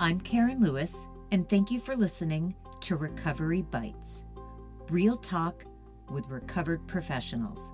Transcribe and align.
I'm 0.00 0.20
Karen 0.20 0.60
Lewis, 0.60 1.08
and 1.32 1.48
thank 1.48 1.72
you 1.72 1.80
for 1.80 1.96
listening 1.96 2.54
to 2.82 2.94
Recovery 2.94 3.62
Bites 3.62 4.26
Real 4.90 5.16
Talk 5.16 5.64
with 6.08 6.28
Recovered 6.28 6.86
Professionals. 6.86 7.72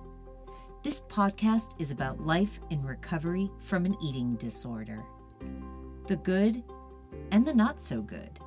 This 0.81 1.01
podcast 1.01 1.79
is 1.79 1.91
about 1.91 2.25
life 2.25 2.59
in 2.71 2.83
recovery 2.83 3.51
from 3.59 3.85
an 3.85 3.95
eating 4.01 4.37
disorder 4.37 5.03
the 6.07 6.15
good 6.15 6.63
and 7.29 7.45
the 7.45 7.53
not 7.53 7.79
so 7.79 8.01
good, 8.01 8.39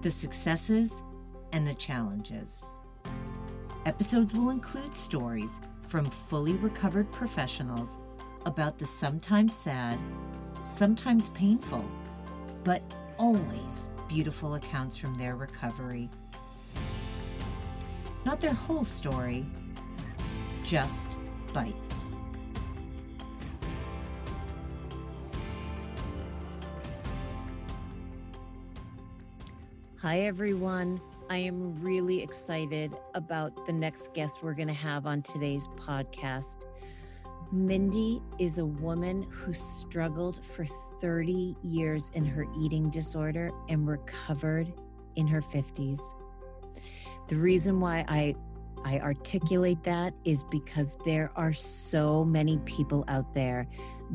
the 0.00 0.10
successes 0.10 1.04
and 1.52 1.66
the 1.66 1.74
challenges. 1.74 2.72
Episodes 3.84 4.32
will 4.32 4.48
include 4.48 4.94
stories 4.94 5.60
from 5.88 6.08
fully 6.08 6.54
recovered 6.54 7.12
professionals 7.12 7.98
about 8.46 8.78
the 8.78 8.86
sometimes 8.86 9.54
sad, 9.54 9.98
sometimes 10.64 11.28
painful, 11.30 11.84
but 12.64 12.82
always 13.18 13.90
beautiful 14.08 14.54
accounts 14.54 14.96
from 14.96 15.14
their 15.14 15.36
recovery. 15.36 16.10
Not 18.24 18.40
their 18.40 18.54
whole 18.54 18.84
story, 18.84 19.46
just 20.64 21.16
bites. 21.52 22.10
Hi, 29.98 30.20
everyone. 30.20 31.00
I 31.30 31.38
am 31.38 31.80
really 31.80 32.22
excited 32.22 32.94
about 33.14 33.66
the 33.66 33.72
next 33.72 34.12
guest 34.12 34.42
we're 34.42 34.52
going 34.54 34.68
to 34.68 34.74
have 34.74 35.06
on 35.06 35.22
today's 35.22 35.68
podcast. 35.78 36.64
Mindy 37.54 38.20
is 38.40 38.58
a 38.58 38.66
woman 38.66 39.24
who 39.30 39.52
struggled 39.52 40.44
for 40.44 40.66
30 41.00 41.54
years 41.62 42.10
in 42.14 42.24
her 42.26 42.46
eating 42.58 42.90
disorder 42.90 43.52
and 43.68 43.86
recovered 43.86 44.72
in 45.14 45.28
her 45.28 45.40
50s. 45.40 46.00
The 47.28 47.36
reason 47.36 47.78
why 47.78 48.04
I 48.08 48.34
I 48.84 48.98
articulate 48.98 49.82
that 49.84 50.14
is 50.24 50.42
because 50.42 50.96
there 51.06 51.30
are 51.36 51.52
so 51.54 52.24
many 52.24 52.58
people 52.66 53.04
out 53.06 53.32
there 53.32 53.66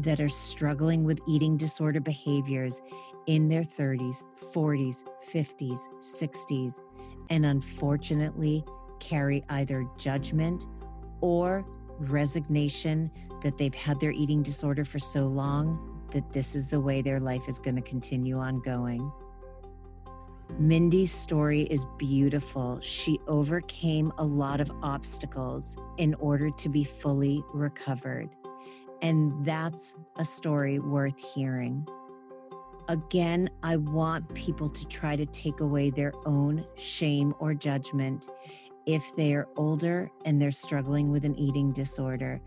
that 0.01 0.19
are 0.19 0.29
struggling 0.29 1.05
with 1.05 1.19
eating 1.27 1.55
disorder 1.55 2.01
behaviors 2.01 2.81
in 3.25 3.47
their 3.47 3.63
30s, 3.63 4.21
40s, 4.53 5.05
50s, 5.33 5.79
60s, 5.99 6.81
and 7.29 7.45
unfortunately 7.45 8.63
carry 8.99 9.43
either 9.49 9.87
judgment 9.97 10.65
or 11.21 11.65
resignation 11.99 13.09
that 13.41 13.57
they've 13.57 13.75
had 13.75 13.99
their 13.99 14.11
eating 14.11 14.43
disorder 14.43 14.85
for 14.85 14.99
so 14.99 15.27
long 15.27 15.85
that 16.11 16.31
this 16.33 16.55
is 16.55 16.69
the 16.69 16.79
way 16.79 17.01
their 17.01 17.19
life 17.19 17.47
is 17.47 17.59
going 17.59 17.75
to 17.75 17.81
continue 17.81 18.37
on 18.37 18.59
going. 18.59 19.11
Mindy's 20.57 21.11
story 21.11 21.61
is 21.63 21.85
beautiful. 21.97 22.79
She 22.81 23.19
overcame 23.27 24.11
a 24.17 24.23
lot 24.23 24.59
of 24.59 24.71
obstacles 24.81 25.77
in 25.97 26.15
order 26.15 26.49
to 26.49 26.69
be 26.69 26.83
fully 26.83 27.43
recovered. 27.53 28.29
And 29.01 29.45
that's 29.45 29.95
a 30.17 30.25
story 30.25 30.79
worth 30.79 31.17
hearing. 31.33 31.87
Again, 32.89 33.49
I 33.61 33.77
want 33.77 34.33
people 34.33 34.67
to 34.69 34.87
try 34.87 35.15
to 35.15 35.25
take 35.27 35.59
away 35.59 35.91
their 35.91 36.11
own 36.25 36.65
shame 36.75 37.35
or 37.39 37.53
judgment 37.53 38.27
if 38.87 39.15
they 39.15 39.35
are 39.35 39.47
older 39.55 40.09
and 40.25 40.41
they're 40.41 40.51
struggling 40.51 41.11
with 41.11 41.23
an 41.23 41.35
eating 41.35 41.71
disorder. 41.71 42.41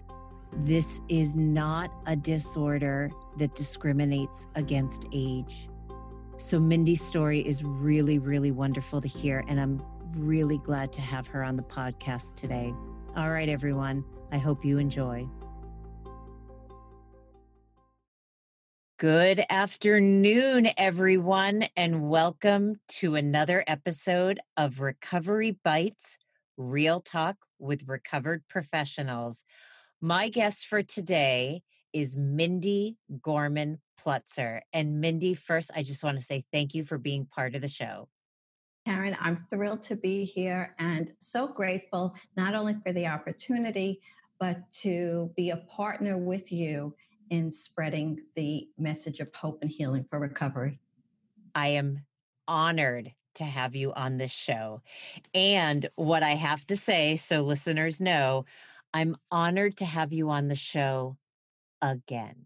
This 0.54 1.00
is 1.08 1.34
not 1.34 1.90
a 2.06 2.14
disorder 2.14 3.10
that 3.38 3.54
discriminates 3.54 4.46
against 4.54 5.06
age. 5.10 5.66
So, 6.36 6.60
Mindy's 6.60 7.00
story 7.00 7.40
is 7.40 7.64
really, 7.64 8.18
really 8.18 8.50
wonderful 8.50 9.00
to 9.00 9.08
hear, 9.08 9.44
and 9.48 9.58
I'm 9.58 9.82
really 10.14 10.58
glad 10.58 10.92
to 10.92 11.00
have 11.00 11.26
her 11.28 11.42
on 11.42 11.56
the 11.56 11.62
podcast 11.62 12.34
today. 12.34 12.74
All 13.16 13.30
right, 13.30 13.48
everyone, 13.48 14.04
I 14.30 14.36
hope 14.36 14.62
you 14.62 14.76
enjoy. 14.76 15.26
Good 18.98 19.42
afternoon, 19.48 20.68
everyone, 20.76 21.64
and 21.78 22.10
welcome 22.10 22.78
to 22.88 23.14
another 23.14 23.64
episode 23.66 24.38
of 24.58 24.80
Recovery 24.80 25.56
Bites 25.64 26.18
Real 26.58 27.00
Talk 27.00 27.36
with 27.58 27.88
Recovered 27.88 28.42
Professionals. 28.48 29.44
My 30.04 30.30
guest 30.30 30.66
for 30.66 30.82
today 30.82 31.62
is 31.92 32.16
Mindy 32.16 32.96
Gorman 33.22 33.78
Plutzer. 34.00 34.62
And 34.72 35.00
Mindy, 35.00 35.32
first, 35.34 35.70
I 35.76 35.84
just 35.84 36.02
want 36.02 36.18
to 36.18 36.24
say 36.24 36.42
thank 36.52 36.74
you 36.74 36.82
for 36.82 36.98
being 36.98 37.24
part 37.24 37.54
of 37.54 37.60
the 37.60 37.68
show. 37.68 38.08
Karen, 38.84 39.16
I'm 39.20 39.46
thrilled 39.48 39.84
to 39.84 39.94
be 39.94 40.24
here 40.24 40.74
and 40.80 41.12
so 41.20 41.46
grateful 41.46 42.16
not 42.36 42.56
only 42.56 42.74
for 42.82 42.92
the 42.92 43.06
opportunity, 43.06 44.00
but 44.40 44.60
to 44.80 45.30
be 45.36 45.50
a 45.50 45.58
partner 45.58 46.18
with 46.18 46.50
you 46.50 46.96
in 47.30 47.52
spreading 47.52 48.18
the 48.34 48.68
message 48.76 49.20
of 49.20 49.32
hope 49.32 49.60
and 49.62 49.70
healing 49.70 50.04
for 50.10 50.18
recovery. 50.18 50.80
I 51.54 51.68
am 51.68 52.04
honored 52.48 53.12
to 53.36 53.44
have 53.44 53.76
you 53.76 53.92
on 53.92 54.16
this 54.16 54.32
show. 54.32 54.82
And 55.32 55.88
what 55.94 56.24
I 56.24 56.30
have 56.30 56.66
to 56.66 56.76
say, 56.76 57.14
so 57.14 57.42
listeners 57.42 58.00
know, 58.00 58.46
I'm 58.94 59.16
honored 59.30 59.78
to 59.78 59.84
have 59.84 60.12
you 60.12 60.30
on 60.30 60.48
the 60.48 60.56
show 60.56 61.16
again. 61.80 62.36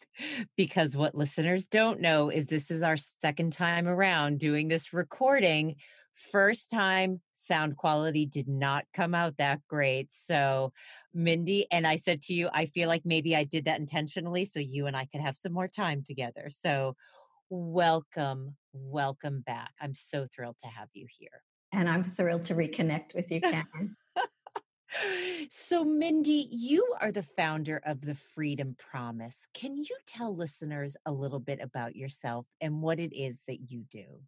because 0.56 0.96
what 0.96 1.14
listeners 1.14 1.66
don't 1.66 2.00
know 2.00 2.30
is 2.30 2.46
this 2.46 2.70
is 2.70 2.82
our 2.82 2.96
second 2.96 3.52
time 3.52 3.88
around 3.88 4.38
doing 4.38 4.68
this 4.68 4.92
recording 4.92 5.76
First 6.14 6.70
time 6.70 7.20
sound 7.32 7.76
quality 7.76 8.26
did 8.26 8.48
not 8.48 8.84
come 8.92 9.14
out 9.14 9.36
that 9.38 9.60
great. 9.68 10.12
So, 10.12 10.72
Mindy, 11.14 11.66
and 11.70 11.86
I 11.86 11.96
said 11.96 12.20
to 12.22 12.34
you, 12.34 12.48
I 12.52 12.66
feel 12.66 12.88
like 12.88 13.02
maybe 13.04 13.34
I 13.34 13.44
did 13.44 13.64
that 13.64 13.80
intentionally 13.80 14.44
so 14.44 14.60
you 14.60 14.86
and 14.86 14.96
I 14.96 15.06
could 15.06 15.20
have 15.20 15.38
some 15.38 15.52
more 15.52 15.68
time 15.68 16.04
together. 16.06 16.48
So, 16.50 16.96
welcome, 17.48 18.56
welcome 18.72 19.40
back. 19.40 19.72
I'm 19.80 19.94
so 19.94 20.26
thrilled 20.34 20.58
to 20.60 20.68
have 20.68 20.88
you 20.92 21.06
here. 21.18 21.42
And 21.72 21.88
I'm 21.88 22.04
thrilled 22.04 22.44
to 22.46 22.54
reconnect 22.54 23.14
with 23.14 23.30
you, 23.30 23.40
Karen. 23.40 23.96
So, 25.48 25.84
Mindy, 25.84 26.48
you 26.50 26.94
are 27.00 27.12
the 27.12 27.22
founder 27.22 27.80
of 27.84 28.00
the 28.00 28.14
Freedom 28.14 28.76
Promise. 28.78 29.46
Can 29.54 29.76
you 29.76 29.96
tell 30.06 30.34
listeners 30.34 30.96
a 31.06 31.12
little 31.12 31.40
bit 31.40 31.60
about 31.60 31.96
yourself 31.96 32.46
and 32.60 32.82
what 32.82 33.00
it 33.00 33.14
is 33.14 33.44
that 33.48 33.70
you 33.70 33.84
do? 33.90 34.20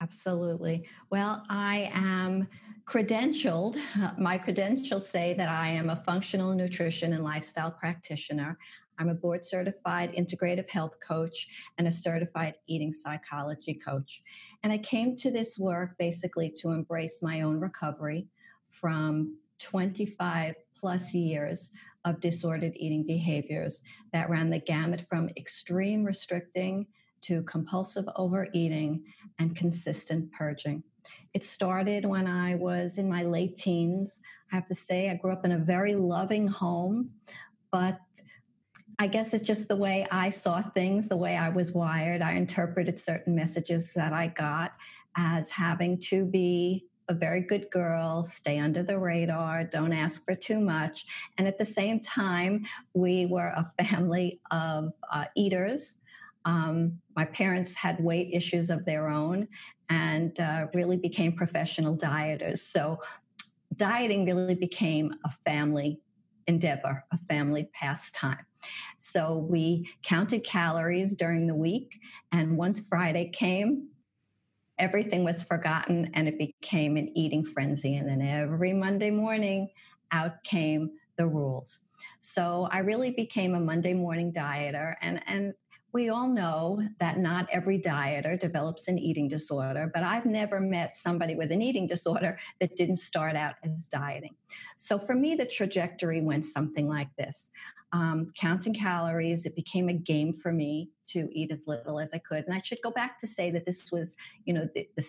Absolutely. 0.00 0.86
Well, 1.10 1.42
I 1.48 1.90
am 1.94 2.48
credentialed. 2.84 3.78
My 4.18 4.36
credentials 4.36 5.08
say 5.08 5.34
that 5.34 5.48
I 5.48 5.68
am 5.68 5.90
a 5.90 6.02
functional 6.04 6.54
nutrition 6.54 7.12
and 7.12 7.24
lifestyle 7.24 7.70
practitioner. 7.70 8.58
I'm 8.98 9.08
a 9.08 9.14
board 9.14 9.42
certified 9.44 10.12
integrative 10.12 10.68
health 10.68 10.98
coach 11.00 11.48
and 11.78 11.88
a 11.88 11.92
certified 11.92 12.54
eating 12.66 12.92
psychology 12.92 13.74
coach. 13.74 14.22
And 14.62 14.72
I 14.72 14.78
came 14.78 15.16
to 15.16 15.30
this 15.30 15.58
work 15.58 15.96
basically 15.98 16.52
to 16.58 16.70
embrace 16.70 17.22
my 17.22 17.40
own 17.40 17.58
recovery 17.58 18.28
from 18.70 19.36
25 19.58 20.54
plus 20.78 21.14
years 21.14 21.70
of 22.04 22.20
disordered 22.20 22.72
eating 22.76 23.06
behaviors 23.06 23.82
that 24.12 24.28
ran 24.28 24.50
the 24.50 24.58
gamut 24.58 25.04
from 25.08 25.30
extreme 25.36 26.04
restricting 26.04 26.86
to 27.22 27.42
compulsive 27.44 28.06
overeating 28.16 29.02
and 29.38 29.56
consistent 29.56 30.30
purging. 30.32 30.82
It 31.32 31.42
started 31.42 32.04
when 32.04 32.26
I 32.26 32.54
was 32.54 32.98
in 32.98 33.08
my 33.08 33.22
late 33.22 33.56
teens. 33.56 34.20
I 34.52 34.56
have 34.56 34.66
to 34.68 34.74
say, 34.74 35.10
I 35.10 35.14
grew 35.14 35.32
up 35.32 35.44
in 35.44 35.52
a 35.52 35.58
very 35.58 35.94
loving 35.94 36.46
home, 36.46 37.10
but 37.70 37.98
I 38.98 39.06
guess 39.06 39.34
it's 39.34 39.46
just 39.46 39.68
the 39.68 39.76
way 39.76 40.06
I 40.10 40.28
saw 40.28 40.62
things, 40.62 41.08
the 41.08 41.16
way 41.16 41.36
I 41.36 41.48
was 41.48 41.72
wired. 41.72 42.22
I 42.22 42.32
interpreted 42.32 42.98
certain 42.98 43.34
messages 43.34 43.92
that 43.94 44.12
I 44.12 44.28
got 44.28 44.72
as 45.16 45.50
having 45.50 46.00
to 46.02 46.24
be 46.24 46.86
a 47.08 47.14
very 47.14 47.40
good 47.40 47.70
girl, 47.70 48.24
stay 48.24 48.58
under 48.58 48.82
the 48.82 48.98
radar, 48.98 49.64
don't 49.64 49.92
ask 49.92 50.24
for 50.24 50.34
too 50.34 50.60
much. 50.60 51.06
And 51.38 51.46
at 51.46 51.58
the 51.58 51.64
same 51.64 52.00
time, 52.00 52.64
we 52.94 53.26
were 53.26 53.48
a 53.48 53.70
family 53.82 54.40
of 54.50 54.92
uh, 55.12 55.24
eaters 55.36 55.96
um, 56.44 57.00
my 57.16 57.24
parents 57.24 57.74
had 57.74 58.02
weight 58.02 58.30
issues 58.32 58.70
of 58.70 58.84
their 58.84 59.08
own 59.08 59.48
and 59.88 60.38
uh, 60.40 60.66
really 60.74 60.96
became 60.96 61.32
professional 61.32 61.96
dieters. 61.96 62.58
So, 62.58 63.00
dieting 63.76 64.24
really 64.24 64.54
became 64.54 65.14
a 65.24 65.30
family 65.44 66.00
endeavor, 66.46 67.04
a 67.12 67.18
family 67.28 67.70
pastime. 67.72 68.46
So, 68.98 69.38
we 69.38 69.88
counted 70.02 70.44
calories 70.44 71.14
during 71.14 71.46
the 71.46 71.54
week, 71.54 71.98
and 72.32 72.56
once 72.56 72.86
Friday 72.88 73.30
came, 73.30 73.88
everything 74.78 75.24
was 75.24 75.42
forgotten 75.42 76.10
and 76.14 76.28
it 76.28 76.38
became 76.38 76.96
an 76.96 77.16
eating 77.16 77.44
frenzy. 77.44 77.96
And 77.96 78.08
then 78.08 78.22
every 78.22 78.72
Monday 78.72 79.10
morning, 79.10 79.68
out 80.12 80.42
came 80.44 80.90
the 81.16 81.26
rules. 81.26 81.80
So 82.20 82.68
I 82.70 82.78
really 82.78 83.10
became 83.10 83.54
a 83.54 83.60
Monday 83.60 83.94
morning 83.94 84.32
dieter 84.32 84.94
and, 85.02 85.20
and 85.26 85.54
we 85.94 86.08
all 86.08 86.26
know 86.26 86.82
that 86.98 87.18
not 87.18 87.46
every 87.52 87.80
dieter 87.80 88.38
develops 88.38 88.88
an 88.88 88.98
eating 88.98 89.28
disorder, 89.28 89.88
but 89.94 90.02
I've 90.02 90.26
never 90.26 90.58
met 90.58 90.96
somebody 90.96 91.36
with 91.36 91.52
an 91.52 91.62
eating 91.62 91.86
disorder 91.86 92.38
that 92.60 92.76
didn't 92.76 92.96
start 92.96 93.36
out 93.36 93.54
as 93.62 93.88
dieting. 93.88 94.34
So 94.76 94.98
for 94.98 95.14
me, 95.14 95.36
the 95.36 95.46
trajectory 95.46 96.20
went 96.20 96.46
something 96.46 96.88
like 96.88 97.14
this. 97.16 97.50
Um, 97.94 98.32
counting 98.36 98.74
calories, 98.74 99.46
it 99.46 99.54
became 99.54 99.88
a 99.88 99.92
game 99.92 100.32
for 100.32 100.52
me 100.52 100.90
to 101.10 101.28
eat 101.32 101.52
as 101.52 101.68
little 101.68 102.00
as 102.00 102.12
I 102.12 102.18
could. 102.18 102.44
And 102.44 102.52
I 102.52 102.60
should 102.60 102.82
go 102.82 102.90
back 102.90 103.20
to 103.20 103.28
say 103.28 103.52
that 103.52 103.64
this 103.66 103.92
was, 103.92 104.16
you 104.44 104.52
know, 104.52 104.68
the, 104.74 104.88
the, 104.96 105.06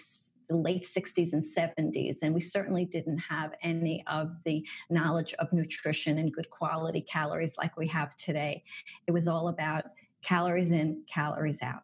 the 0.50 0.56
late 0.56 0.84
60s 0.84 1.34
and 1.34 1.42
70s, 1.42 2.18
and 2.22 2.32
we 2.32 2.42
certainly 2.42 2.86
didn't 2.86 3.18
have 3.18 3.54
any 3.64 4.04
of 4.06 4.36
the 4.46 4.64
knowledge 4.92 5.34
of 5.40 5.52
nutrition 5.52 6.20
and 6.20 6.32
good 6.32 6.48
quality 6.52 7.02
calories 7.02 7.58
like 7.58 7.76
we 7.76 7.88
have 7.88 8.16
today. 8.18 8.64
It 9.08 9.12
was 9.12 9.28
all 9.28 9.48
about 9.48 9.86
calories 10.22 10.72
in, 10.72 11.02
calories 11.12 11.64
out. 11.64 11.82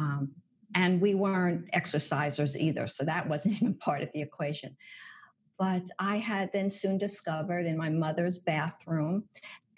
Um, 0.00 0.30
and 0.74 0.98
we 0.98 1.14
weren't 1.14 1.70
exercisers 1.72 2.56
either, 2.56 2.86
so 2.86 3.04
that 3.04 3.28
wasn't 3.28 3.56
even 3.62 3.74
part 3.74 4.02
of 4.02 4.10
the 4.12 4.22
equation. 4.22 4.74
But 5.58 5.82
I 5.98 6.16
had 6.16 6.50
then 6.52 6.70
soon 6.70 6.98
discovered 6.98 7.66
in 7.66 7.76
my 7.76 7.88
mother's 7.88 8.38
bathroom 8.38 9.24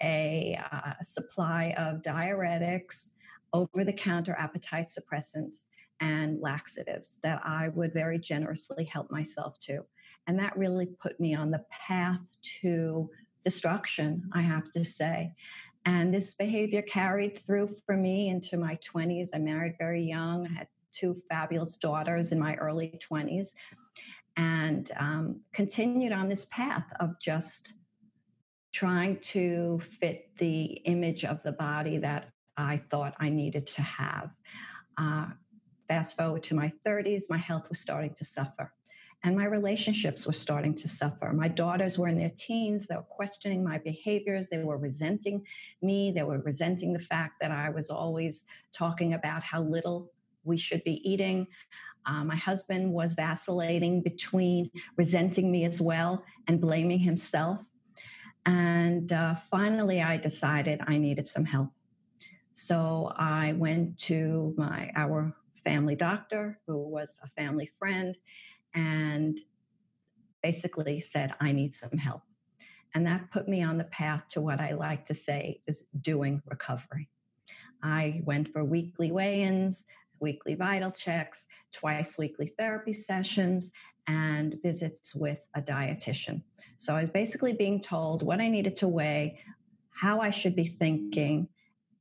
a 0.01 0.59
uh, 0.71 0.93
supply 1.01 1.73
of 1.77 2.01
diuretics, 2.01 3.11
over 3.53 3.83
the 3.83 3.93
counter 3.93 4.35
appetite 4.37 4.87
suppressants, 4.89 5.63
and 6.01 6.41
laxatives 6.41 7.19
that 7.23 7.41
I 7.45 7.69
would 7.69 7.93
very 7.93 8.19
generously 8.19 8.83
help 8.83 9.09
myself 9.09 9.57
to. 9.61 9.85
And 10.27 10.37
that 10.39 10.57
really 10.57 10.87
put 11.01 11.19
me 11.19 11.35
on 11.35 11.51
the 11.51 11.63
path 11.69 12.19
to 12.61 13.09
destruction, 13.43 14.29
I 14.33 14.41
have 14.41 14.71
to 14.71 14.83
say. 14.83 15.33
And 15.85 16.13
this 16.13 16.33
behavior 16.33 16.81
carried 16.81 17.39
through 17.45 17.75
for 17.85 17.95
me 17.95 18.29
into 18.29 18.57
my 18.57 18.77
20s. 18.93 19.29
I 19.33 19.37
married 19.37 19.75
very 19.77 20.03
young, 20.03 20.47
I 20.47 20.59
had 20.59 20.67
two 20.93 21.21
fabulous 21.29 21.77
daughters 21.77 22.31
in 22.31 22.39
my 22.39 22.55
early 22.55 22.99
20s, 23.09 23.49
and 24.37 24.91
um, 24.97 25.41
continued 25.53 26.11
on 26.11 26.27
this 26.27 26.45
path 26.45 26.85
of 26.99 27.19
just 27.21 27.73
trying 28.75 29.17
to 29.21 29.79
fit 29.79 30.29
the 30.37 30.63
image 30.83 31.23
of 31.23 31.41
the 31.43 31.53
body 31.53 31.97
that 31.97 32.29
I 32.57 32.81
thought 32.91 33.13
I 33.21 33.29
needed 33.29 33.65
to 33.67 33.81
have. 33.81 34.31
Uh, 34.97 35.27
fast 35.87 36.17
forward 36.17 36.43
to 36.43 36.55
my 36.55 36.69
30s, 36.85 37.23
my 37.29 37.37
health 37.37 37.69
was 37.69 37.79
starting 37.79 38.13
to 38.15 38.25
suffer 38.25 38.73
and 39.23 39.35
my 39.35 39.45
relationships 39.45 40.27
were 40.27 40.33
starting 40.33 40.75
to 40.75 40.87
suffer. 40.87 41.33
My 41.33 41.47
daughters 41.47 41.97
were 41.97 42.09
in 42.09 42.17
their 42.19 42.33
teens. 42.37 42.85
They 42.85 42.95
were 42.95 43.01
questioning 43.01 43.63
my 43.63 43.79
behaviors. 43.79 44.49
They 44.49 44.59
were 44.59 44.77
resenting 44.77 45.41
me. 45.81 46.11
They 46.11 46.21
were 46.21 46.39
resenting 46.39 46.93
the 46.93 46.99
fact 46.99 47.35
that 47.41 47.51
I 47.51 47.71
was 47.71 47.89
always 47.89 48.45
talking 48.71 49.15
about 49.15 49.41
how 49.41 49.61
little 49.61 50.11
we 50.43 50.57
should 50.57 50.83
be 50.83 51.01
eating. 51.09 51.47
Uh, 52.05 52.23
my 52.23 52.35
husband 52.35 52.91
was 52.91 53.15
vacillating 53.15 54.03
between 54.03 54.69
resenting 54.95 55.51
me 55.51 55.65
as 55.65 55.81
well 55.81 56.23
and 56.47 56.61
blaming 56.61 56.99
himself. 56.99 57.59
And 58.45 59.11
uh, 59.11 59.35
finally, 59.49 60.01
I 60.01 60.17
decided 60.17 60.81
I 60.87 60.97
needed 60.97 61.27
some 61.27 61.45
help. 61.45 61.69
So 62.53 63.11
I 63.17 63.53
went 63.53 63.97
to 64.01 64.53
my 64.57 64.91
our 64.95 65.33
family 65.63 65.95
doctor, 65.95 66.59
who 66.67 66.77
was 66.77 67.19
a 67.23 67.27
family 67.29 67.71
friend, 67.79 68.15
and 68.75 69.39
basically 70.43 71.01
said, 71.01 71.33
I 71.41 71.51
need 71.51 71.73
some 71.73 71.97
help. 71.97 72.21
And 72.93 73.05
that 73.07 73.31
put 73.31 73.49
me 73.49 73.63
on 73.63 73.77
the 73.77 73.85
path 73.85 74.23
to 74.29 74.41
what 74.41 74.61
I 74.61 74.71
like 74.73 75.05
to 75.07 75.13
say 75.13 75.61
is 75.67 75.83
doing 76.01 76.41
recovery. 76.45 77.09
I 77.83 78.21
went 78.23 78.53
for 78.53 78.63
weekly 78.63 79.11
weigh 79.11 79.43
ins, 79.43 79.85
weekly 80.19 80.55
vital 80.55 80.91
checks, 80.91 81.45
twice 81.73 82.17
weekly 82.17 82.53
therapy 82.57 82.93
sessions, 82.93 83.71
and 84.07 84.57
visits 84.61 85.15
with 85.15 85.39
a 85.55 85.61
dietitian. 85.61 86.41
So 86.77 86.95
I 86.95 87.01
was 87.01 87.09
basically 87.09 87.53
being 87.53 87.81
told 87.81 88.21
what 88.21 88.39
I 88.39 88.49
needed 88.49 88.77
to 88.77 88.87
weigh, 88.87 89.39
how 89.91 90.19
I 90.19 90.29
should 90.29 90.55
be 90.55 90.65
thinking, 90.65 91.47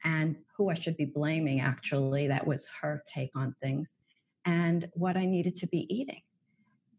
and 0.05 0.37
who 0.57 0.69
I 0.71 0.75
should 0.75 0.97
be 0.97 1.07
blaming, 1.07 1.61
actually. 1.61 2.29
That 2.29 2.47
was 2.47 2.69
her 2.81 3.03
take 3.07 3.31
on 3.37 3.55
things, 3.63 3.95
and 4.45 4.89
what 4.93 5.17
I 5.17 5.25
needed 5.25 5.57
to 5.57 5.67
be 5.67 5.87
eating. 5.95 6.21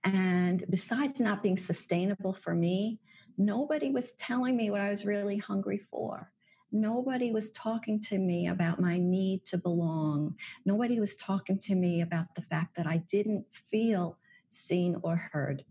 And 0.03 0.65
besides 0.69 1.19
not 1.19 1.43
being 1.43 1.57
sustainable 1.57 2.33
for 2.33 2.53
me, 2.53 2.99
nobody 3.37 3.91
was 3.91 4.13
telling 4.13 4.55
me 4.55 4.69
what 4.69 4.81
I 4.81 4.89
was 4.89 5.05
really 5.05 5.37
hungry 5.37 5.81
for. 5.91 6.31
Nobody 6.71 7.31
was 7.31 7.51
talking 7.51 7.99
to 8.01 8.17
me 8.17 8.47
about 8.47 8.81
my 8.81 8.97
need 8.97 9.45
to 9.47 9.57
belong. 9.57 10.35
Nobody 10.65 10.99
was 10.99 11.15
talking 11.15 11.59
to 11.59 11.75
me 11.75 12.01
about 12.01 12.27
the 12.35 12.41
fact 12.41 12.75
that 12.77 12.87
I 12.87 12.97
didn't 13.09 13.45
feel 13.71 14.17
seen 14.49 14.97
or 15.03 15.15
heard. 15.15 15.63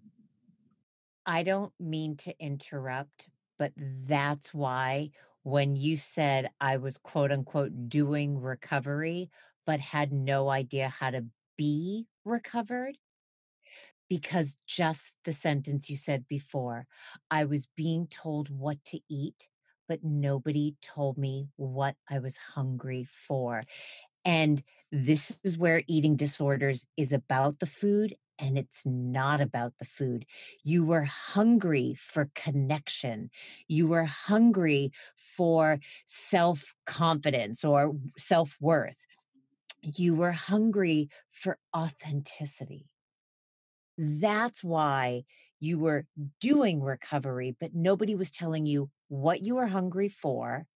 I 1.27 1.43
don't 1.43 1.73
mean 1.81 2.17
to 2.19 2.35
interrupt, 2.39 3.29
but 3.59 3.73
that's 3.77 4.53
why 4.53 5.11
when 5.43 5.77
you 5.77 5.97
said 5.97 6.51
I 6.61 6.77
was 6.77 6.99
quote 6.99 7.33
unquote 7.33 7.89
doing 7.89 8.39
recovery, 8.41 9.31
but 9.67 9.81
had 9.81 10.13
no 10.13 10.51
idea 10.51 10.89
how 10.89 11.11
to 11.11 11.25
be 11.57 12.07
recovered, 12.25 12.97
because 14.09 14.59
just 14.67 15.17
the 15.25 15.33
sentence 15.33 15.89
you 15.89 15.97
said 15.97 16.27
before, 16.29 16.87
I 17.31 17.45
was 17.45 17.69
being 17.77 18.07
told 18.09 18.51
what 18.51 18.85
to 18.87 19.01
eat, 19.09 19.49
but 19.89 20.05
nobody 20.05 20.75
told 20.83 21.17
me 21.17 21.49
what 21.57 21.95
I 22.11 22.19
was 22.19 22.37
hungry 22.37 23.07
for. 23.11 23.65
And 24.25 24.63
this 24.93 25.39
is 25.45 25.59
where 25.59 25.83
eating 25.87 26.17
disorders 26.17 26.87
is 26.97 27.13
about 27.13 27.59
the 27.61 27.67
food 27.67 28.15
and 28.39 28.59
it's 28.59 28.85
not 28.85 29.41
about 29.41 29.75
the 29.79 29.85
food. 29.85 30.27
You 30.63 30.85
were 30.85 31.05
hungry 31.05 31.95
for 31.99 32.31
connection. 32.35 33.31
You 33.69 33.87
were 33.87 34.05
hungry 34.05 34.93
for 35.17 35.79
self 36.07 36.75
confidence 36.87 37.65
or 37.65 37.95
self 38.19 38.57
worth. 38.61 39.05
You 39.83 40.15
were 40.15 40.33
hungry 40.33 41.09
for 41.31 41.59
authenticity. 41.77 42.87
That's 43.99 44.65
why 44.65 45.25
you 45.61 45.79
were 45.79 46.07
doing 46.41 46.83
recovery, 46.83 47.57
but 47.59 47.75
nobody 47.75 48.15
was 48.15 48.31
telling 48.31 48.67
you 48.67 48.91
what 49.09 49.43
you 49.43 49.55
were 49.55 49.67
hungry 49.69 50.09
for 50.09 50.67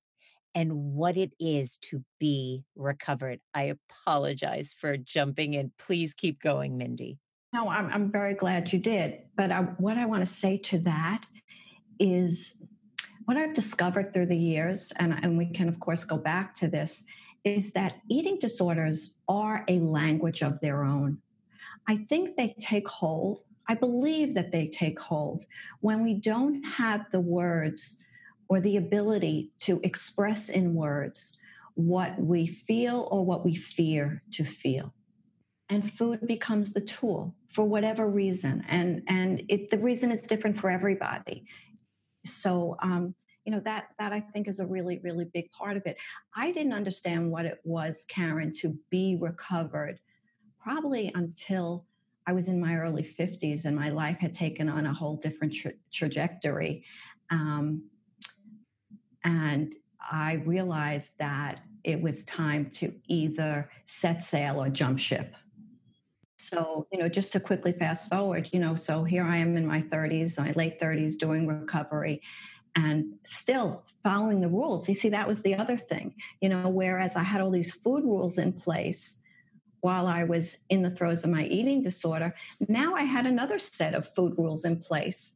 and 0.55 0.95
what 0.95 1.17
it 1.17 1.33
is 1.39 1.77
to 1.77 2.05
be 2.19 2.65
recovered. 2.77 3.41
I 3.55 3.75
apologize 3.91 4.75
for 4.79 4.97
jumping 4.97 5.55
in. 5.55 5.73
Please 5.79 6.15
keep 6.15 6.41
going, 6.41 6.77
Mindy. 6.79 7.19
No, 7.53 7.69
I'm, 7.69 7.91
I'm 7.91 8.13
very 8.13 8.35
glad 8.35 8.73
you 8.73 8.79
did. 8.79 9.23
But 9.37 9.51
I, 9.51 9.63
what 9.63 9.97
I 9.97 10.07
want 10.07 10.27
to 10.27 10.33
say 10.33 10.59
to 10.59 10.79
that 10.81 11.25
is 11.99 12.59
what 13.25 13.37
I've 13.37 13.55
discovered 13.55 14.13
through 14.13 14.27
the 14.27 14.37
years, 14.37 14.93
and, 14.97 15.19
and 15.23 15.37
we 15.37 15.47
can, 15.47 15.69
of 15.69 15.81
course, 15.81 16.05
go 16.05 16.17
back 16.17 16.55
to 16.57 16.69
this, 16.69 17.05
is 17.45 17.73
that 17.73 17.95
eating 18.09 18.39
disorders 18.39 19.17
are 19.29 19.65
a 19.69 19.79
language 19.81 20.43
of 20.43 20.61
their 20.61 20.83
own. 20.85 21.19
I 21.89 21.99
think 22.09 22.37
they 22.37 22.55
take 22.59 22.89
hold. 22.89 23.41
I 23.69 23.75
believe 23.75 24.35
that 24.35 24.53
they 24.53 24.69
take 24.69 24.99
hold 24.99 25.45
when 25.81 26.03
we 26.03 26.15
don't 26.15 26.63
have 26.65 27.07
the 27.13 27.21
words 27.21 28.03
or 28.49 28.61
the 28.61 28.77
ability 28.77 29.53
to 29.61 29.81
express 29.83 30.49
in 30.49 30.75
words 30.75 31.39
what 31.75 32.19
we 32.19 32.47
feel 32.47 33.09
or 33.11 33.25
what 33.25 33.45
we 33.45 33.55
fear 33.55 34.23
to 34.33 34.45
feel. 34.45 34.93
And 35.71 35.93
food 35.93 36.27
becomes 36.27 36.73
the 36.73 36.81
tool 36.81 37.35
for 37.51 37.65
whatever 37.65 38.09
reason. 38.09 38.65
And, 38.69 39.03
and 39.07 39.43
it, 39.49 39.71
the 39.71 39.79
reason 39.79 40.11
is 40.11 40.23
different 40.23 40.57
for 40.57 40.71
everybody. 40.71 41.47
So, 42.27 42.77
um, 42.83 43.15
you 43.45 43.55
know 43.55 43.61
that 43.61 43.85
that 43.99 44.13
i 44.13 44.21
think 44.21 44.47
is 44.47 44.61
a 44.61 44.67
really 44.67 45.01
really 45.03 45.25
big 45.33 45.51
part 45.53 45.79
of 45.79 45.87
it 45.87 45.97
i 46.37 46.53
didn't 46.53 46.75
understand 46.75 47.31
what 47.31 47.47
it 47.47 47.59
was 47.65 48.05
karen 48.07 48.53
to 48.53 48.77
be 48.91 49.17
recovered 49.19 49.99
probably 50.61 51.11
until 51.15 51.87
I 52.29 52.33
was 52.33 52.49
in 52.49 52.61
my 52.61 52.77
early 52.77 53.03
50s 53.03 53.65
and 53.65 53.75
my 53.75 53.89
life 53.89 54.19
had 54.19 54.35
taken 54.35 54.69
on 54.69 54.85
a 54.85 54.93
whole 54.93 55.17
different 55.17 55.55
tra- 55.55 55.73
trajectory. 55.91 56.85
Um, 57.31 57.85
and 59.25 59.75
I 59.99 60.35
realized 60.45 61.17
that 61.19 61.61
it 61.85 62.03
was 62.03 62.25
time 62.25 62.71
to 62.75 62.93
either 63.07 63.71
set 63.87 64.23
sail 64.23 64.63
or 64.63 64.69
jump 64.69 64.99
ship. 64.99 65.35
So, 66.39 66.87
you 66.93 67.01
know, 67.01 67.09
just 67.09 67.33
to 67.33 67.41
quickly 67.41 67.73
fast 67.73 68.09
forward, 68.09 68.49
you 68.53 68.61
know, 68.61 68.77
so 68.77 69.03
here 69.03 69.25
I 69.25 69.39
am 69.39 69.57
in 69.57 69.67
my 69.67 69.83
30s, 69.83 70.39
my 70.39 70.53
late 70.53 70.81
30s 70.81 71.19
doing 71.19 71.49
recovery 71.49 72.23
and 72.77 73.15
still 73.27 73.83
following 74.05 74.41
the 74.41 74.49
rules. 74.49 74.89
You 74.89 74.95
see, 74.95 75.09
that 75.09 75.27
was 75.27 75.43
the 75.43 75.57
other 75.57 75.77
thing, 75.77 76.15
you 76.41 76.49
know, 76.49 76.69
whereas 76.69 77.17
I 77.17 77.25
had 77.25 77.41
all 77.41 77.51
these 77.51 77.75
food 77.75 78.05
rules 78.05 78.39
in 78.39 78.53
place 78.53 79.21
while 79.81 80.07
I 80.07 80.23
was 80.23 80.59
in 80.71 80.83
the 80.83 80.93
throes 80.93 81.25
of 81.25 81.31
my 81.31 81.45
eating 81.45 81.83
disorder. 81.83 82.33
Now 82.69 82.95
I 82.95 83.03
had 83.03 83.27
another 83.27 83.59
set 83.59 83.95
of 83.95 84.09
food 84.15 84.35
rules 84.39 84.65
in 84.65 84.77
place 84.77 85.35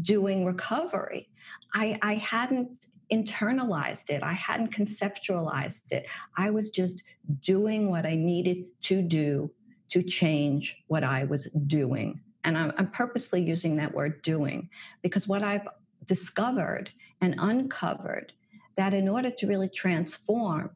doing 0.00 0.44
recovery. 0.44 1.28
I, 1.74 1.98
I 2.02 2.14
hadn't 2.14 2.86
internalized 3.12 4.10
it. 4.10 4.22
I 4.22 4.34
hadn't 4.34 4.70
conceptualized 4.70 5.90
it. 5.90 6.06
I 6.36 6.50
was 6.50 6.70
just 6.70 7.02
doing 7.40 7.90
what 7.90 8.06
I 8.06 8.14
needed 8.14 8.64
to 8.82 9.02
do 9.02 9.50
to 9.90 10.02
change 10.02 10.76
what 10.88 11.04
I 11.04 11.24
was 11.24 11.44
doing. 11.66 12.20
And 12.44 12.56
I'm, 12.56 12.72
I'm 12.78 12.90
purposely 12.90 13.42
using 13.42 13.76
that 13.76 13.94
word 13.94 14.22
doing 14.22 14.68
because 15.02 15.26
what 15.26 15.42
I've 15.42 15.66
discovered 16.06 16.90
and 17.20 17.34
uncovered 17.38 18.32
that 18.76 18.94
in 18.94 19.08
order 19.08 19.30
to 19.30 19.46
really 19.46 19.68
transform, 19.68 20.70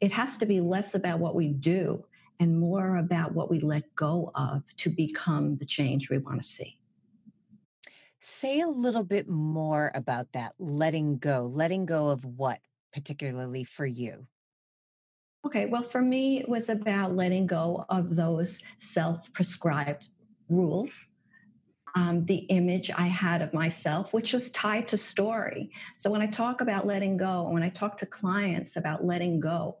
it 0.00 0.12
has 0.12 0.36
to 0.38 0.46
be 0.46 0.60
less 0.60 0.94
about 0.94 1.20
what 1.20 1.34
we 1.34 1.48
do 1.48 2.04
and 2.40 2.58
more 2.58 2.96
about 2.96 3.32
what 3.32 3.50
we 3.50 3.60
let 3.60 3.94
go 3.94 4.30
of 4.34 4.62
to 4.76 4.90
become 4.90 5.56
the 5.56 5.64
change 5.64 6.10
we 6.10 6.18
want 6.18 6.42
to 6.42 6.46
see. 6.46 6.78
Say 8.20 8.60
a 8.60 8.68
little 8.68 9.04
bit 9.04 9.28
more 9.28 9.92
about 9.94 10.32
that 10.32 10.54
letting 10.58 11.18
go. 11.18 11.50
Letting 11.52 11.86
go 11.86 12.08
of 12.08 12.24
what, 12.24 12.60
particularly 12.92 13.64
for 13.64 13.86
you? 13.86 14.26
Okay, 15.46 15.66
well, 15.66 15.84
for 15.84 16.02
me, 16.02 16.40
it 16.40 16.48
was 16.48 16.70
about 16.70 17.14
letting 17.14 17.46
go 17.46 17.84
of 17.88 18.16
those 18.16 18.60
self 18.78 19.32
prescribed 19.32 20.08
rules. 20.48 21.06
Um, 21.94 22.24
the 22.26 22.38
image 22.48 22.90
I 22.90 23.06
had 23.06 23.42
of 23.42 23.54
myself, 23.54 24.12
which 24.12 24.32
was 24.32 24.50
tied 24.50 24.88
to 24.88 24.98
story. 24.98 25.70
So 25.98 26.10
when 26.10 26.20
I 26.20 26.26
talk 26.26 26.60
about 26.60 26.84
letting 26.84 27.16
go, 27.16 27.48
when 27.48 27.62
I 27.62 27.68
talk 27.68 27.96
to 27.98 28.06
clients 28.06 28.74
about 28.74 29.04
letting 29.04 29.38
go, 29.38 29.78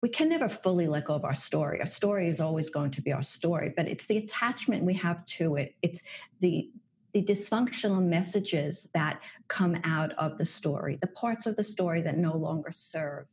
we 0.00 0.08
can 0.08 0.30
never 0.30 0.48
fully 0.48 0.86
let 0.86 1.04
go 1.04 1.14
of 1.14 1.26
our 1.26 1.34
story. 1.34 1.78
Our 1.80 1.86
story 1.86 2.28
is 2.28 2.40
always 2.40 2.70
going 2.70 2.90
to 2.92 3.02
be 3.02 3.12
our 3.12 3.22
story, 3.22 3.70
but 3.76 3.86
it's 3.86 4.06
the 4.06 4.16
attachment 4.16 4.82
we 4.82 4.94
have 4.94 5.26
to 5.26 5.56
it. 5.56 5.74
It's 5.82 6.02
the 6.40 6.70
the 7.12 7.22
dysfunctional 7.22 8.02
messages 8.02 8.88
that 8.92 9.20
come 9.46 9.76
out 9.84 10.10
of 10.14 10.36
the 10.36 10.44
story, 10.44 10.98
the 11.00 11.06
parts 11.06 11.46
of 11.46 11.54
the 11.54 11.62
story 11.62 12.02
that 12.02 12.16
no 12.16 12.36
longer 12.36 12.72
serve. 12.72 13.26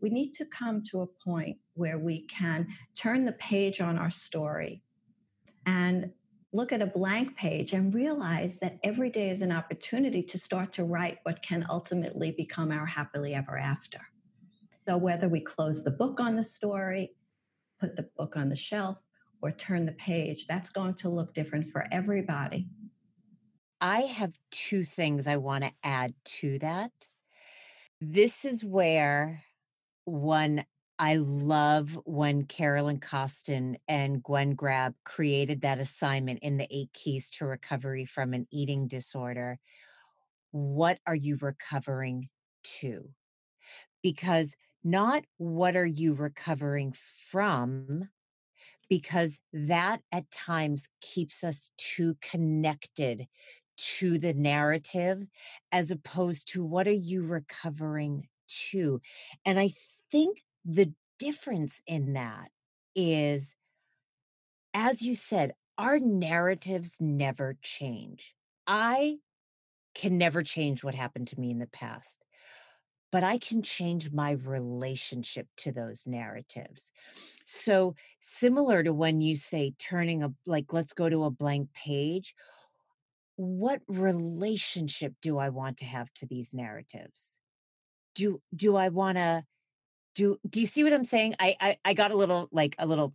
We 0.00 0.10
need 0.10 0.32
to 0.34 0.44
come 0.44 0.82
to 0.90 1.02
a 1.02 1.06
point 1.06 1.56
where 1.74 1.98
we 1.98 2.26
can 2.26 2.68
turn 2.94 3.24
the 3.24 3.32
page 3.32 3.80
on 3.80 3.98
our 3.98 4.10
story 4.10 4.82
and 5.64 6.10
look 6.52 6.72
at 6.72 6.82
a 6.82 6.86
blank 6.86 7.36
page 7.36 7.72
and 7.72 7.94
realize 7.94 8.58
that 8.60 8.78
every 8.82 9.10
day 9.10 9.30
is 9.30 9.42
an 9.42 9.52
opportunity 9.52 10.22
to 10.22 10.38
start 10.38 10.72
to 10.74 10.84
write 10.84 11.18
what 11.24 11.42
can 11.42 11.66
ultimately 11.68 12.32
become 12.32 12.70
our 12.70 12.86
happily 12.86 13.34
ever 13.34 13.58
after. 13.58 14.00
So, 14.86 14.96
whether 14.96 15.28
we 15.28 15.40
close 15.40 15.82
the 15.82 15.90
book 15.90 16.20
on 16.20 16.36
the 16.36 16.44
story, 16.44 17.12
put 17.80 17.96
the 17.96 18.08
book 18.16 18.36
on 18.36 18.48
the 18.48 18.56
shelf, 18.56 18.98
or 19.42 19.50
turn 19.50 19.84
the 19.84 19.92
page, 19.92 20.46
that's 20.46 20.70
going 20.70 20.94
to 20.94 21.08
look 21.08 21.34
different 21.34 21.70
for 21.70 21.84
everybody. 21.92 22.68
I 23.80 24.02
have 24.02 24.38
two 24.50 24.84
things 24.84 25.28
I 25.28 25.36
want 25.36 25.64
to 25.64 25.72
add 25.82 26.14
to 26.24 26.58
that. 26.60 26.92
This 28.00 28.44
is 28.44 28.64
where 28.64 29.42
one 30.06 30.64
I 30.98 31.16
love 31.16 31.98
when 32.06 32.44
Carolyn 32.44 33.00
Costin 33.00 33.76
and 33.86 34.22
Gwen 34.22 34.54
Grabb 34.56 34.94
created 35.04 35.60
that 35.60 35.78
assignment 35.78 36.38
in 36.40 36.56
the 36.56 36.66
eight 36.70 36.90
keys 36.94 37.28
to 37.32 37.44
recovery 37.44 38.06
from 38.06 38.32
an 38.32 38.46
eating 38.50 38.88
disorder. 38.88 39.58
What 40.52 40.98
are 41.06 41.14
you 41.14 41.36
recovering 41.38 42.30
to? 42.78 43.10
Because 44.02 44.56
not 44.82 45.24
what 45.36 45.76
are 45.76 45.84
you 45.84 46.14
recovering 46.14 46.94
from, 47.30 48.08
because 48.88 49.40
that 49.52 50.00
at 50.12 50.30
times 50.30 50.88
keeps 51.02 51.44
us 51.44 51.72
too 51.76 52.16
connected 52.22 53.26
to 53.76 54.18
the 54.18 54.32
narrative 54.32 55.26
as 55.72 55.90
opposed 55.90 56.48
to 56.52 56.64
what 56.64 56.88
are 56.88 56.92
you 56.92 57.22
recovering 57.22 58.28
to? 58.48 59.00
And 59.44 59.58
I 59.58 59.72
think 60.10 60.44
the 60.64 60.92
difference 61.18 61.82
in 61.86 62.14
that 62.14 62.50
is, 62.94 63.54
as 64.74 65.02
you 65.02 65.14
said, 65.14 65.52
our 65.78 65.98
narratives 65.98 66.96
never 67.00 67.56
change. 67.62 68.34
I 68.66 69.18
can 69.94 70.18
never 70.18 70.42
change 70.42 70.84
what 70.84 70.94
happened 70.94 71.28
to 71.28 71.40
me 71.40 71.50
in 71.50 71.58
the 71.58 71.66
past, 71.66 72.24
but 73.12 73.22
I 73.22 73.38
can 73.38 73.62
change 73.62 74.12
my 74.12 74.32
relationship 74.32 75.48
to 75.58 75.72
those 75.72 76.06
narratives. 76.06 76.92
So, 77.44 77.94
similar 78.20 78.82
to 78.82 78.92
when 78.92 79.20
you 79.20 79.36
say 79.36 79.74
turning 79.78 80.22
a, 80.22 80.32
like, 80.46 80.72
let's 80.72 80.92
go 80.92 81.08
to 81.08 81.24
a 81.24 81.30
blank 81.30 81.72
page 81.72 82.34
what 83.36 83.82
relationship 83.86 85.14
do 85.20 85.38
I 85.38 85.50
want 85.50 85.78
to 85.78 85.84
have 85.84 86.12
to 86.14 86.26
these 86.26 86.52
narratives? 86.54 87.38
Do 88.14 88.40
do 88.54 88.76
I 88.76 88.88
want 88.88 89.18
to 89.18 89.44
do 90.16 90.40
do 90.48 90.60
you 90.60 90.66
see 90.66 90.82
what 90.82 90.92
I'm 90.92 91.04
saying? 91.04 91.36
I, 91.38 91.56
I 91.60 91.78
I 91.84 91.94
got 91.94 92.10
a 92.10 92.16
little 92.16 92.48
like 92.50 92.74
a 92.78 92.86
little 92.86 93.14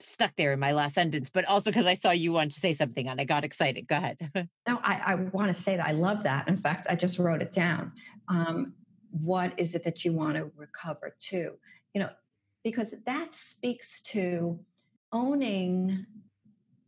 stuck 0.00 0.34
there 0.36 0.52
in 0.52 0.60
my 0.60 0.72
last 0.72 0.94
sentence, 0.94 1.28
but 1.28 1.44
also 1.44 1.70
because 1.70 1.86
I 1.86 1.94
saw 1.94 2.10
you 2.10 2.32
want 2.32 2.52
to 2.52 2.60
say 2.60 2.72
something 2.72 3.08
and 3.08 3.20
I 3.20 3.24
got 3.24 3.44
excited. 3.44 3.86
Go 3.86 3.96
ahead. 3.96 4.18
no, 4.68 4.78
I, 4.82 5.00
I 5.04 5.14
want 5.14 5.48
to 5.48 5.54
say 5.54 5.76
that 5.76 5.86
I 5.86 5.92
love 5.92 6.22
that. 6.22 6.48
In 6.48 6.56
fact, 6.56 6.86
I 6.88 6.94
just 6.94 7.18
wrote 7.18 7.42
it 7.42 7.52
down. 7.52 7.92
Um, 8.28 8.74
what 9.10 9.52
is 9.58 9.74
it 9.74 9.84
that 9.84 10.04
you 10.04 10.12
want 10.12 10.36
to 10.36 10.50
recover 10.56 11.14
to? 11.28 11.52
You 11.94 12.00
know, 12.00 12.10
because 12.62 12.94
that 13.06 13.34
speaks 13.34 14.00
to 14.02 14.58
owning 15.12 16.06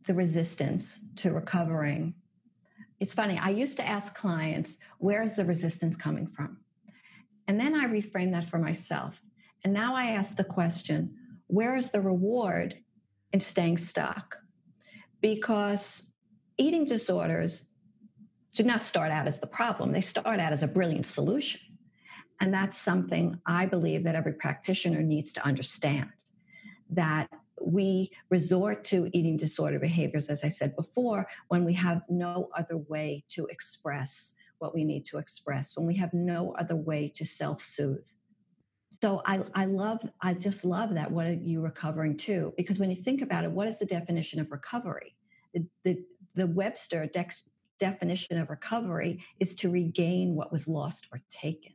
the 0.07 0.13
resistance 0.13 0.99
to 1.17 1.31
recovering 1.31 2.13
it's 2.99 3.13
funny, 3.13 3.39
I 3.41 3.49
used 3.49 3.77
to 3.77 3.87
ask 3.87 4.15
clients, 4.15 4.77
where 4.97 5.23
is 5.23 5.35
the 5.35 5.45
resistance 5.45 5.95
coming 5.95 6.27
from? 6.27 6.57
And 7.47 7.59
then 7.59 7.73
I 7.73 7.87
reframe 7.87 8.31
that 8.31 8.49
for 8.49 8.57
myself. 8.57 9.21
And 9.63 9.73
now 9.73 9.95
I 9.95 10.07
ask 10.07 10.35
the 10.35 10.43
question, 10.43 11.15
where 11.47 11.75
is 11.75 11.91
the 11.91 12.01
reward 12.01 12.75
in 13.33 13.39
staying 13.39 13.77
stuck? 13.77 14.37
Because 15.21 16.11
eating 16.57 16.85
disorders 16.85 17.65
do 18.55 18.63
not 18.63 18.83
start 18.83 19.11
out 19.11 19.27
as 19.27 19.39
the 19.39 19.47
problem, 19.47 19.91
they 19.91 20.01
start 20.01 20.39
out 20.39 20.53
as 20.53 20.63
a 20.63 20.67
brilliant 20.67 21.05
solution. 21.05 21.61
And 22.39 22.53
that's 22.53 22.77
something 22.77 23.39
I 23.45 23.65
believe 23.65 24.03
that 24.05 24.15
every 24.15 24.33
practitioner 24.33 25.01
needs 25.01 25.33
to 25.33 25.45
understand 25.45 26.09
that 26.89 27.29
we 27.61 28.11
resort 28.29 28.85
to 28.85 29.09
eating 29.13 29.37
disorder 29.37 29.79
behaviors, 29.79 30.29
as 30.29 30.43
I 30.43 30.49
said 30.49 30.75
before, 30.75 31.27
when 31.49 31.65
we 31.65 31.73
have 31.73 32.01
no 32.09 32.49
other 32.57 32.77
way 32.77 33.25
to 33.29 33.45
express 33.47 34.33
what 34.59 34.73
we 34.73 34.83
need 34.83 35.05
to 35.05 35.17
express, 35.17 35.75
when 35.75 35.85
we 35.85 35.95
have 35.95 36.13
no 36.13 36.53
other 36.57 36.75
way 36.75 37.11
to 37.15 37.25
self 37.25 37.61
soothe. 37.61 38.07
So 39.01 39.21
I, 39.25 39.41
I 39.55 39.65
love, 39.65 39.99
I 40.21 40.33
just 40.33 40.65
love 40.65 40.93
that. 40.95 41.09
What 41.09 41.25
are 41.25 41.33
you 41.33 41.61
recovering 41.61 42.17
to? 42.17 42.53
Because 42.57 42.79
when 42.79 42.89
you 42.89 42.95
think 42.97 43.21
about 43.21 43.45
it, 43.45 43.51
what 43.51 43.67
is 43.67 43.79
the 43.79 43.85
definition 43.85 44.39
of 44.41 44.51
recovery? 44.51 45.15
The, 45.53 45.65
the, 45.83 46.03
the 46.35 46.47
Webster 46.47 47.05
de- 47.05 47.27
definition 47.79 48.37
of 48.37 48.49
recovery 48.49 49.23
is 49.39 49.55
to 49.55 49.69
regain 49.69 50.35
what 50.35 50.51
was 50.51 50.67
lost 50.67 51.07
or 51.13 51.21
taken. 51.31 51.73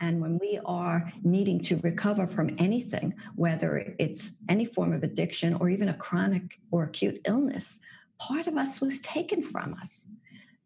And 0.00 0.20
when 0.20 0.38
we 0.38 0.60
are 0.66 1.12
needing 1.22 1.60
to 1.60 1.76
recover 1.78 2.26
from 2.26 2.50
anything, 2.58 3.14
whether 3.36 3.94
it's 3.98 4.36
any 4.48 4.66
form 4.66 4.92
of 4.92 5.04
addiction 5.04 5.54
or 5.54 5.70
even 5.70 5.88
a 5.88 5.94
chronic 5.94 6.58
or 6.70 6.82
acute 6.82 7.20
illness, 7.24 7.80
part 8.18 8.46
of 8.46 8.56
us 8.56 8.80
was 8.80 9.00
taken 9.00 9.42
from 9.42 9.74
us. 9.80 10.06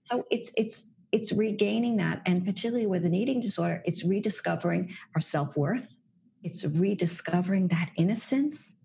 So 0.05 0.25
it's 0.31 0.53
it's 0.57 0.91
it's 1.13 1.33
regaining 1.33 1.97
that, 1.97 2.23
and 2.27 2.45
particularly 2.45 2.87
with 2.87 3.05
an 3.05 3.15
eating 3.15 3.41
disorder, 3.41 3.83
it's 3.85 4.05
rediscovering 4.05 4.95
our 5.15 5.21
self 5.21 5.57
worth. 5.57 5.89
It's 6.43 6.65
rediscovering 6.65 7.69
that 7.69 7.91
innocence, 7.97 8.77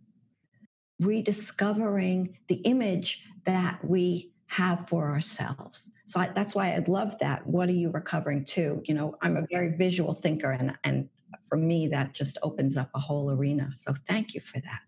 rediscovering 0.99 2.37
the 2.47 2.55
image 2.55 3.27
that 3.45 3.83
we 3.83 4.31
have 4.47 4.87
for 4.89 5.09
ourselves. 5.09 5.89
So 6.05 6.19
I, 6.19 6.29
that's 6.35 6.53
why 6.53 6.73
I 6.73 6.83
love 6.87 7.17
that. 7.19 7.45
What 7.47 7.69
are 7.69 7.73
you 7.73 7.89
recovering 7.89 8.45
to? 8.45 8.81
You 8.85 8.93
know, 8.93 9.15
I'm 9.21 9.37
a 9.37 9.47
very 9.49 9.75
visual 9.75 10.13
thinker, 10.13 10.51
and 10.51 10.75
and 10.83 11.09
for 11.47 11.57
me, 11.57 11.87
that 11.87 12.13
just 12.13 12.37
opens 12.43 12.77
up 12.77 12.89
a 12.95 12.99
whole 12.99 13.31
arena. 13.31 13.71
So 13.77 13.93
thank 14.07 14.33
you 14.33 14.41
for 14.41 14.59
that. 14.59 14.81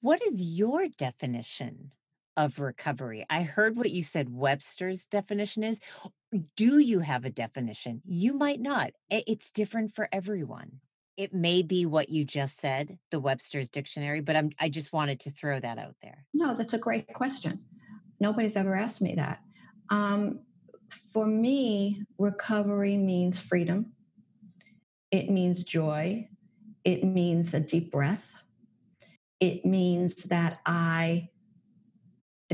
What 0.00 0.22
is 0.22 0.42
your 0.42 0.86
definition 0.88 1.92
of 2.36 2.60
recovery? 2.60 3.26
I 3.28 3.42
heard 3.42 3.76
what 3.76 3.90
you 3.90 4.02
said 4.02 4.32
Webster's 4.32 5.06
definition 5.06 5.64
is. 5.64 5.80
Do 6.56 6.78
you 6.78 7.00
have 7.00 7.24
a 7.24 7.30
definition? 7.30 8.02
You 8.06 8.34
might 8.34 8.60
not. 8.60 8.90
It's 9.10 9.50
different 9.50 9.94
for 9.94 10.08
everyone. 10.12 10.80
It 11.16 11.32
may 11.32 11.62
be 11.62 11.86
what 11.86 12.10
you 12.10 12.24
just 12.24 12.58
said, 12.58 12.98
the 13.10 13.18
Webster's 13.18 13.70
dictionary, 13.70 14.20
but 14.20 14.36
I'm 14.36 14.50
I 14.60 14.68
just 14.68 14.92
wanted 14.92 15.20
to 15.20 15.30
throw 15.30 15.58
that 15.58 15.78
out 15.78 15.96
there. 16.02 16.24
No, 16.32 16.54
that's 16.54 16.74
a 16.74 16.78
great 16.78 17.12
question. 17.12 17.60
Nobody's 18.20 18.56
ever 18.56 18.74
asked 18.74 19.02
me 19.02 19.14
that. 19.16 19.40
Um, 19.90 20.40
for 21.12 21.26
me, 21.26 22.04
recovery 22.18 22.96
means 22.96 23.40
freedom. 23.40 23.92
It 25.10 25.30
means 25.30 25.64
joy. 25.64 26.28
It 26.84 27.04
means 27.04 27.54
a 27.54 27.60
deep 27.60 27.90
breath. 27.90 28.34
It 29.40 29.64
means 29.64 30.24
that 30.24 30.60
I, 30.66 31.30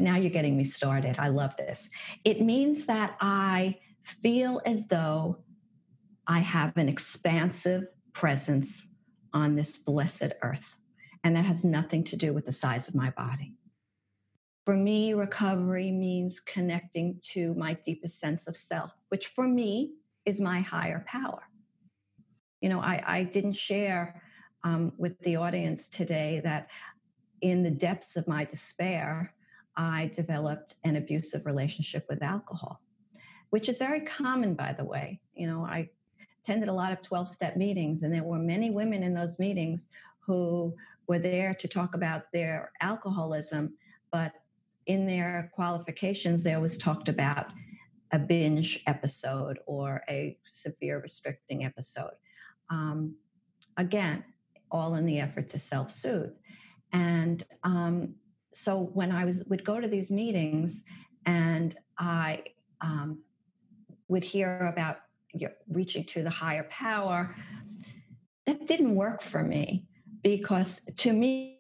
now 0.02 0.16
you're 0.16 0.30
getting 0.30 0.56
me 0.56 0.64
started. 0.64 1.16
I 1.18 1.28
love 1.28 1.56
this. 1.56 1.88
It 2.24 2.40
means 2.40 2.86
that 2.86 3.16
I 3.20 3.78
feel 4.02 4.60
as 4.66 4.88
though 4.88 5.38
I 6.26 6.40
have 6.40 6.76
an 6.76 6.88
expansive 6.88 7.84
presence 8.12 8.94
on 9.32 9.56
this 9.56 9.78
blessed 9.78 10.32
earth. 10.42 10.78
And 11.22 11.36
that 11.36 11.44
has 11.44 11.64
nothing 11.64 12.04
to 12.04 12.16
do 12.16 12.32
with 12.32 12.44
the 12.44 12.52
size 12.52 12.88
of 12.88 12.94
my 12.94 13.10
body. 13.10 13.54
For 14.64 14.76
me, 14.76 15.12
recovery 15.14 15.90
means 15.90 16.40
connecting 16.40 17.20
to 17.32 17.54
my 17.54 17.74
deepest 17.84 18.18
sense 18.18 18.46
of 18.46 18.56
self, 18.56 18.92
which 19.08 19.26
for 19.26 19.46
me 19.46 19.92
is 20.24 20.40
my 20.40 20.60
higher 20.60 21.04
power. 21.06 21.42
You 22.60 22.70
know, 22.70 22.80
I, 22.80 23.02
I 23.06 23.22
didn't 23.24 23.54
share 23.54 24.22
um, 24.62 24.92
with 24.96 25.18
the 25.20 25.36
audience 25.36 25.90
today 25.90 26.40
that 26.44 26.68
in 27.42 27.62
the 27.62 27.70
depths 27.70 28.16
of 28.16 28.26
my 28.26 28.46
despair, 28.46 29.33
I 29.76 30.10
developed 30.14 30.74
an 30.84 30.96
abusive 30.96 31.46
relationship 31.46 32.06
with 32.08 32.22
alcohol, 32.22 32.80
which 33.50 33.68
is 33.68 33.78
very 33.78 34.00
common, 34.00 34.54
by 34.54 34.72
the 34.72 34.84
way. 34.84 35.20
You 35.34 35.46
know, 35.46 35.64
I 35.64 35.90
attended 36.42 36.68
a 36.68 36.72
lot 36.72 36.92
of 36.92 37.02
12 37.02 37.28
step 37.28 37.56
meetings, 37.56 38.02
and 38.02 38.12
there 38.12 38.22
were 38.22 38.38
many 38.38 38.70
women 38.70 39.02
in 39.02 39.14
those 39.14 39.38
meetings 39.38 39.86
who 40.20 40.74
were 41.06 41.18
there 41.18 41.54
to 41.54 41.68
talk 41.68 41.94
about 41.94 42.32
their 42.32 42.72
alcoholism, 42.80 43.74
but 44.10 44.32
in 44.86 45.06
their 45.06 45.50
qualifications, 45.54 46.42
there 46.42 46.60
was 46.60 46.78
talked 46.78 47.08
about 47.08 47.46
a 48.12 48.18
binge 48.18 48.82
episode 48.86 49.58
or 49.66 50.02
a 50.08 50.38
severe 50.46 51.00
restricting 51.00 51.64
episode. 51.64 52.12
Um, 52.70 53.16
again, 53.76 54.24
all 54.70 54.94
in 54.94 55.06
the 55.06 55.20
effort 55.20 55.48
to 55.50 55.58
self 55.58 55.90
soothe. 55.90 56.32
And 56.92 57.44
um, 57.62 58.14
so 58.54 58.90
when 58.94 59.10
I 59.12 59.24
was 59.24 59.44
would 59.46 59.64
go 59.64 59.80
to 59.80 59.88
these 59.88 60.10
meetings, 60.10 60.84
and 61.26 61.76
I 61.98 62.44
um, 62.80 63.20
would 64.08 64.24
hear 64.24 64.66
about 64.66 64.98
reaching 65.68 66.04
to 66.04 66.22
the 66.22 66.30
higher 66.30 66.64
power, 66.64 67.34
that 68.46 68.66
didn't 68.66 68.94
work 68.94 69.22
for 69.22 69.42
me 69.42 69.86
because 70.22 70.84
to 70.96 71.12
me, 71.12 71.58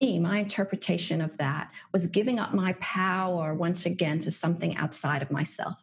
my 0.00 0.38
interpretation 0.38 1.20
of 1.20 1.36
that 1.38 1.70
was 1.92 2.06
giving 2.06 2.38
up 2.38 2.52
my 2.52 2.74
power 2.74 3.54
once 3.54 3.86
again 3.86 4.20
to 4.20 4.30
something 4.30 4.76
outside 4.76 5.22
of 5.22 5.30
myself. 5.30 5.82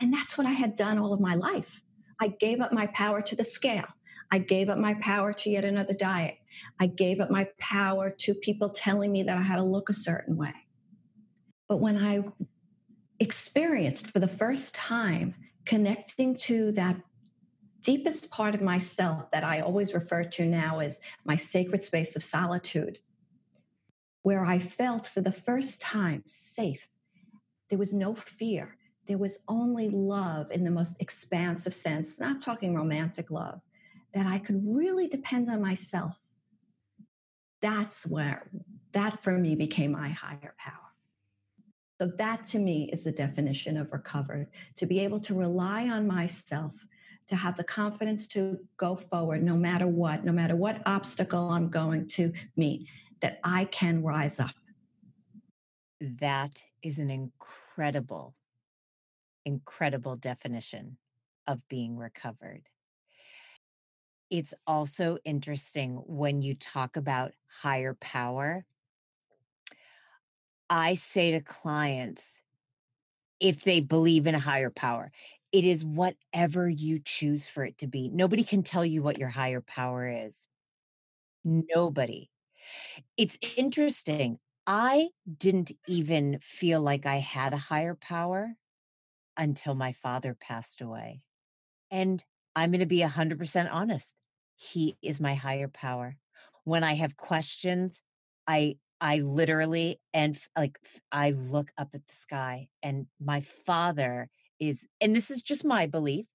And 0.00 0.12
that's 0.12 0.38
what 0.38 0.46
I 0.46 0.52
had 0.52 0.76
done 0.76 0.98
all 0.98 1.12
of 1.12 1.20
my 1.20 1.34
life. 1.34 1.82
I 2.20 2.28
gave 2.28 2.60
up 2.60 2.72
my 2.72 2.86
power 2.88 3.20
to 3.22 3.34
the 3.34 3.44
scale. 3.44 3.86
I 4.32 4.38
gave 4.38 4.70
up 4.70 4.78
my 4.78 4.94
power 4.94 5.34
to 5.34 5.50
yet 5.50 5.66
another 5.66 5.92
diet. 5.92 6.38
I 6.80 6.86
gave 6.86 7.20
up 7.20 7.30
my 7.30 7.48
power 7.58 8.08
to 8.20 8.34
people 8.34 8.70
telling 8.70 9.12
me 9.12 9.22
that 9.24 9.36
I 9.36 9.42
had 9.42 9.56
to 9.56 9.62
look 9.62 9.90
a 9.90 9.94
certain 9.94 10.38
way. 10.38 10.54
But 11.68 11.76
when 11.76 11.98
I 11.98 12.24
experienced 13.20 14.06
for 14.10 14.20
the 14.20 14.26
first 14.26 14.74
time 14.74 15.34
connecting 15.66 16.34
to 16.34 16.72
that 16.72 16.96
deepest 17.82 18.30
part 18.30 18.54
of 18.54 18.62
myself 18.62 19.30
that 19.32 19.44
I 19.44 19.60
always 19.60 19.92
refer 19.92 20.24
to 20.24 20.46
now 20.46 20.78
as 20.78 20.98
my 21.26 21.36
sacred 21.36 21.84
space 21.84 22.16
of 22.16 22.22
solitude, 22.22 23.00
where 24.22 24.46
I 24.46 24.58
felt 24.58 25.06
for 25.06 25.20
the 25.20 25.30
first 25.30 25.82
time 25.82 26.22
safe. 26.26 26.88
There 27.68 27.78
was 27.78 27.92
no 27.92 28.14
fear. 28.14 28.78
There 29.06 29.18
was 29.18 29.40
only 29.46 29.90
love 29.90 30.50
in 30.50 30.64
the 30.64 30.70
most 30.70 30.96
expansive 31.00 31.74
sense, 31.74 32.18
not 32.18 32.40
talking 32.40 32.74
romantic 32.74 33.30
love, 33.30 33.60
that 34.14 34.26
I 34.26 34.38
could 34.38 34.60
really 34.64 35.08
depend 35.08 35.50
on 35.50 35.60
myself. 35.60 36.18
That's 37.60 38.06
where, 38.06 38.50
that 38.92 39.22
for 39.22 39.38
me 39.38 39.54
became 39.54 39.92
my 39.92 40.10
higher 40.10 40.54
power. 40.58 40.76
So, 42.00 42.10
that 42.18 42.46
to 42.46 42.58
me 42.58 42.90
is 42.92 43.04
the 43.04 43.12
definition 43.12 43.76
of 43.76 43.92
recovered 43.92 44.48
to 44.76 44.86
be 44.86 44.98
able 45.00 45.20
to 45.20 45.34
rely 45.34 45.88
on 45.88 46.06
myself, 46.06 46.72
to 47.28 47.36
have 47.36 47.56
the 47.56 47.64
confidence 47.64 48.26
to 48.28 48.58
go 48.76 48.96
forward 48.96 49.42
no 49.42 49.56
matter 49.56 49.86
what, 49.86 50.24
no 50.24 50.32
matter 50.32 50.56
what 50.56 50.82
obstacle 50.84 51.50
I'm 51.50 51.68
going 51.68 52.08
to 52.08 52.32
meet, 52.56 52.88
that 53.20 53.38
I 53.44 53.66
can 53.66 54.02
rise 54.02 54.40
up. 54.40 54.50
That 56.00 56.64
is 56.82 56.98
an 56.98 57.08
incredible, 57.08 58.34
incredible 59.44 60.16
definition 60.16 60.96
of 61.46 61.60
being 61.68 61.96
recovered. 61.96 62.68
It's 64.32 64.52
also 64.66 65.18
interesting 65.24 65.94
when 66.08 66.42
you 66.42 66.56
talk 66.56 66.96
about 66.96 67.34
higher 67.46 67.94
power 67.94 68.66
I 70.70 70.94
say 70.94 71.32
to 71.32 71.40
clients, 71.40 72.42
if 73.40 73.64
they 73.64 73.80
believe 73.80 74.26
in 74.26 74.34
a 74.34 74.40
higher 74.40 74.70
power, 74.70 75.12
it 75.52 75.64
is 75.64 75.84
whatever 75.84 76.68
you 76.68 77.00
choose 77.00 77.48
for 77.48 77.64
it 77.64 77.78
to 77.78 77.86
be. 77.86 78.08
Nobody 78.10 78.44
can 78.44 78.62
tell 78.62 78.84
you 78.86 79.02
what 79.02 79.18
your 79.18 79.28
higher 79.30 79.60
power 79.60 80.06
is. 80.06 80.46
Nobody. 81.44 82.30
It's 83.16 83.38
interesting. 83.56 84.38
I 84.66 85.10
didn't 85.38 85.72
even 85.88 86.40
feel 86.40 86.80
like 86.82 87.06
I 87.06 87.16
had 87.18 87.54
a 87.54 87.58
higher 87.58 87.96
power 87.96 88.54
until 89.36 89.74
my 89.74 89.92
father 89.92 90.34
passed 90.34 90.80
away. 90.80 91.22
And 91.90 92.24
I'm 92.56 92.70
going 92.72 92.80
to 92.80 92.86
be 92.86 93.00
100% 93.00 93.70
honest. 93.72 94.16
He 94.56 94.96
is 95.02 95.20
my 95.20 95.34
higher 95.34 95.68
power. 95.68 96.16
When 96.64 96.84
I 96.84 96.94
have 96.94 97.16
questions, 97.16 98.02
I 98.46 98.76
I 99.00 99.18
literally 99.18 100.00
and 100.14 100.38
like 100.56 100.78
I 101.10 101.30
look 101.32 101.72
up 101.76 101.88
at 101.94 102.06
the 102.06 102.14
sky 102.14 102.68
and 102.82 103.06
my 103.20 103.40
father 103.40 104.28
is 104.60 104.86
and 105.00 105.14
this 105.16 105.30
is 105.30 105.42
just 105.42 105.64
my 105.64 105.86
belief 105.86 106.26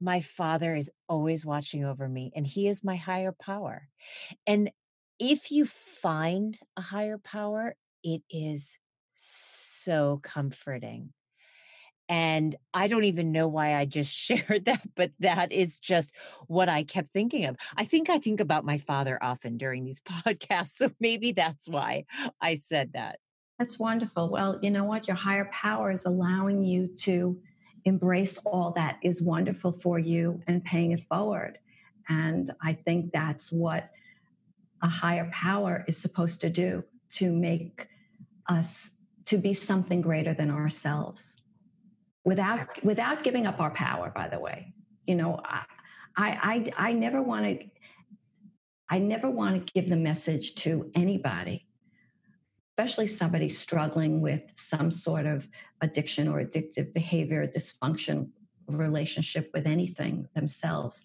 my 0.00 0.20
father 0.20 0.74
is 0.74 0.90
always 1.08 1.46
watching 1.46 1.84
over 1.84 2.08
me 2.08 2.32
and 2.34 2.46
he 2.46 2.66
is 2.66 2.82
my 2.82 2.96
higher 2.96 3.32
power. 3.32 3.88
And 4.46 4.70
if 5.20 5.52
you 5.52 5.64
find 5.66 6.58
a 6.76 6.80
higher 6.80 7.18
power 7.18 7.76
it 8.02 8.22
is 8.30 8.78
so 9.14 10.18
comforting 10.22 11.12
and 12.12 12.56
I 12.74 12.88
don't 12.88 13.04
even 13.04 13.32
know 13.32 13.48
why 13.48 13.74
I 13.74 13.86
just 13.86 14.12
shared 14.14 14.66
that, 14.66 14.82
but 14.94 15.12
that 15.20 15.50
is 15.50 15.78
just 15.78 16.14
what 16.46 16.68
I 16.68 16.82
kept 16.82 17.08
thinking 17.08 17.46
of. 17.46 17.56
I 17.74 17.86
think 17.86 18.10
I 18.10 18.18
think 18.18 18.38
about 18.38 18.66
my 18.66 18.76
father 18.76 19.18
often 19.22 19.56
during 19.56 19.82
these 19.82 20.00
podcasts. 20.26 20.74
So 20.74 20.90
maybe 21.00 21.32
that's 21.32 21.66
why 21.66 22.04
I 22.38 22.56
said 22.56 22.92
that. 22.92 23.18
That's 23.58 23.78
wonderful. 23.78 24.28
Well, 24.28 24.58
you 24.60 24.70
know 24.70 24.84
what? 24.84 25.08
Your 25.08 25.16
higher 25.16 25.48
power 25.52 25.90
is 25.90 26.04
allowing 26.04 26.62
you 26.62 26.88
to 26.98 27.40
embrace 27.86 28.36
all 28.44 28.72
that 28.72 28.98
is 29.02 29.22
wonderful 29.22 29.72
for 29.72 29.98
you 29.98 30.42
and 30.46 30.62
paying 30.62 30.92
it 30.92 31.00
forward. 31.04 31.58
And 32.10 32.52
I 32.62 32.74
think 32.74 33.12
that's 33.12 33.50
what 33.50 33.88
a 34.82 34.88
higher 34.88 35.30
power 35.32 35.82
is 35.88 35.96
supposed 35.96 36.42
to 36.42 36.50
do 36.50 36.84
to 37.14 37.32
make 37.32 37.88
us 38.48 38.98
to 39.24 39.38
be 39.38 39.54
something 39.54 40.02
greater 40.02 40.34
than 40.34 40.50
ourselves 40.50 41.38
without 42.24 42.68
without 42.84 43.24
giving 43.24 43.46
up 43.46 43.60
our 43.60 43.70
power 43.70 44.12
by 44.14 44.28
the 44.28 44.38
way. 44.38 44.72
You 45.06 45.16
know 45.16 45.40
i 45.44 45.62
i 46.16 46.72
i, 46.76 46.88
I 46.88 46.92
never 46.92 47.20
want 47.22 47.44
to 47.44 47.66
i 48.88 48.98
never 48.98 49.28
want 49.28 49.66
to 49.66 49.72
give 49.72 49.90
the 49.90 49.96
message 49.96 50.54
to 50.56 50.90
anybody 50.94 51.66
especially 52.78 53.06
somebody 53.06 53.48
struggling 53.48 54.20
with 54.20 54.42
some 54.56 54.90
sort 54.90 55.26
of 55.26 55.48
addiction 55.82 56.26
or 56.28 56.42
addictive 56.42 56.92
behavior 56.94 57.46
dysfunction 57.46 58.28
relationship 58.66 59.50
with 59.52 59.66
anything 59.66 60.28
themselves 60.34 61.04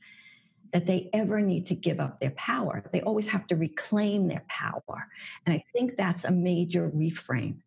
that 0.74 0.86
they 0.86 1.10
ever 1.14 1.42
need 1.42 1.66
to 1.66 1.76
give 1.76 2.00
up 2.00 2.20
their 2.20 2.32
power. 2.32 2.84
They 2.92 3.02
always 3.02 3.30
have 3.30 3.48
to 3.48 3.56
reclaim 3.56 4.28
their 4.28 4.44
power. 4.48 5.08
And 5.46 5.56
i 5.56 5.64
think 5.74 5.96
that's 5.98 6.26
a 6.26 6.32
major 6.32 6.90
reframe 6.90 7.58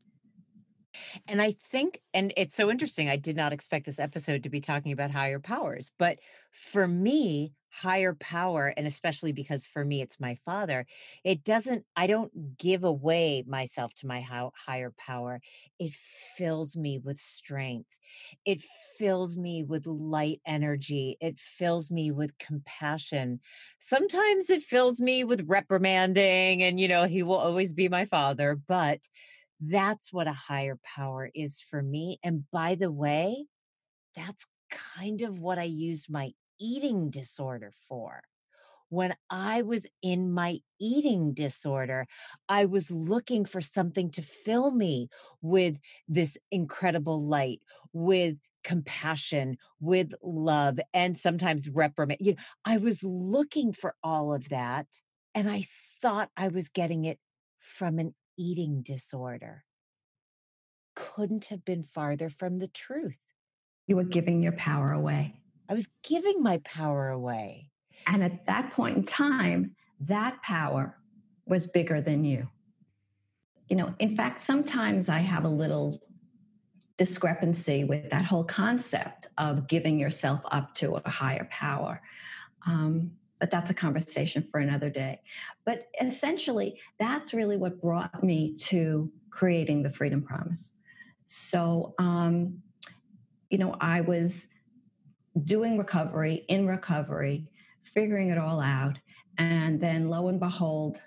and 1.29 1.41
I 1.43 1.53
think, 1.53 2.01
and 2.15 2.33
it's 2.37 2.55
so 2.57 2.71
interesting, 2.71 3.09
I 3.09 3.17
did 3.17 3.37
not 3.37 3.53
expect 3.53 3.87
this 3.87 3.99
episode 3.99 4.43
to 4.43 4.51
be 4.51 4.61
talking 4.61 4.93
about 4.93 5.11
higher 5.11 5.39
powers. 5.41 5.93
But 5.99 6.19
for 6.51 6.87
me, 6.89 7.53
higher 7.73 8.15
power, 8.15 8.75
and 8.77 8.87
especially 8.87 9.33
because 9.33 9.65
for 9.65 9.85
me, 9.85 10.03
it's 10.03 10.19
my 10.19 10.35
father, 10.45 10.87
it 11.25 11.45
doesn't, 11.45 11.85
I 11.95 12.09
don't 12.09 12.57
give 12.59 12.83
away 12.83 13.45
myself 13.47 13.95
to 13.95 14.07
my 14.09 14.21
higher 14.21 14.93
power. 14.99 15.41
It 15.79 15.93
fills 16.37 16.77
me 16.77 16.99
with 16.99 17.19
strength. 17.19 17.97
It 18.45 18.63
fills 18.99 19.37
me 19.37 19.63
with 19.63 19.87
light 19.87 20.41
energy. 20.47 21.17
It 21.21 21.39
fills 21.39 21.91
me 21.91 22.11
with 22.11 22.37
compassion. 22.39 23.41
Sometimes 23.79 24.51
it 24.51 24.63
fills 24.63 25.01
me 25.01 25.23
with 25.25 25.45
reprimanding, 25.47 26.63
and, 26.63 26.81
you 26.81 26.89
know, 26.89 27.05
he 27.07 27.23
will 27.23 27.37
always 27.39 27.73
be 27.73 27.89
my 27.89 28.05
father. 28.05 28.57
But 28.57 29.01
that's 29.61 30.13
what 30.13 30.27
a 30.27 30.33
higher 30.33 30.79
power 30.83 31.31
is 31.35 31.61
for 31.61 31.83
me. 31.83 32.19
And 32.25 32.45
by 32.51 32.75
the 32.75 32.91
way, 32.91 33.47
that's 34.17 34.47
kind 34.71 35.23
of 35.23 35.39
what 35.39 35.59
I 35.59 35.65
used 35.65 36.11
my 36.11 36.33
eating 36.59 37.11
disorder 37.11 37.73
for. 37.89 38.23
When 38.89 39.15
I 39.31 39.63
was 39.63 39.87
in 40.03 40.33
my 40.33 40.59
eating 40.81 41.33
disorder, 41.33 42.07
I 42.49 42.65
was 42.65 42.91
looking 42.91 43.45
for 43.45 43.61
something 43.61 44.11
to 44.13 44.23
fill 44.23 44.73
me 44.73 45.09
with 45.43 45.79
this 46.09 46.37
incredible 46.51 47.21
light, 47.21 47.61
with 47.93 48.37
compassion, 48.65 49.59
with 49.79 50.13
love, 50.23 50.81
and 50.93 51.17
sometimes 51.17 51.69
reprimand. 51.69 52.19
You 52.21 52.33
know, 52.33 52.43
I 52.65 52.79
was 52.79 53.05
looking 53.05 53.73
for 53.73 53.95
all 54.03 54.35
of 54.35 54.49
that. 54.49 54.87
And 55.35 55.49
I 55.49 55.67
thought 56.03 56.31
I 56.37 56.49
was 56.49 56.69
getting 56.69 57.05
it 57.05 57.21
from 57.61 58.01
an 58.01 58.15
eating 58.41 58.81
disorder. 58.81 59.65
Couldn't 60.97 61.47
have 61.47 61.63
been 61.65 61.85
farther 61.85 62.31
from 62.31 62.59
the 62.59 62.69
truth. 62.69 63.19
You 63.87 63.97
were 63.97 64.05
giving 64.05 64.43
your 64.43 64.53
power 64.53 64.93
away. 64.93 65.35
I 65.69 65.75
was 65.75 65.91
giving 66.03 66.43
my 66.43 66.59
power 66.65 67.11
away. 67.11 67.69
And 68.07 68.25
at 68.25 68.47
that 68.47 68.73
point 68.73 68.97
in 68.97 69.05
time, 69.05 69.77
that 70.01 70.43
power 70.43 70.97
was 71.45 71.67
bigger 71.67 72.01
than 72.01 72.25
you. 72.25 72.49
You 73.69 73.77
know, 73.77 73.95
in 73.99 74.17
fact, 74.17 74.41
sometimes 74.41 75.09
I 75.09 75.19
have 75.19 75.45
a 75.45 75.49
little 75.49 76.01
discrepancy 76.97 77.85
with 77.85 78.11
that 78.11 78.25
whole 78.25 78.45
concept 78.45 79.29
of 79.37 79.69
giving 79.69 79.99
yourself 79.99 80.41
up 80.51 80.75
to 80.77 80.95
a 80.97 81.11
higher 81.11 81.47
power. 81.51 82.01
Um, 82.67 83.13
but 83.41 83.51
that's 83.51 83.71
a 83.71 83.75
conversation 83.75 84.47
for 84.51 84.61
another 84.61 84.91
day. 84.91 85.21
But 85.65 85.89
essentially, 86.01 86.79
that's 86.99 87.35
really 87.35 87.57
what 87.57 87.81
brought 87.81 88.23
me 88.23 88.55
to 88.59 89.11
creating 89.31 89.83
the 89.83 89.91
Freedom 89.91 90.23
Promise. 90.23 90.73
So, 91.27 91.95
um, 91.99 92.63
you 93.49 93.59
know, 93.59 93.77
I 93.81 94.03
was 94.03 94.49
doing 95.45 95.79
recovery, 95.79 96.45
in 96.49 96.67
recovery, 96.67 97.47
figuring 97.83 98.29
it 98.29 98.39
all 98.39 98.61
out. 98.61 98.99
And 99.39 99.81
then 99.81 100.09
lo 100.09 100.29
and 100.29 100.39
behold, 100.39 101.01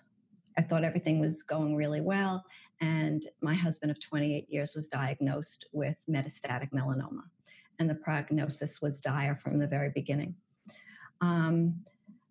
I 0.57 0.61
thought 0.61 0.83
everything 0.83 1.19
was 1.19 1.43
going 1.43 1.75
really 1.75 2.01
well. 2.01 2.43
And 2.81 3.27
my 3.41 3.53
husband 3.53 3.91
of 3.91 3.99
28 4.01 4.49
years 4.49 4.75
was 4.75 4.87
diagnosed 4.87 5.67
with 5.71 5.95
metastatic 6.09 6.71
melanoma. 6.71 7.23
And 7.79 7.89
the 7.89 7.95
prognosis 7.95 8.81
was 8.81 9.01
dire 9.01 9.35
from 9.35 9.59
the 9.59 9.67
very 9.67 9.91
beginning. 9.93 10.35
Um, 11.21 11.75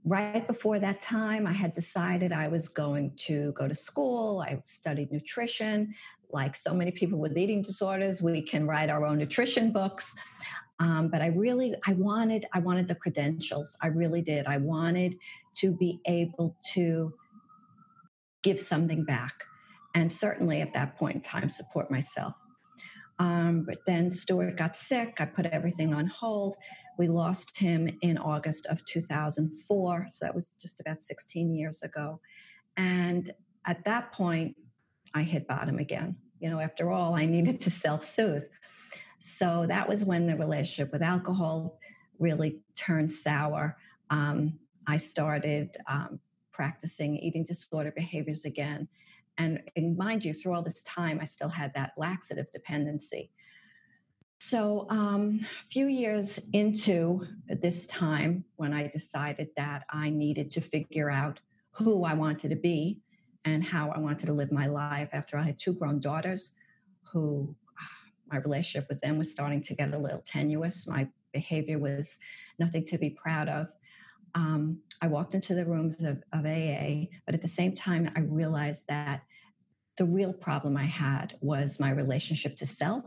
right 0.04 0.46
before 0.46 0.78
that 0.78 1.00
time, 1.00 1.46
I 1.46 1.52
had 1.52 1.72
decided 1.74 2.32
I 2.32 2.48
was 2.48 2.68
going 2.68 3.12
to 3.26 3.52
go 3.52 3.68
to 3.68 3.74
school. 3.74 4.44
I 4.46 4.58
studied 4.64 5.12
nutrition. 5.12 5.94
Like 6.30 6.56
so 6.56 6.74
many 6.74 6.90
people 6.90 7.18
with 7.18 7.36
eating 7.36 7.62
disorders, 7.62 8.22
we 8.22 8.42
can 8.42 8.66
write 8.66 8.90
our 8.90 9.04
own 9.04 9.18
nutrition 9.18 9.70
books. 9.70 10.16
Um, 10.80 11.08
but 11.08 11.22
I 11.22 11.26
really, 11.26 11.74
I 11.86 11.92
wanted, 11.92 12.46
I 12.52 12.58
wanted 12.58 12.88
the 12.88 12.94
credentials. 12.94 13.76
I 13.82 13.88
really 13.88 14.22
did. 14.22 14.46
I 14.46 14.56
wanted 14.56 15.16
to 15.58 15.72
be 15.72 16.00
able 16.06 16.56
to 16.72 17.12
give 18.42 18.58
something 18.58 19.04
back, 19.04 19.44
and 19.94 20.12
certainly 20.12 20.60
at 20.62 20.72
that 20.74 20.96
point 20.96 21.16
in 21.16 21.20
time, 21.20 21.48
support 21.48 21.90
myself. 21.90 22.34
Um, 23.18 23.64
but 23.64 23.78
then 23.86 24.10
Stuart 24.10 24.56
got 24.56 24.74
sick. 24.74 25.16
I 25.20 25.26
put 25.26 25.46
everything 25.46 25.94
on 25.94 26.06
hold. 26.06 26.56
We 26.98 27.08
lost 27.08 27.58
him 27.58 27.88
in 28.02 28.18
August 28.18 28.66
of 28.66 28.84
2004. 28.86 30.06
So 30.10 30.24
that 30.24 30.34
was 30.34 30.50
just 30.60 30.80
about 30.80 31.02
16 31.02 31.54
years 31.54 31.82
ago. 31.82 32.20
And 32.76 33.32
at 33.66 33.84
that 33.84 34.12
point, 34.12 34.56
I 35.14 35.22
hit 35.22 35.46
bottom 35.46 35.78
again. 35.78 36.16
You 36.40 36.50
know, 36.50 36.60
after 36.60 36.90
all, 36.90 37.14
I 37.14 37.26
needed 37.26 37.60
to 37.62 37.70
self 37.70 38.02
soothe. 38.02 38.44
So 39.18 39.66
that 39.68 39.88
was 39.88 40.04
when 40.04 40.26
the 40.26 40.36
relationship 40.36 40.92
with 40.92 41.02
alcohol 41.02 41.78
really 42.18 42.60
turned 42.74 43.12
sour. 43.12 43.76
Um, 44.10 44.58
I 44.86 44.96
started 44.96 45.76
um, 45.86 46.18
practicing 46.52 47.16
eating 47.18 47.44
disorder 47.44 47.92
behaviors 47.94 48.44
again. 48.44 48.88
And, 49.38 49.60
and 49.76 49.96
mind 49.96 50.24
you, 50.24 50.34
through 50.34 50.54
all 50.54 50.62
this 50.62 50.82
time, 50.82 51.18
I 51.20 51.24
still 51.24 51.48
had 51.48 51.72
that 51.74 51.92
laxative 51.96 52.50
dependency. 52.50 53.30
So, 54.44 54.88
um, 54.90 55.38
a 55.44 55.70
few 55.70 55.86
years 55.86 56.48
into 56.52 57.24
this 57.46 57.86
time, 57.86 58.44
when 58.56 58.72
I 58.72 58.88
decided 58.88 59.50
that 59.56 59.84
I 59.88 60.10
needed 60.10 60.50
to 60.50 60.60
figure 60.60 61.10
out 61.10 61.38
who 61.70 62.02
I 62.04 62.14
wanted 62.14 62.48
to 62.48 62.56
be 62.56 62.98
and 63.44 63.62
how 63.62 63.92
I 63.92 64.00
wanted 64.00 64.26
to 64.26 64.32
live 64.32 64.50
my 64.50 64.66
life 64.66 65.10
after 65.12 65.38
I 65.38 65.44
had 65.44 65.60
two 65.60 65.74
grown 65.74 66.00
daughters 66.00 66.56
who 67.04 67.54
my 68.32 68.38
relationship 68.38 68.88
with 68.88 69.00
them 69.00 69.16
was 69.16 69.30
starting 69.30 69.62
to 69.62 69.76
get 69.76 69.94
a 69.94 69.98
little 69.98 70.24
tenuous. 70.26 70.88
My 70.88 71.06
behavior 71.32 71.78
was 71.78 72.18
nothing 72.58 72.84
to 72.86 72.98
be 72.98 73.10
proud 73.10 73.48
of. 73.48 73.68
Um, 74.34 74.80
I 75.00 75.06
walked 75.06 75.36
into 75.36 75.54
the 75.54 75.66
rooms 75.66 76.02
of, 76.02 76.20
of 76.32 76.44
AA, 76.46 77.06
but 77.26 77.36
at 77.36 77.42
the 77.42 77.48
same 77.48 77.76
time, 77.76 78.10
I 78.16 78.20
realized 78.20 78.88
that 78.88 79.22
the 79.98 80.04
real 80.04 80.32
problem 80.32 80.76
I 80.76 80.86
had 80.86 81.38
was 81.40 81.78
my 81.78 81.90
relationship 81.90 82.56
to 82.56 82.66
self 82.66 83.04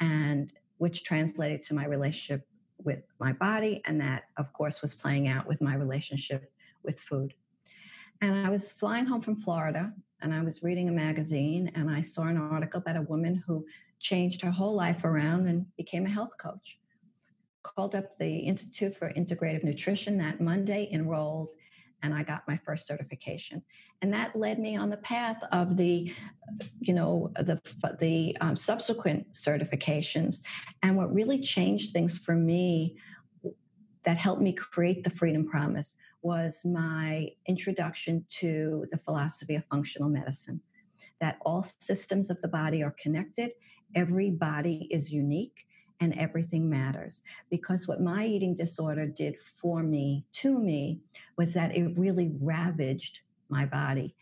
and 0.00 0.52
which 0.78 1.04
translated 1.04 1.62
to 1.62 1.74
my 1.74 1.86
relationship 1.86 2.46
with 2.78 3.02
my 3.18 3.32
body. 3.32 3.82
And 3.84 4.00
that, 4.00 4.24
of 4.36 4.52
course, 4.52 4.82
was 4.82 4.94
playing 4.94 5.28
out 5.28 5.46
with 5.46 5.60
my 5.60 5.74
relationship 5.74 6.50
with 6.82 6.98
food. 6.98 7.34
And 8.22 8.46
I 8.46 8.50
was 8.50 8.72
flying 8.72 9.06
home 9.06 9.20
from 9.20 9.36
Florida 9.36 9.92
and 10.22 10.34
I 10.34 10.42
was 10.42 10.62
reading 10.62 10.88
a 10.88 10.92
magazine 10.92 11.70
and 11.74 11.90
I 11.90 12.00
saw 12.00 12.24
an 12.24 12.36
article 12.36 12.80
about 12.80 12.96
a 12.96 13.02
woman 13.02 13.42
who 13.46 13.66
changed 13.98 14.42
her 14.42 14.50
whole 14.50 14.74
life 14.74 15.04
around 15.04 15.46
and 15.46 15.66
became 15.76 16.06
a 16.06 16.10
health 16.10 16.36
coach. 16.38 16.78
Called 17.62 17.94
up 17.94 18.16
the 18.16 18.38
Institute 18.38 18.94
for 18.94 19.12
Integrative 19.12 19.64
Nutrition 19.64 20.16
that 20.18 20.40
Monday, 20.40 20.88
enrolled, 20.92 21.50
and 22.02 22.14
I 22.14 22.22
got 22.22 22.46
my 22.48 22.58
first 22.64 22.86
certification. 22.86 23.62
And 24.02 24.12
that 24.12 24.34
led 24.34 24.58
me 24.58 24.76
on 24.76 24.90
the 24.90 24.96
path 24.98 25.42
of 25.52 25.76
the, 25.76 26.12
you 26.80 26.94
know, 26.94 27.30
the 27.36 27.60
the 28.00 28.36
um, 28.40 28.56
subsequent 28.56 29.32
certifications. 29.32 30.40
And 30.82 30.96
what 30.96 31.12
really 31.12 31.40
changed 31.40 31.92
things 31.92 32.18
for 32.18 32.34
me, 32.34 32.96
that 34.04 34.16
helped 34.16 34.40
me 34.40 34.52
create 34.52 35.04
the 35.04 35.10
Freedom 35.10 35.46
Promise, 35.46 35.96
was 36.22 36.64
my 36.64 37.28
introduction 37.46 38.24
to 38.30 38.86
the 38.90 38.98
philosophy 38.98 39.54
of 39.54 39.64
functional 39.66 40.08
medicine. 40.08 40.60
That 41.20 41.36
all 41.42 41.62
systems 41.62 42.30
of 42.30 42.40
the 42.40 42.48
body 42.48 42.82
are 42.82 42.94
connected, 43.02 43.50
every 43.94 44.30
body 44.30 44.88
is 44.90 45.12
unique, 45.12 45.66
and 46.00 46.18
everything 46.18 46.68
matters. 46.68 47.22
Because 47.50 47.86
what 47.86 48.00
my 48.00 48.26
eating 48.26 48.54
disorder 48.54 49.06
did 49.06 49.36
for 49.56 49.82
me, 49.82 50.24
to 50.32 50.58
me, 50.58 51.00
was 51.36 51.52
that 51.54 51.76
it 51.76 51.98
really 51.98 52.32
ravaged 52.40 53.20
my 53.48 53.66
body. 53.66 54.14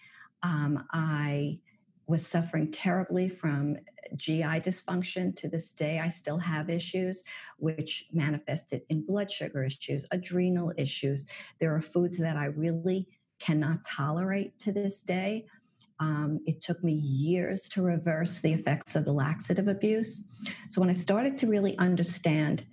Um, 0.42 0.84
I 0.92 1.60
was 2.06 2.26
suffering 2.26 2.72
terribly 2.72 3.28
from 3.28 3.76
GI 4.16 4.60
dysfunction. 4.60 5.36
To 5.36 5.48
this 5.48 5.74
day, 5.74 6.00
I 6.00 6.08
still 6.08 6.38
have 6.38 6.70
issues 6.70 7.22
which 7.58 8.06
manifested 8.12 8.82
in 8.88 9.04
blood 9.04 9.30
sugar 9.30 9.62
issues, 9.62 10.04
adrenal 10.10 10.72
issues. 10.76 11.26
There 11.60 11.74
are 11.74 11.82
foods 11.82 12.18
that 12.18 12.36
I 12.36 12.46
really 12.46 13.06
cannot 13.38 13.84
tolerate 13.84 14.58
to 14.60 14.72
this 14.72 15.02
day. 15.02 15.46
Um, 16.00 16.40
it 16.46 16.60
took 16.60 16.82
me 16.84 16.92
years 16.92 17.68
to 17.70 17.82
reverse 17.82 18.40
the 18.40 18.52
effects 18.52 18.94
of 18.94 19.04
the 19.04 19.12
laxative 19.12 19.68
abuse. 19.68 20.24
So 20.70 20.80
when 20.80 20.90
I 20.90 20.94
started 20.94 21.36
to 21.38 21.46
really 21.46 21.76
understand 21.78 22.64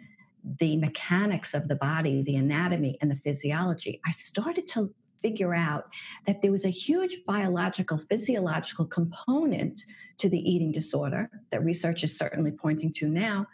the 0.59 0.77
mechanics 0.77 1.53
of 1.53 1.67
the 1.67 1.75
body, 1.75 2.21
the 2.21 2.35
anatomy, 2.35 2.97
and 3.01 3.09
the 3.09 3.15
physiology, 3.15 3.99
I 4.05 4.11
started 4.11 4.67
to 4.69 4.93
figure 5.23 5.55
out 5.55 5.85
that 6.27 6.43
there 6.43 6.51
was 6.51 6.65
a 6.65 6.69
huge 6.69 7.17
biological, 7.25 7.97
physiological 7.97 8.85
component 8.85 9.81
to 10.19 10.29
the 10.29 10.37
eating 10.37 10.71
disorder 10.71 11.29
that 11.49 11.63
research 11.63 12.03
is 12.03 12.15
certainly 12.15 12.51
pointing 12.51 12.93
to 12.93 13.07
now 13.07 13.47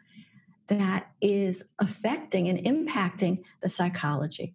that 0.68 1.12
is 1.22 1.74
affecting 1.80 2.48
and 2.48 2.60
impacting 2.60 3.44
the 3.62 3.70
psychology. 3.70 4.54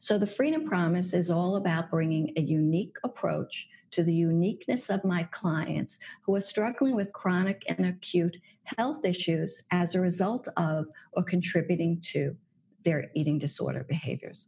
So, 0.00 0.18
the 0.18 0.26
Freedom 0.26 0.66
Promise 0.66 1.14
is 1.14 1.30
all 1.30 1.56
about 1.56 1.90
bringing 1.90 2.32
a 2.36 2.40
unique 2.40 2.96
approach 3.04 3.68
to 3.92 4.02
the 4.02 4.14
uniqueness 4.14 4.90
of 4.90 5.04
my 5.04 5.24
clients 5.24 5.98
who 6.22 6.34
are 6.34 6.40
struggling 6.40 6.94
with 6.94 7.12
chronic 7.12 7.64
and 7.68 7.86
acute 7.86 8.36
health 8.64 9.04
issues 9.04 9.62
as 9.70 9.94
a 9.94 10.00
result 10.00 10.48
of 10.56 10.86
or 11.12 11.22
contributing 11.22 12.00
to 12.02 12.36
their 12.84 13.10
eating 13.14 13.38
disorder 13.38 13.84
behaviors. 13.88 14.46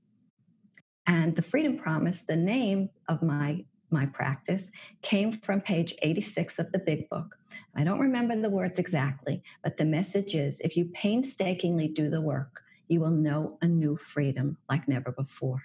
And 1.07 1.35
the 1.35 1.43
Freedom 1.43 1.77
Promise, 1.77 2.23
the 2.23 2.37
name 2.37 2.91
of 3.09 3.23
my 3.23 3.65
my 3.91 4.07
practice 4.07 4.71
came 5.03 5.33
from 5.33 5.61
page 5.61 5.95
86 6.03 6.59
of 6.59 6.71
the 6.73 6.79
big 6.79 7.09
book. 7.09 7.37
I 7.75 7.85
don't 7.85 7.99
remember 7.99 8.41
the 8.41 8.49
words 8.49 8.79
exactly, 8.79 9.43
but 9.63 9.77
the 9.77 9.85
message 9.85 10.35
is 10.35 10.61
if 10.61 10.77
you 10.77 10.85
painstakingly 10.95 11.89
do 11.89 12.09
the 12.09 12.21
work, 12.21 12.63
you 12.89 13.01
will 13.01 13.11
know 13.11 13.59
a 13.63 13.67
new 13.67 13.97
freedom 13.97 14.57
like 14.69 14.89
never 14.89 15.13
before. 15.13 15.63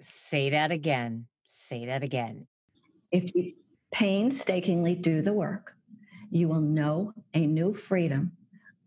Say 0.00 0.50
that 0.50 0.70
again. 0.70 1.26
Say 1.46 1.86
that 1.86 2.02
again. 2.02 2.46
If 3.14 3.32
you 3.36 3.52
painstakingly 3.92 4.96
do 4.96 5.22
the 5.22 5.32
work, 5.32 5.76
you 6.32 6.48
will 6.48 6.60
know 6.60 7.12
a 7.32 7.46
new 7.46 7.72
freedom 7.72 8.32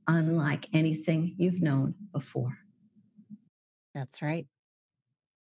unlike 0.05 0.67
anything 0.73 1.33
you've 1.37 1.61
known 1.61 1.95
before. 2.11 2.57
That's 3.95 4.21
right. 4.21 4.45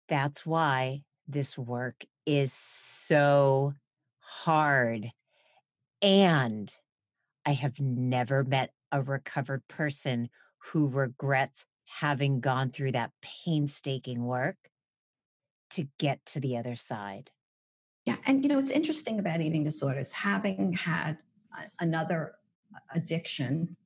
That's 0.08 0.46
why 0.46 1.02
this 1.26 1.58
work 1.58 2.04
is 2.24 2.52
so 2.52 3.74
hard. 4.20 5.10
And 6.00 6.72
I 7.44 7.54
have 7.54 7.80
never 7.80 8.44
met 8.44 8.70
a 8.92 9.02
recovered 9.02 9.66
person 9.66 10.28
who 10.58 10.86
regrets 10.86 11.66
having 11.86 12.38
gone 12.38 12.70
through 12.70 12.92
that 12.92 13.10
painstaking 13.22 14.22
work 14.22 14.70
to 15.70 15.88
get 15.98 16.24
to 16.26 16.38
the 16.38 16.56
other 16.56 16.76
side. 16.76 17.32
Yeah. 18.08 18.16
And, 18.26 18.42
you 18.42 18.48
know, 18.48 18.58
it's 18.58 18.70
interesting 18.70 19.18
about 19.18 19.40
eating 19.40 19.64
disorders, 19.64 20.12
having 20.12 20.72
had 20.72 21.18
another 21.80 22.36
addiction 22.94 23.76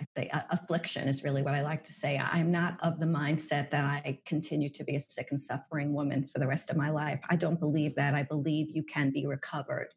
I 0.00 0.04
say 0.16 0.30
affliction 0.50 1.08
is 1.08 1.24
really 1.24 1.42
what 1.42 1.54
I 1.54 1.62
like 1.62 1.82
to 1.84 1.92
say. 1.92 2.18
I'm 2.18 2.52
not 2.52 2.78
of 2.82 3.00
the 3.00 3.06
mindset 3.06 3.70
that 3.70 3.84
I 3.84 4.20
continue 4.26 4.68
to 4.68 4.84
be 4.84 4.94
a 4.94 5.00
sick 5.00 5.28
and 5.30 5.40
suffering 5.40 5.92
woman 5.92 6.24
for 6.24 6.38
the 6.38 6.46
rest 6.46 6.70
of 6.70 6.76
my 6.76 6.90
life. 6.90 7.20
I 7.28 7.36
don't 7.36 7.58
believe 7.58 7.96
that. 7.96 8.14
I 8.14 8.22
believe 8.22 8.70
you 8.70 8.84
can 8.84 9.10
be 9.10 9.26
recovered. 9.26 9.88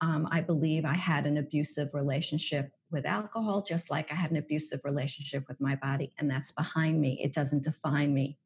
Um, 0.00 0.28
I 0.30 0.40
believe 0.40 0.84
I 0.84 0.94
had 0.94 1.26
an 1.26 1.38
abusive 1.38 1.92
relationship 1.92 2.70
with 2.92 3.04
alcohol, 3.04 3.62
just 3.62 3.90
like 3.90 4.12
I 4.12 4.14
had 4.14 4.30
an 4.30 4.36
abusive 4.36 4.80
relationship 4.84 5.44
with 5.48 5.60
my 5.60 5.74
body, 5.74 6.12
and 6.18 6.30
that's 6.30 6.52
behind 6.52 7.00
me. 7.00 7.20
It 7.22 7.34
doesn't 7.34 7.64
define 7.64 8.14
me. 8.14 8.38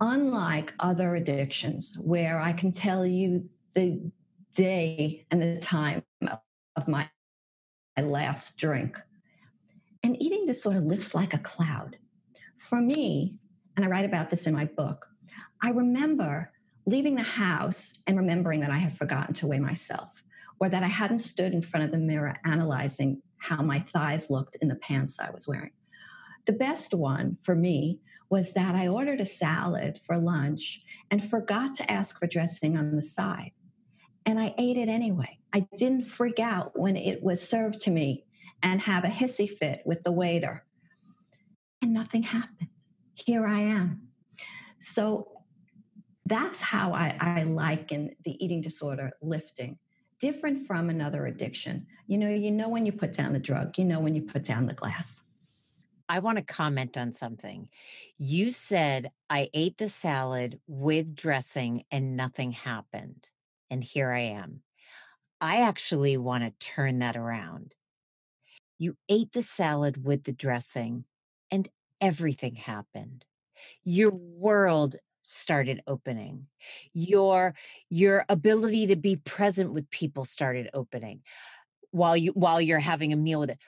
Unlike 0.00 0.74
other 0.80 1.14
addictions, 1.14 1.96
where 2.00 2.40
I 2.40 2.52
can 2.52 2.72
tell 2.72 3.06
you 3.06 3.48
the 3.74 4.10
day 4.54 5.26
and 5.30 5.40
the 5.40 5.58
time 5.58 6.02
of 6.76 6.88
my 6.88 7.08
last 8.00 8.58
drink 8.58 9.00
an 10.04 10.20
eating 10.22 10.44
disorder 10.44 10.80
lifts 10.80 11.14
like 11.14 11.32
a 11.32 11.38
cloud. 11.38 11.96
For 12.58 12.78
me, 12.78 13.36
and 13.74 13.84
I 13.84 13.88
write 13.88 14.04
about 14.04 14.28
this 14.28 14.46
in 14.46 14.52
my 14.52 14.66
book, 14.66 15.06
I 15.62 15.70
remember 15.70 16.52
leaving 16.86 17.14
the 17.14 17.22
house 17.22 18.02
and 18.06 18.18
remembering 18.18 18.60
that 18.60 18.70
I 18.70 18.76
had 18.76 18.96
forgotten 18.96 19.34
to 19.36 19.46
weigh 19.46 19.60
myself, 19.60 20.22
or 20.60 20.68
that 20.68 20.82
I 20.82 20.88
hadn't 20.88 21.20
stood 21.20 21.54
in 21.54 21.62
front 21.62 21.86
of 21.86 21.90
the 21.90 21.98
mirror 21.98 22.36
analyzing 22.44 23.22
how 23.38 23.62
my 23.62 23.80
thighs 23.80 24.28
looked 24.28 24.56
in 24.60 24.68
the 24.68 24.74
pants 24.76 25.18
I 25.18 25.30
was 25.30 25.48
wearing. 25.48 25.72
The 26.46 26.52
best 26.52 26.92
one 26.92 27.38
for 27.40 27.54
me 27.54 28.00
was 28.30 28.52
that 28.54 28.74
I 28.74 28.88
ordered 28.88 29.20
a 29.20 29.24
salad 29.24 30.00
for 30.06 30.16
lunch 30.16 30.82
and 31.10 31.24
forgot 31.24 31.74
to 31.76 31.90
ask 31.90 32.18
for 32.18 32.26
dressing 32.26 32.76
on 32.76 32.96
the 32.96 33.02
side. 33.02 33.52
And 34.26 34.40
I 34.40 34.54
ate 34.58 34.76
it 34.76 34.88
anyway. 34.88 35.38
I 35.52 35.66
didn't 35.76 36.06
freak 36.06 36.40
out 36.40 36.78
when 36.78 36.96
it 36.96 37.22
was 37.22 37.46
served 37.46 37.80
to 37.82 37.90
me 37.90 38.24
and 38.62 38.80
have 38.80 39.04
a 39.04 39.08
hissy 39.08 39.48
fit 39.48 39.82
with 39.84 40.02
the 40.02 40.12
waiter. 40.12 40.64
And 41.82 41.92
nothing 41.92 42.22
happened. 42.22 42.70
Here 43.14 43.46
I 43.46 43.60
am. 43.60 44.08
So 44.78 45.34
that's 46.26 46.60
how 46.60 46.92
I, 46.92 47.16
I 47.20 47.42
liken 47.42 48.16
the 48.24 48.42
eating 48.42 48.62
disorder 48.62 49.12
lifting, 49.20 49.78
different 50.20 50.66
from 50.66 50.88
another 50.88 51.26
addiction. 51.26 51.86
You 52.06 52.18
know, 52.18 52.28
you 52.28 52.50
know 52.50 52.68
when 52.68 52.86
you 52.86 52.92
put 52.92 53.12
down 53.12 53.34
the 53.34 53.38
drug, 53.38 53.76
you 53.76 53.84
know 53.84 54.00
when 54.00 54.14
you 54.14 54.22
put 54.22 54.44
down 54.44 54.66
the 54.66 54.74
glass. 54.74 55.23
I 56.08 56.18
want 56.18 56.38
to 56.38 56.44
comment 56.44 56.96
on 56.96 57.12
something. 57.12 57.68
You 58.18 58.52
said 58.52 59.10
I 59.30 59.48
ate 59.54 59.78
the 59.78 59.88
salad 59.88 60.60
with 60.66 61.14
dressing 61.14 61.84
and 61.90 62.16
nothing 62.16 62.52
happened. 62.52 63.28
And 63.70 63.82
here 63.82 64.10
I 64.10 64.20
am. 64.20 64.60
I 65.40 65.62
actually 65.62 66.16
want 66.16 66.44
to 66.44 66.66
turn 66.66 67.00
that 67.00 67.16
around. 67.16 67.74
You 68.78 68.96
ate 69.08 69.32
the 69.32 69.42
salad 69.42 70.04
with 70.04 70.24
the 70.24 70.32
dressing, 70.32 71.04
and 71.50 71.68
everything 72.00 72.54
happened. 72.54 73.24
Your 73.84 74.10
world 74.10 74.96
started 75.22 75.82
opening. 75.86 76.46
Your 76.92 77.54
your 77.88 78.24
ability 78.28 78.88
to 78.88 78.96
be 78.96 79.16
present 79.16 79.72
with 79.72 79.90
people 79.90 80.24
started 80.24 80.68
opening 80.74 81.22
while 81.90 82.16
you 82.16 82.32
while 82.32 82.60
you're 82.60 82.78
having 82.78 83.12
a 83.12 83.16
meal 83.16 83.40
with 83.40 83.50
it. 83.50 83.58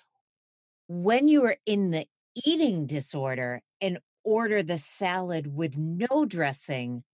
When 0.88 1.28
you 1.28 1.44
are 1.44 1.56
in 1.66 1.90
the 1.90 2.06
eating 2.44 2.86
disorder 2.86 3.62
and 3.80 3.98
order 4.24 4.62
the 4.62 4.78
salad 4.78 5.46
with 5.54 5.76
no 5.78 6.24
dressing, 6.26 7.04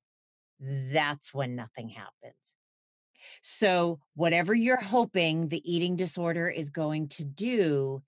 that's 0.61 1.35
when 1.35 1.57
nothing 1.57 1.91
happens. 1.91 2.57
So, 3.43 4.01
whatever 4.15 4.55
you're 4.55 4.81
hoping 4.81 5.49
the 5.49 5.63
eating 5.71 5.97
disorder 5.97 6.49
is 6.49 6.71
going 6.71 7.09
to 7.11 7.25
do, 7.25 8.03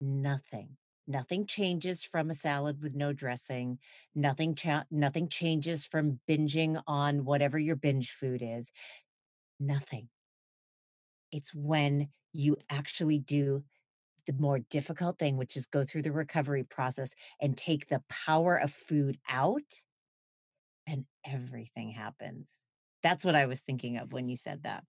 nothing. 0.00 0.76
Nothing 1.06 1.46
changes 1.46 2.04
from 2.04 2.28
a 2.28 2.34
salad 2.34 2.82
with 2.82 2.94
no 2.94 3.12
dressing. 3.12 3.78
Nothing 4.14 4.54
cha- 4.54 4.84
nothing 4.90 5.28
changes 5.28 5.86
from 5.86 6.20
binging 6.28 6.82
on 6.86 7.24
whatever 7.24 7.58
your 7.58 7.76
binge 7.76 8.12
food 8.12 8.42
is. 8.42 8.70
Nothing. 9.58 10.08
It's 11.32 11.54
when 11.54 12.08
you 12.32 12.56
actually 12.70 13.18
do 13.18 13.64
the 14.28 14.34
more 14.38 14.58
difficult 14.70 15.18
thing, 15.18 15.36
which 15.36 15.56
is 15.56 15.66
go 15.66 15.82
through 15.82 16.02
the 16.02 16.12
recovery 16.12 16.62
process 16.62 17.12
and 17.40 17.56
take 17.56 17.88
the 17.88 18.02
power 18.08 18.56
of 18.56 18.70
food 18.70 19.18
out, 19.28 19.62
and 20.86 21.06
everything 21.26 21.90
happens. 21.90 22.52
That's 23.02 23.24
what 23.24 23.34
I 23.34 23.46
was 23.46 23.62
thinking 23.62 23.96
of 23.96 24.12
when 24.12 24.28
you 24.28 24.36
said 24.36 24.62
that. 24.64 24.84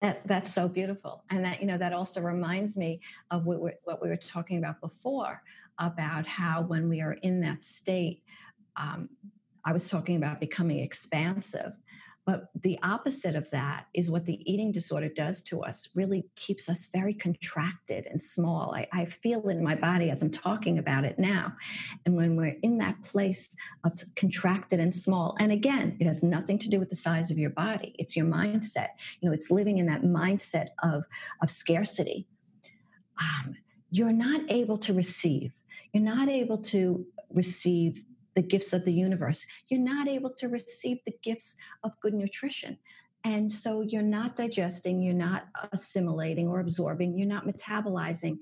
That, 0.00 0.26
that's 0.26 0.52
so 0.52 0.68
beautiful. 0.68 1.24
And 1.28 1.44
that, 1.44 1.60
you 1.60 1.66
know, 1.66 1.76
that 1.76 1.92
also 1.92 2.20
reminds 2.20 2.76
me 2.76 3.00
of 3.32 3.46
what, 3.46 3.60
we 3.60 3.72
what 3.82 4.00
we 4.00 4.08
were 4.08 4.16
talking 4.16 4.58
about 4.58 4.80
before 4.80 5.42
about 5.80 6.24
how 6.24 6.62
when 6.62 6.88
we 6.88 7.00
are 7.00 7.14
in 7.14 7.40
that 7.40 7.64
state, 7.64 8.22
um, 8.76 9.08
I 9.64 9.72
was 9.72 9.88
talking 9.88 10.16
about 10.16 10.38
becoming 10.38 10.78
expansive. 10.78 11.72
But 12.28 12.50
the 12.60 12.78
opposite 12.82 13.36
of 13.36 13.48
that 13.52 13.86
is 13.94 14.10
what 14.10 14.26
the 14.26 14.38
eating 14.44 14.70
disorder 14.70 15.08
does 15.08 15.42
to 15.44 15.62
us, 15.62 15.88
really 15.94 16.26
keeps 16.36 16.68
us 16.68 16.90
very 16.92 17.14
contracted 17.14 18.06
and 18.06 18.20
small. 18.20 18.74
I, 18.74 18.86
I, 18.92 19.06
feel 19.06 19.48
in 19.48 19.64
my 19.64 19.74
body 19.74 20.10
as 20.10 20.20
I'm 20.20 20.30
talking 20.30 20.76
about 20.76 21.06
it 21.06 21.18
now. 21.18 21.54
And 22.04 22.14
when 22.14 22.36
we're 22.36 22.58
in 22.62 22.76
that 22.78 23.00
place 23.02 23.56
of 23.82 23.98
contracted 24.14 24.78
and 24.78 24.94
small, 24.94 25.38
and 25.40 25.50
again, 25.50 25.96
it 26.00 26.06
has 26.06 26.22
nothing 26.22 26.58
to 26.58 26.68
do 26.68 26.78
with 26.78 26.90
the 26.90 26.96
size 26.96 27.30
of 27.30 27.38
your 27.38 27.48
body, 27.48 27.94
it's 27.98 28.14
your 28.14 28.26
mindset. 28.26 28.88
You 29.22 29.30
know, 29.30 29.34
it's 29.34 29.50
living 29.50 29.78
in 29.78 29.86
that 29.86 30.02
mindset 30.02 30.68
of, 30.82 31.04
of 31.40 31.50
scarcity. 31.50 32.26
Um, 33.18 33.56
you're 33.90 34.12
not 34.12 34.42
able 34.50 34.76
to 34.76 34.92
receive. 34.92 35.54
You're 35.94 36.04
not 36.04 36.28
able 36.28 36.58
to 36.58 37.06
receive 37.30 38.04
the 38.38 38.42
gifts 38.42 38.72
of 38.72 38.84
the 38.84 38.92
universe. 38.92 39.44
You're 39.68 39.80
not 39.80 40.06
able 40.06 40.30
to 40.34 40.46
receive 40.46 40.98
the 41.04 41.14
gifts 41.24 41.56
of 41.82 41.98
good 42.00 42.14
nutrition. 42.14 42.78
And 43.24 43.52
so 43.52 43.80
you're 43.80 44.00
not 44.00 44.36
digesting, 44.36 45.02
you're 45.02 45.12
not 45.12 45.48
assimilating 45.72 46.46
or 46.46 46.60
absorbing, 46.60 47.18
you're 47.18 47.26
not 47.26 47.48
metabolizing. 47.48 48.38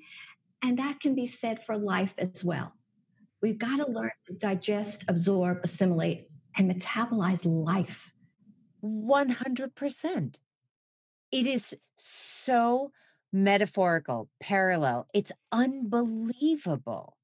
And 0.63 0.79
that 0.79 1.01
can 1.01 1.15
be 1.15 1.27
said 1.27 1.65
for 1.65 1.79
life 1.79 2.13
as 2.19 2.45
well. 2.45 2.75
We've 3.41 3.57
got 3.57 3.79
to 3.79 3.91
learn 3.91 4.11
to 4.27 4.35
digest, 4.35 5.07
absorb, 5.09 5.61
assimilate, 5.65 6.29
and 6.59 6.71
metabolize 6.71 7.47
life. 7.47 8.13
100%. 8.85 10.35
It 11.33 11.47
is 11.47 11.75
so 11.97 12.93
metaphorical, 13.33 14.29
parallel. 14.41 15.07
It's 15.15 15.33
unbelievable. 15.51 17.16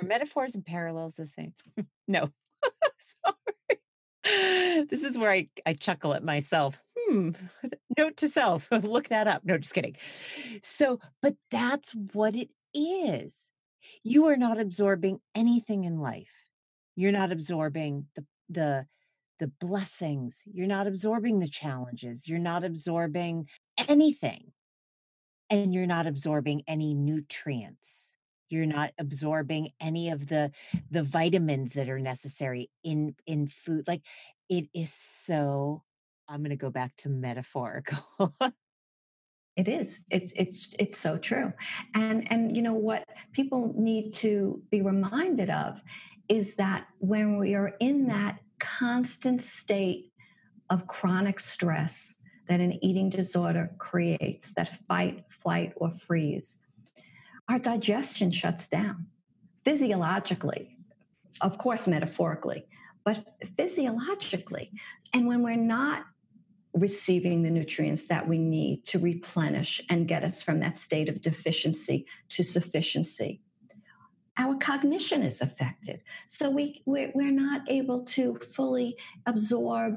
Are 0.00 0.06
metaphors 0.06 0.54
and 0.54 0.64
parallels 0.64 1.16
the 1.16 1.26
same? 1.26 1.54
no. 2.08 2.30
Sorry. 2.98 4.86
This 4.88 5.02
is 5.02 5.16
where 5.16 5.30
I, 5.30 5.48
I 5.64 5.72
chuckle 5.72 6.14
at 6.14 6.22
myself. 6.22 6.78
Hmm. 6.98 7.30
Note 7.98 8.16
to 8.18 8.28
self. 8.28 8.68
Look 8.70 9.08
that 9.08 9.26
up. 9.26 9.44
No, 9.44 9.58
just 9.58 9.74
kidding. 9.74 9.96
So, 10.62 11.00
but 11.22 11.34
that's 11.50 11.92
what 12.12 12.36
it 12.36 12.50
is. 12.74 13.50
You 14.04 14.26
are 14.26 14.36
not 14.36 14.60
absorbing 14.60 15.20
anything 15.34 15.84
in 15.84 15.98
life. 15.98 16.30
You're 16.94 17.12
not 17.12 17.32
absorbing 17.32 18.06
the 18.14 18.24
the 18.48 18.86
the 19.40 19.48
blessings. 19.60 20.42
You're 20.52 20.66
not 20.66 20.86
absorbing 20.86 21.38
the 21.38 21.48
challenges. 21.48 22.28
You're 22.28 22.38
not 22.38 22.64
absorbing 22.64 23.48
anything. 23.88 24.52
And 25.50 25.72
you're 25.72 25.86
not 25.86 26.06
absorbing 26.06 26.62
any 26.66 26.92
nutrients 26.92 28.17
you're 28.50 28.66
not 28.66 28.90
absorbing 28.98 29.70
any 29.80 30.10
of 30.10 30.28
the 30.28 30.50
the 30.90 31.02
vitamins 31.02 31.72
that 31.74 31.88
are 31.88 31.98
necessary 31.98 32.70
in 32.82 33.14
in 33.26 33.46
food 33.46 33.86
like 33.86 34.02
it 34.48 34.68
is 34.74 34.92
so 34.92 35.82
i'm 36.28 36.40
going 36.40 36.50
to 36.50 36.56
go 36.56 36.70
back 36.70 36.94
to 36.96 37.08
metaphorical. 37.08 37.98
It 39.58 39.66
is 39.66 40.04
it's 40.08 40.32
it's 40.36 40.72
it's 40.78 40.98
so 40.98 41.18
true 41.18 41.52
and 41.92 42.30
and 42.30 42.56
you 42.56 42.62
know 42.62 42.74
what 42.74 43.04
people 43.32 43.74
need 43.76 44.14
to 44.14 44.62
be 44.70 44.82
reminded 44.82 45.50
of 45.50 45.80
is 46.28 46.54
that 46.54 46.86
when 46.98 47.38
we 47.38 47.56
are 47.56 47.74
in 47.80 48.06
that 48.06 48.38
constant 48.60 49.42
state 49.42 50.12
of 50.70 50.86
chronic 50.86 51.40
stress 51.40 52.14
that 52.48 52.60
an 52.60 52.78
eating 52.84 53.10
disorder 53.10 53.68
creates 53.78 54.54
that 54.54 54.78
fight 54.86 55.24
flight 55.28 55.72
or 55.74 55.90
freeze 55.90 56.60
our 57.48 57.58
digestion 57.58 58.30
shuts 58.30 58.68
down 58.68 59.06
physiologically, 59.64 60.76
of 61.40 61.58
course, 61.58 61.86
metaphorically, 61.86 62.66
but 63.04 63.24
physiologically. 63.56 64.70
And 65.12 65.26
when 65.26 65.42
we're 65.42 65.56
not 65.56 66.04
receiving 66.74 67.42
the 67.42 67.50
nutrients 67.50 68.06
that 68.06 68.28
we 68.28 68.38
need 68.38 68.84
to 68.86 68.98
replenish 68.98 69.80
and 69.88 70.08
get 70.08 70.24
us 70.24 70.42
from 70.42 70.60
that 70.60 70.76
state 70.76 71.08
of 71.08 71.20
deficiency 71.20 72.06
to 72.30 72.42
sufficiency, 72.42 73.40
our 74.36 74.56
cognition 74.56 75.22
is 75.22 75.40
affected. 75.40 76.00
So 76.26 76.48
we, 76.48 76.82
we're, 76.86 77.10
we're 77.14 77.32
not 77.32 77.62
able 77.68 78.04
to 78.04 78.36
fully 78.36 78.96
absorb, 79.26 79.96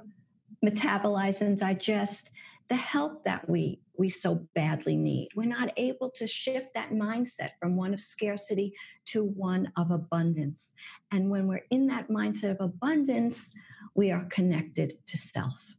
metabolize, 0.66 1.42
and 1.42 1.58
digest 1.58 2.32
the 2.72 2.78
help 2.78 3.26
that 3.26 3.50
we, 3.50 3.82
we 3.98 4.08
so 4.08 4.48
badly 4.56 4.96
need. 4.96 5.28
We're 5.36 5.44
not 5.44 5.74
able 5.76 6.10
to 6.12 6.26
shift 6.26 6.68
that 6.74 6.92
mindset 6.92 7.50
from 7.60 7.76
one 7.76 7.94
of 7.94 8.00
scarcity 8.00 8.72
to 9.08 9.26
one 9.26 9.74
of 9.76 9.92
abundance. 9.92 10.72
And 11.12 11.30
when 11.30 11.48
we're 11.48 11.66
in 11.70 11.88
that 11.88 12.08
mindset 12.08 12.52
of 12.52 12.62
abundance, 12.62 13.52
we 13.94 14.10
are 14.10 14.24
connected 14.30 14.94
to 15.06 15.18
self. 15.18 15.76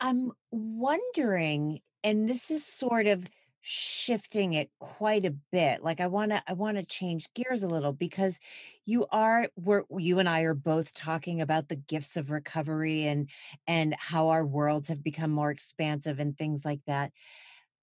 I'm 0.00 0.32
wondering, 0.50 1.80
and 2.02 2.26
this 2.30 2.50
is 2.50 2.64
sort 2.64 3.06
of 3.06 3.28
shifting 3.66 4.52
it 4.52 4.70
quite 4.78 5.24
a 5.24 5.30
bit 5.50 5.82
like 5.82 5.98
i 5.98 6.06
want 6.06 6.30
to 6.30 6.42
i 6.46 6.52
want 6.52 6.76
to 6.76 6.84
change 6.84 7.32
gears 7.32 7.62
a 7.62 7.68
little 7.68 7.92
because 7.94 8.38
you 8.84 9.06
are 9.10 9.48
we're 9.56 9.84
you 9.98 10.18
and 10.18 10.28
i 10.28 10.42
are 10.42 10.52
both 10.54 10.92
talking 10.92 11.40
about 11.40 11.68
the 11.68 11.76
gifts 11.76 12.16
of 12.16 12.30
recovery 12.30 13.04
and 13.06 13.30
and 13.66 13.94
how 13.98 14.28
our 14.28 14.44
worlds 14.44 14.88
have 14.88 15.02
become 15.02 15.30
more 15.30 15.50
expansive 15.50 16.18
and 16.18 16.36
things 16.36 16.64
like 16.64 16.84
that. 16.86 17.12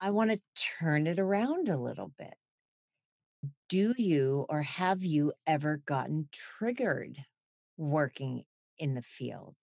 I 0.02 0.12
want 0.12 0.32
to 0.32 0.41
turn 0.56 1.08
it 1.08 1.20
around 1.20 1.70
a 1.70 1.78
little 1.78 2.10
bit. 2.17 2.36
Do 3.70 3.96
you 3.98 4.46
or 4.50 4.62
have 4.62 5.04
you 5.04 5.34
ever 5.48 5.78
gotten 5.78 6.30
triggered 6.32 7.26
working 7.76 8.46
in 8.78 8.94
the 8.94 9.02
field? 9.02 9.56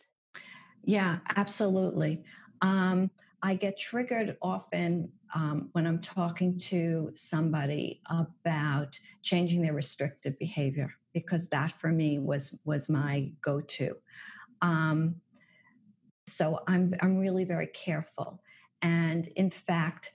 Yeah 0.85 1.21
absolutely. 1.37 2.25
Um 2.61 3.11
I 3.43 3.55
get 3.55 3.79
triggered 3.79 4.37
often 4.43 5.13
um, 5.35 5.69
when 5.73 5.87
I'm 5.87 6.01
talking 6.01 6.59
to 6.59 7.13
somebody 7.15 8.01
about 8.11 8.99
changing 9.23 9.63
their 9.63 9.75
restrictive 9.75 10.39
behavior 10.39 10.95
because 11.13 11.49
that 11.49 11.73
for 11.73 11.89
me 11.89 12.19
was 12.19 12.61
was 12.65 12.89
my 12.89 13.31
go-to. 13.43 13.97
Um, 14.63 15.17
so 16.27 16.61
I'm 16.67 16.95
I'm 17.01 17.19
really 17.19 17.45
very 17.45 17.69
careful, 17.69 18.43
and 18.83 19.27
in 19.29 19.51
fact, 19.51 20.13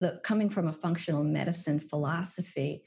the 0.00 0.20
coming 0.24 0.50
from 0.50 0.68
a 0.68 0.72
functional 0.72 1.24
medicine 1.24 1.80
philosophy, 1.80 2.82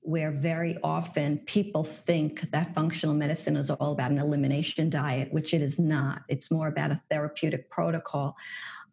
where 0.00 0.30
very 0.30 0.78
often 0.82 1.38
people 1.38 1.84
think 1.84 2.50
that 2.50 2.74
functional 2.74 3.14
medicine 3.14 3.56
is 3.56 3.70
all 3.70 3.92
about 3.92 4.10
an 4.10 4.18
elimination 4.18 4.88
diet, 4.88 5.32
which 5.32 5.52
it 5.52 5.62
is 5.62 5.78
not. 5.78 6.22
It's 6.28 6.50
more 6.50 6.68
about 6.68 6.92
a 6.92 7.00
therapeutic 7.10 7.68
protocol. 7.70 8.36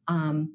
Um, 0.07 0.53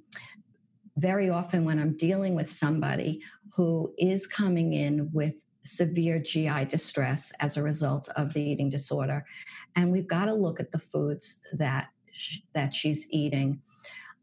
very 1.00 1.30
often, 1.30 1.64
when 1.64 1.78
I'm 1.78 1.96
dealing 1.96 2.34
with 2.34 2.50
somebody 2.50 3.20
who 3.54 3.92
is 3.98 4.26
coming 4.26 4.74
in 4.74 5.10
with 5.12 5.34
severe 5.64 6.18
GI 6.18 6.66
distress 6.66 7.32
as 7.40 7.56
a 7.56 7.62
result 7.62 8.08
of 8.16 8.32
the 8.32 8.42
eating 8.42 8.70
disorder, 8.70 9.24
and 9.76 9.92
we've 9.92 10.08
got 10.08 10.26
to 10.26 10.34
look 10.34 10.60
at 10.60 10.72
the 10.72 10.78
foods 10.78 11.40
that 11.52 11.88
sh- 12.12 12.38
that 12.54 12.74
she's 12.74 13.06
eating. 13.10 13.60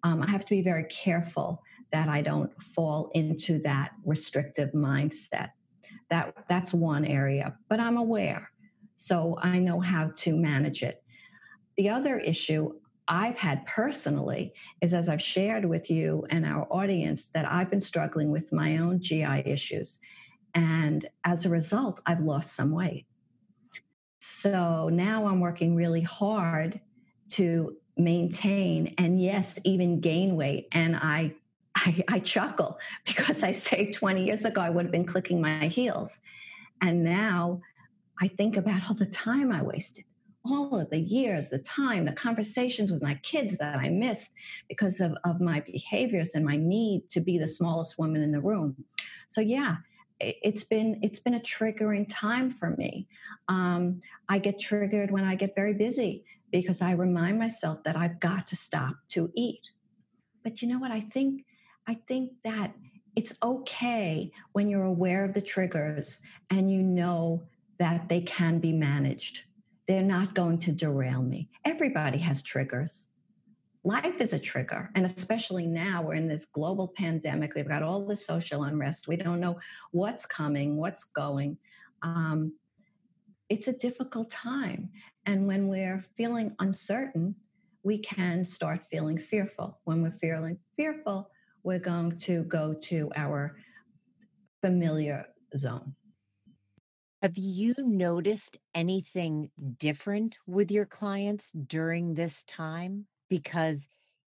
Um, 0.04 0.22
I 0.22 0.30
have 0.30 0.42
to 0.42 0.50
be 0.50 0.62
very 0.62 0.86
careful 0.86 1.62
that 1.92 2.10
I 2.10 2.22
don't 2.22 2.52
fall 2.62 3.10
into 3.14 3.60
that 3.64 3.92
restrictive 4.04 4.72
mindset 4.74 5.50
that 6.10 6.34
that's 6.48 6.74
one 6.74 7.06
area, 7.06 7.58
but 7.70 7.80
I'm 7.80 7.98
aware. 7.98 8.52
So 8.98 9.38
I 9.42 9.60
know 9.60 9.80
how 9.80 10.12
to 10.16 10.36
manage 10.36 10.84
it. 10.84 11.04
The 11.78 11.90
other 11.90 12.18
issue 12.18 12.74
I've 13.08 13.38
had 13.38 13.66
personally 13.68 14.54
is 14.82 14.94
as 14.94 15.10
I've 15.10 15.22
shared 15.22 15.66
with 15.66 15.90
you 15.90 16.26
and 16.30 16.46
our 16.46 16.68
audience 16.72 17.30
that 17.30 17.46
I've 17.46 17.70
been 17.70 17.82
struggling 17.82 18.32
with 18.32 18.52
my 18.52 18.78
own 18.78 19.00
GI 19.00 19.44
issues. 19.46 20.00
And 20.54 21.08
as 21.24 21.46
a 21.46 21.50
result, 21.50 22.02
I've 22.06 22.22
lost 22.22 22.56
some 22.56 22.72
weight. 22.72 23.06
So 24.20 24.90
now 24.90 25.28
I'm 25.28 25.40
working 25.40 25.76
really 25.76 26.02
hard 26.02 26.80
to 27.32 27.76
maintain 27.98 28.96
and 28.98 29.22
yes, 29.22 29.60
even 29.64 30.00
gain 30.00 30.36
weight. 30.36 30.68
And 30.72 30.96
I 30.96 31.36
I, 31.76 32.04
I 32.08 32.20
chuckle 32.20 32.80
because 33.06 33.44
I 33.44 33.52
say 33.52 33.92
20 33.92 34.26
years 34.26 34.46
ago 34.46 34.62
I 34.62 34.70
would 34.70 34.86
have 34.86 34.92
been 34.92 35.06
clicking 35.06 35.42
my 35.42 35.68
heels. 35.68 36.22
And 36.82 37.04
now 37.04 37.62
I 38.22 38.28
think 38.30 38.58
about 38.58 38.90
all 38.90 38.96
the 38.96 39.06
time 39.06 39.52
I 39.52 39.62
wasted, 39.62 40.06
all 40.46 40.80
of 40.80 40.90
the 40.90 41.00
years, 41.00 41.50
the 41.50 41.60
time, 41.60 42.06
the 42.06 42.12
conversations 42.12 42.92
with 42.92 43.02
my 43.02 43.16
kids 43.16 43.58
that 43.58 43.78
I 43.78 43.90
missed 43.90 44.34
because 44.70 45.00
of, 45.00 45.16
of 45.24 45.42
my 45.42 45.62
behaviors 45.62 46.36
and 46.36 46.46
my 46.46 46.56
need 46.56 47.10
to 47.10 47.20
be 47.20 47.38
the 47.38 47.48
smallest 47.48 47.98
woman 47.98 48.22
in 48.22 48.32
the 48.32 48.40
room. 48.40 48.76
So 49.30 49.42
yeah, 49.42 49.78
it's 50.20 50.64
been 50.64 51.00
it's 51.02 51.20
been 51.20 51.34
a 51.34 51.40
triggering 51.40 52.06
time 52.10 52.50
for 52.50 52.72
me. 52.78 53.08
Um, 53.48 54.02
I 54.30 54.40
get 54.40 54.60
triggered 54.60 55.12
when 55.12 55.24
I 55.24 55.36
get 55.36 55.56
very 55.56 55.74
busy 55.74 56.24
because 56.52 56.82
I 56.82 56.92
remind 56.92 57.38
myself 57.38 57.84
that 57.84 57.98
I've 57.98 58.20
got 58.20 58.48
to 58.48 58.56
stop 58.56 58.96
to 59.10 59.32
eat. 59.36 59.62
But 60.44 60.62
you 60.62 60.70
know 60.70 60.80
what? 60.80 60.92
I 60.92 61.02
think 61.02 61.46
I 61.88 61.96
think 62.08 62.32
that 62.44 62.74
it's 63.16 63.38
okay 63.44 64.32
when 64.54 64.70
you're 64.70 64.84
aware 64.84 65.24
of 65.24 65.34
the 65.34 65.42
triggers 65.42 66.22
and 66.50 66.72
you 66.72 66.82
know 66.82 67.44
that 67.80 68.10
they 68.10 68.22
can 68.22 68.60
be 68.60 68.72
managed. 68.72 69.44
They're 69.88 70.02
not 70.02 70.34
going 70.34 70.60
to 70.60 70.72
derail 70.72 71.22
me. 71.22 71.50
Everybody 71.64 72.18
has 72.20 72.42
triggers. 72.42 73.08
Life 73.84 74.20
is 74.20 74.34
a 74.34 74.40
trigger. 74.40 74.90
And 74.96 75.06
especially 75.06 75.68
now, 75.68 76.02
we're 76.02 76.16
in 76.16 76.28
this 76.28 76.46
global 76.46 76.88
pandemic. 76.88 77.54
We've 77.54 77.68
got 77.68 77.84
all 77.84 78.06
this 78.06 78.26
social 78.26 78.64
unrest. 78.64 79.08
We 79.08 79.16
don't 79.16 79.40
know 79.40 79.60
what's 79.92 80.26
coming, 80.26 80.78
what's 80.78 81.04
going. 81.04 81.58
Um, 82.02 82.54
it's 83.48 83.68
a 83.68 83.74
difficult 83.74 84.32
time. 84.32 84.90
And 85.28 85.46
when 85.46 85.68
we're 85.68 86.04
feeling 86.18 86.56
uncertain, 86.60 87.36
we 87.84 88.00
can 88.00 88.44
start 88.44 88.82
feeling 88.90 89.20
fearful. 89.20 89.80
When 89.84 90.02
we're 90.02 90.18
feeling 90.20 90.58
fearful, 90.76 91.30
we're 91.62 91.78
going 91.78 92.18
to 92.20 92.44
go 92.44 92.74
to 92.74 93.12
our 93.16 93.56
familiar 94.62 95.28
zone. 95.56 95.94
Have 97.26 97.40
you 97.40 97.74
noticed 97.80 98.60
anything 98.76 99.50
different 99.80 100.38
with 100.46 100.70
your 100.70 100.86
clients 100.86 101.52
during 101.54 102.14
this 102.14 102.44
time? 102.44 103.08
Because 103.32 103.88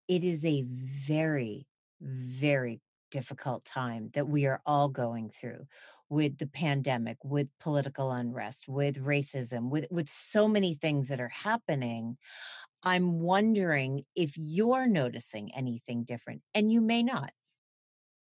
it 0.09 0.25
is 0.25 0.47
a 0.47 0.65
very, 0.67 1.67
very 2.01 2.81
difficult 3.11 3.67
time 3.67 4.09
that 4.15 4.29
we 4.29 4.47
are 4.47 4.63
all 4.65 4.89
going 4.89 5.29
through 5.29 5.67
with 6.09 6.39
the 6.39 6.47
pandemic, 6.47 7.19
with 7.23 7.49
political 7.61 8.11
unrest, 8.13 8.67
with 8.67 8.97
racism, 9.05 9.69
with, 9.69 9.85
with 9.91 10.09
so 10.09 10.49
many 10.49 10.73
things 10.73 11.09
that 11.09 11.21
are 11.21 11.29
happening. 11.29 12.17
I'm 12.83 13.21
wondering 13.21 14.07
if 14.15 14.39
you're 14.39 14.87
noticing 14.87 15.55
anything 15.55 16.05
different, 16.05 16.41
and 16.55 16.73
you 16.73 16.81
may 16.81 17.03
not. 17.03 17.31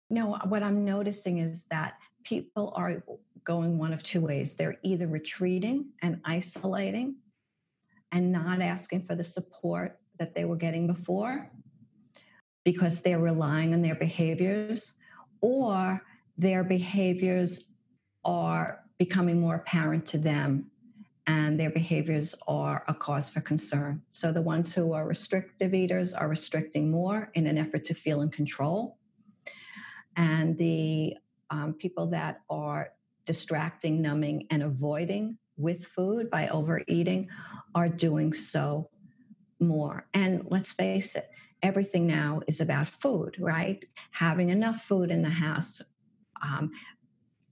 No, 0.09 0.37
what 0.49 0.63
I'm 0.63 0.83
noticing 0.83 1.37
is 1.37 1.63
that 1.71 1.93
people 2.25 2.73
are 2.75 3.01
going 3.45 3.77
one 3.77 3.93
of 3.93 4.03
two 4.03 4.19
ways. 4.19 4.53
They're 4.53 4.77
either 4.83 5.07
retreating 5.07 5.91
and 6.01 6.19
isolating 6.25 7.15
and 8.11 8.31
not 8.31 8.61
asking 8.61 9.05
for 9.05 9.15
the 9.15 9.23
support 9.23 9.99
that 10.19 10.35
they 10.35 10.45
were 10.45 10.55
getting 10.55 10.87
before 10.87 11.49
because 12.63 13.01
they're 13.01 13.19
relying 13.19 13.73
on 13.73 13.81
their 13.81 13.95
behaviors, 13.95 14.95
or 15.41 16.01
their 16.37 16.63
behaviors 16.63 17.65
are 18.23 18.81
becoming 18.97 19.39
more 19.39 19.55
apparent 19.55 20.07
to 20.07 20.17
them 20.17 20.71
and 21.27 21.59
their 21.59 21.69
behaviors 21.69 22.35
are 22.47 22.83
a 22.87 22.93
cause 22.93 23.29
for 23.29 23.41
concern. 23.41 24.01
So 24.11 24.31
the 24.31 24.41
ones 24.41 24.73
who 24.73 24.93
are 24.93 25.07
restrictive 25.07 25.73
eaters 25.73 26.13
are 26.13 26.27
restricting 26.27 26.91
more 26.91 27.31
in 27.33 27.47
an 27.47 27.57
effort 27.57 27.85
to 27.85 27.93
feel 27.93 28.21
in 28.21 28.29
control. 28.29 28.97
And 30.15 30.57
the 30.57 31.15
um, 31.55 31.73
people 31.73 32.07
that 32.07 32.41
are 32.49 32.89
distracting, 33.25 34.01
numbing, 34.01 34.47
and 34.51 34.61
avoiding 34.61 35.37
with 35.57 35.85
food 35.85 36.29
by 36.29 36.47
overeating 36.49 37.29
are 37.73 37.89
doing 37.89 38.33
so 38.33 38.89
more. 39.59 40.05
And 40.13 40.43
let's 40.49 40.73
face 40.73 41.15
it, 41.15 41.29
everything 41.63 42.07
now 42.07 42.41
is 42.47 42.59
about 42.59 42.89
food, 42.89 43.37
right? 43.39 43.83
Having 44.11 44.49
enough 44.49 44.83
food 44.83 45.11
in 45.11 45.21
the 45.21 45.29
house, 45.29 45.81
um, 46.41 46.71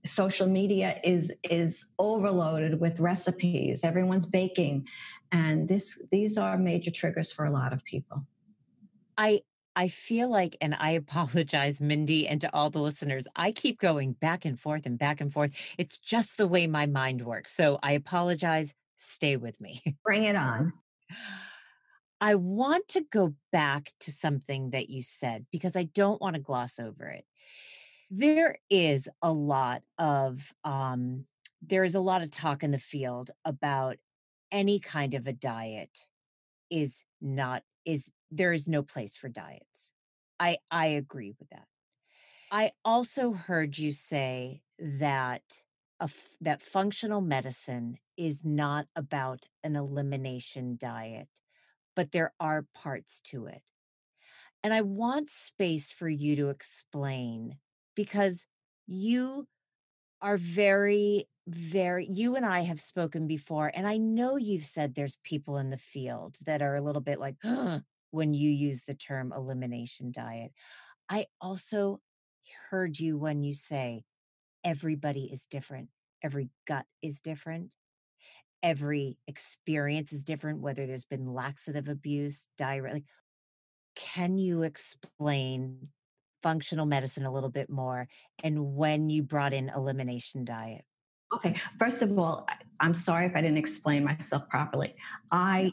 social 0.04 0.46
media 0.46 1.00
is 1.02 1.32
is 1.50 1.92
overloaded 1.98 2.78
with 2.78 3.00
recipes 3.00 3.84
everyone's 3.84 4.26
baking 4.26 4.86
and 5.32 5.66
this 5.66 6.02
these 6.12 6.36
are 6.36 6.58
major 6.58 6.90
triggers 6.90 7.32
for 7.32 7.46
a 7.46 7.50
lot 7.50 7.72
of 7.72 7.82
people 7.84 8.22
i 9.16 9.40
i 9.76 9.88
feel 9.88 10.28
like 10.28 10.56
and 10.60 10.74
i 10.78 10.90
apologize 11.04 11.80
mindy 11.80 12.26
and 12.26 12.40
to 12.40 12.54
all 12.54 12.70
the 12.70 12.80
listeners 12.80 13.26
i 13.36 13.52
keep 13.52 13.80
going 13.80 14.12
back 14.12 14.44
and 14.44 14.60
forth 14.60 14.86
and 14.86 14.98
back 14.98 15.20
and 15.20 15.32
forth. 15.32 15.52
It's 15.78 15.98
just 15.98 16.36
the 16.36 16.46
way 16.46 16.66
my 16.66 16.86
mind 16.86 17.24
works. 17.24 17.52
So 17.52 17.78
i 17.82 17.92
apologize. 17.92 18.74
Stay 18.96 19.36
with 19.36 19.60
me. 19.60 19.82
Bring 20.04 20.24
it 20.24 20.36
on. 20.36 20.72
I 22.20 22.36
want 22.36 22.88
to 22.88 23.04
go 23.10 23.34
back 23.52 23.92
to 24.00 24.12
something 24.12 24.70
that 24.70 24.88
you 24.88 25.02
said 25.02 25.46
because 25.50 25.76
i 25.76 25.84
don't 25.84 26.20
want 26.20 26.34
to 26.34 26.40
gloss 26.40 26.78
over 26.78 27.08
it. 27.08 27.24
There 28.10 28.58
is 28.70 29.08
a 29.22 29.32
lot 29.32 29.82
of 29.98 30.52
um, 30.64 31.26
there 31.62 31.84
is 31.84 31.94
a 31.94 32.00
lot 32.00 32.22
of 32.22 32.30
talk 32.30 32.62
in 32.62 32.70
the 32.70 32.78
field 32.78 33.30
about 33.44 33.96
any 34.52 34.78
kind 34.78 35.14
of 35.14 35.26
a 35.26 35.32
diet 35.32 35.90
is 36.70 37.02
not 37.20 37.62
is 37.84 38.10
there 38.30 38.52
is 38.52 38.68
no 38.68 38.82
place 38.82 39.16
for 39.16 39.28
diets. 39.28 39.92
I 40.40 40.58
I 40.70 40.86
agree 40.86 41.34
with 41.38 41.48
that. 41.50 41.66
I 42.50 42.72
also 42.84 43.32
heard 43.32 43.78
you 43.78 43.92
say 43.92 44.62
that 44.78 45.62
a 46.00 46.10
that 46.40 46.62
functional 46.62 47.20
medicine 47.20 47.98
is 48.16 48.44
not 48.44 48.86
about 48.94 49.48
an 49.62 49.76
elimination 49.76 50.76
diet, 50.78 51.28
but 51.96 52.12
there 52.12 52.32
are 52.40 52.66
parts 52.74 53.20
to 53.20 53.46
it. 53.46 53.62
And 54.62 54.72
I 54.72 54.80
want 54.80 55.28
space 55.28 55.90
for 55.90 56.08
you 56.08 56.36
to 56.36 56.48
explain 56.48 57.58
because 57.94 58.46
you 58.86 59.46
are 60.22 60.36
very 60.38 61.28
very 61.46 62.06
you 62.10 62.36
and 62.36 62.46
I 62.46 62.60
have 62.60 62.80
spoken 62.80 63.26
before 63.26 63.70
and 63.74 63.86
I 63.86 63.98
know 63.98 64.36
you've 64.36 64.64
said 64.64 64.94
there's 64.94 65.18
people 65.24 65.58
in 65.58 65.70
the 65.70 65.78
field 65.78 66.36
that 66.46 66.62
are 66.62 66.74
a 66.74 66.80
little 66.80 67.02
bit 67.02 67.18
like 67.18 67.36
when 68.10 68.32
you 68.32 68.50
use 68.50 68.84
the 68.84 68.94
term 68.94 69.32
elimination 69.32 70.10
diet. 70.10 70.52
I 71.08 71.26
also 71.40 72.00
heard 72.70 72.98
you 72.98 73.18
when 73.18 73.42
you 73.42 73.54
say 73.54 74.04
everybody 74.62 75.24
is 75.24 75.46
different. 75.46 75.88
Every 76.22 76.48
gut 76.66 76.86
is 77.02 77.20
different. 77.20 77.72
Every 78.62 79.18
experience 79.26 80.12
is 80.12 80.24
different, 80.24 80.60
whether 80.60 80.86
there's 80.86 81.04
been 81.04 81.34
laxative 81.34 81.88
abuse, 81.88 82.48
diarrhea. 82.56 82.94
Like, 82.94 83.04
can 83.94 84.38
you 84.38 84.62
explain 84.62 85.82
functional 86.42 86.86
medicine 86.86 87.26
a 87.26 87.32
little 87.32 87.50
bit 87.50 87.68
more 87.68 88.08
and 88.42 88.74
when 88.74 89.10
you 89.10 89.22
brought 89.22 89.52
in 89.52 89.70
elimination 89.74 90.44
diet? 90.44 90.84
Okay, 91.32 91.54
first 91.78 92.02
of 92.02 92.18
all, 92.18 92.46
I'm 92.80 92.94
sorry 92.94 93.26
if 93.26 93.34
I 93.34 93.40
didn't 93.40 93.58
explain 93.58 94.04
myself 94.04 94.48
properly. 94.48 94.94
I 95.30 95.72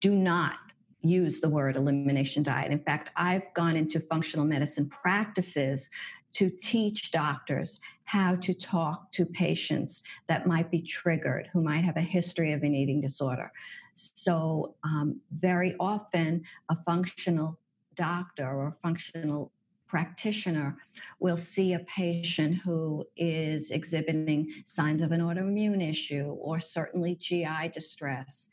do 0.00 0.14
not 0.14 0.54
use 1.02 1.40
the 1.40 1.48
word 1.48 1.76
elimination 1.76 2.42
diet. 2.42 2.70
In 2.70 2.78
fact, 2.78 3.10
I've 3.16 3.52
gone 3.54 3.76
into 3.76 4.00
functional 4.00 4.46
medicine 4.46 4.88
practices 4.88 5.90
to 6.34 6.50
teach 6.50 7.10
doctors 7.10 7.80
how 8.04 8.36
to 8.36 8.54
talk 8.54 9.10
to 9.12 9.26
patients 9.26 10.02
that 10.28 10.46
might 10.46 10.70
be 10.70 10.80
triggered, 10.80 11.48
who 11.52 11.62
might 11.62 11.84
have 11.84 11.96
a 11.96 12.02
history 12.02 12.52
of 12.52 12.62
an 12.62 12.74
eating 12.74 13.00
disorder. 13.00 13.50
So, 13.94 14.74
um, 14.84 15.20
very 15.30 15.74
often, 15.78 16.44
a 16.70 16.76
functional 16.84 17.58
doctor 17.94 18.48
or 18.48 18.76
functional 18.82 19.52
practitioner 19.92 20.74
will 21.20 21.36
see 21.36 21.74
a 21.74 21.78
patient 21.80 22.56
who 22.64 23.04
is 23.14 23.70
exhibiting 23.70 24.50
signs 24.64 25.02
of 25.02 25.12
an 25.12 25.20
autoimmune 25.20 25.86
issue 25.86 26.34
or 26.40 26.58
certainly 26.60 27.14
GI 27.16 27.68
distress, 27.74 28.48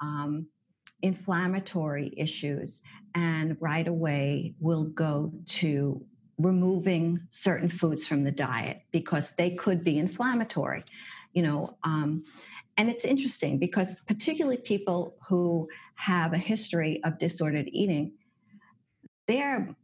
um, 0.00 0.46
inflammatory 1.02 2.14
issues, 2.16 2.80
and 3.16 3.56
right 3.58 3.88
away 3.88 4.54
will 4.60 4.84
go 4.84 5.32
to 5.48 6.00
removing 6.38 7.20
certain 7.30 7.68
foods 7.68 8.06
from 8.06 8.22
the 8.22 8.30
diet 8.30 8.82
because 8.92 9.32
they 9.32 9.50
could 9.50 9.82
be 9.82 9.98
inflammatory. 9.98 10.84
You 11.32 11.42
know, 11.42 11.76
um, 11.82 12.22
and 12.76 12.88
it's 12.88 13.04
interesting 13.04 13.58
because 13.58 14.00
particularly 14.06 14.58
people 14.58 15.16
who 15.26 15.68
have 15.96 16.34
a 16.34 16.38
history 16.38 17.02
of 17.02 17.18
disordered 17.18 17.68
eating, 17.72 18.12
their 19.26 19.74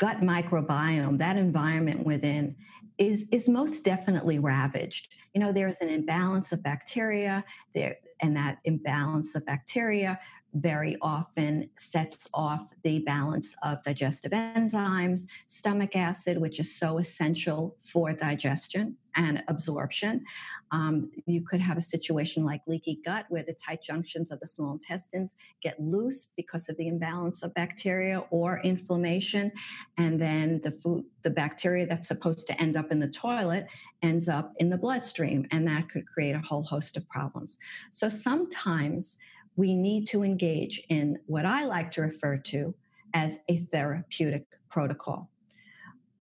gut 0.00 0.22
microbiome, 0.22 1.18
that 1.18 1.36
environment 1.36 2.04
within, 2.04 2.56
is, 2.98 3.28
is 3.30 3.48
most 3.48 3.84
definitely 3.84 4.38
ravaged. 4.38 5.08
You 5.34 5.40
know, 5.40 5.52
there's 5.52 5.80
an 5.80 5.90
imbalance 5.90 6.52
of 6.52 6.62
bacteria 6.62 7.44
there, 7.74 7.96
and 8.20 8.36
that 8.36 8.58
imbalance 8.64 9.34
of 9.34 9.46
bacteria 9.46 10.18
very 10.54 10.96
often 11.00 11.68
sets 11.78 12.28
off 12.34 12.66
the 12.82 13.00
balance 13.00 13.54
of 13.62 13.82
digestive 13.84 14.32
enzymes, 14.32 15.26
stomach 15.46 15.96
acid, 15.96 16.38
which 16.38 16.58
is 16.58 16.76
so 16.76 16.98
essential 16.98 17.76
for 17.82 18.12
digestion 18.12 18.96
and 19.16 19.42
absorption. 19.48 20.24
Um, 20.72 21.10
you 21.26 21.42
could 21.42 21.60
have 21.60 21.76
a 21.76 21.82
situation 21.82 22.44
like 22.44 22.62
leaky 22.66 23.00
gut 23.04 23.26
where 23.28 23.42
the 23.42 23.54
tight 23.54 23.82
junctions 23.82 24.30
of 24.30 24.38
the 24.40 24.46
small 24.46 24.72
intestines 24.72 25.34
get 25.62 25.80
loose 25.80 26.28
because 26.36 26.68
of 26.68 26.76
the 26.76 26.86
imbalance 26.86 27.42
of 27.42 27.52
bacteria 27.54 28.20
or 28.30 28.60
inflammation. 28.62 29.50
And 29.98 30.20
then 30.20 30.60
the 30.62 30.70
food, 30.70 31.04
the 31.22 31.30
bacteria 31.30 31.86
that's 31.86 32.08
supposed 32.08 32.46
to 32.48 32.60
end 32.60 32.76
up 32.76 32.92
in 32.92 33.00
the 33.00 33.08
toilet 33.08 33.66
ends 34.02 34.28
up 34.28 34.52
in 34.58 34.70
the 34.70 34.78
bloodstream. 34.78 35.46
And 35.50 35.66
that 35.66 35.88
could 35.88 36.06
create 36.06 36.34
a 36.34 36.40
whole 36.40 36.62
host 36.62 36.96
of 36.96 37.08
problems. 37.08 37.58
So 37.90 38.08
sometimes 38.08 39.18
we 39.56 39.74
need 39.74 40.06
to 40.08 40.22
engage 40.22 40.82
in 40.88 41.18
what 41.26 41.44
I 41.44 41.64
like 41.64 41.90
to 41.92 42.02
refer 42.02 42.36
to 42.36 42.74
as 43.14 43.40
a 43.48 43.66
therapeutic 43.72 44.46
protocol. 44.70 45.30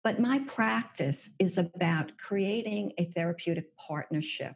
But 0.04 0.20
my 0.20 0.38
practice 0.46 1.30
is 1.38 1.58
about 1.58 2.16
creating 2.18 2.92
a 2.98 3.06
therapeutic 3.06 3.76
partnership 3.76 4.54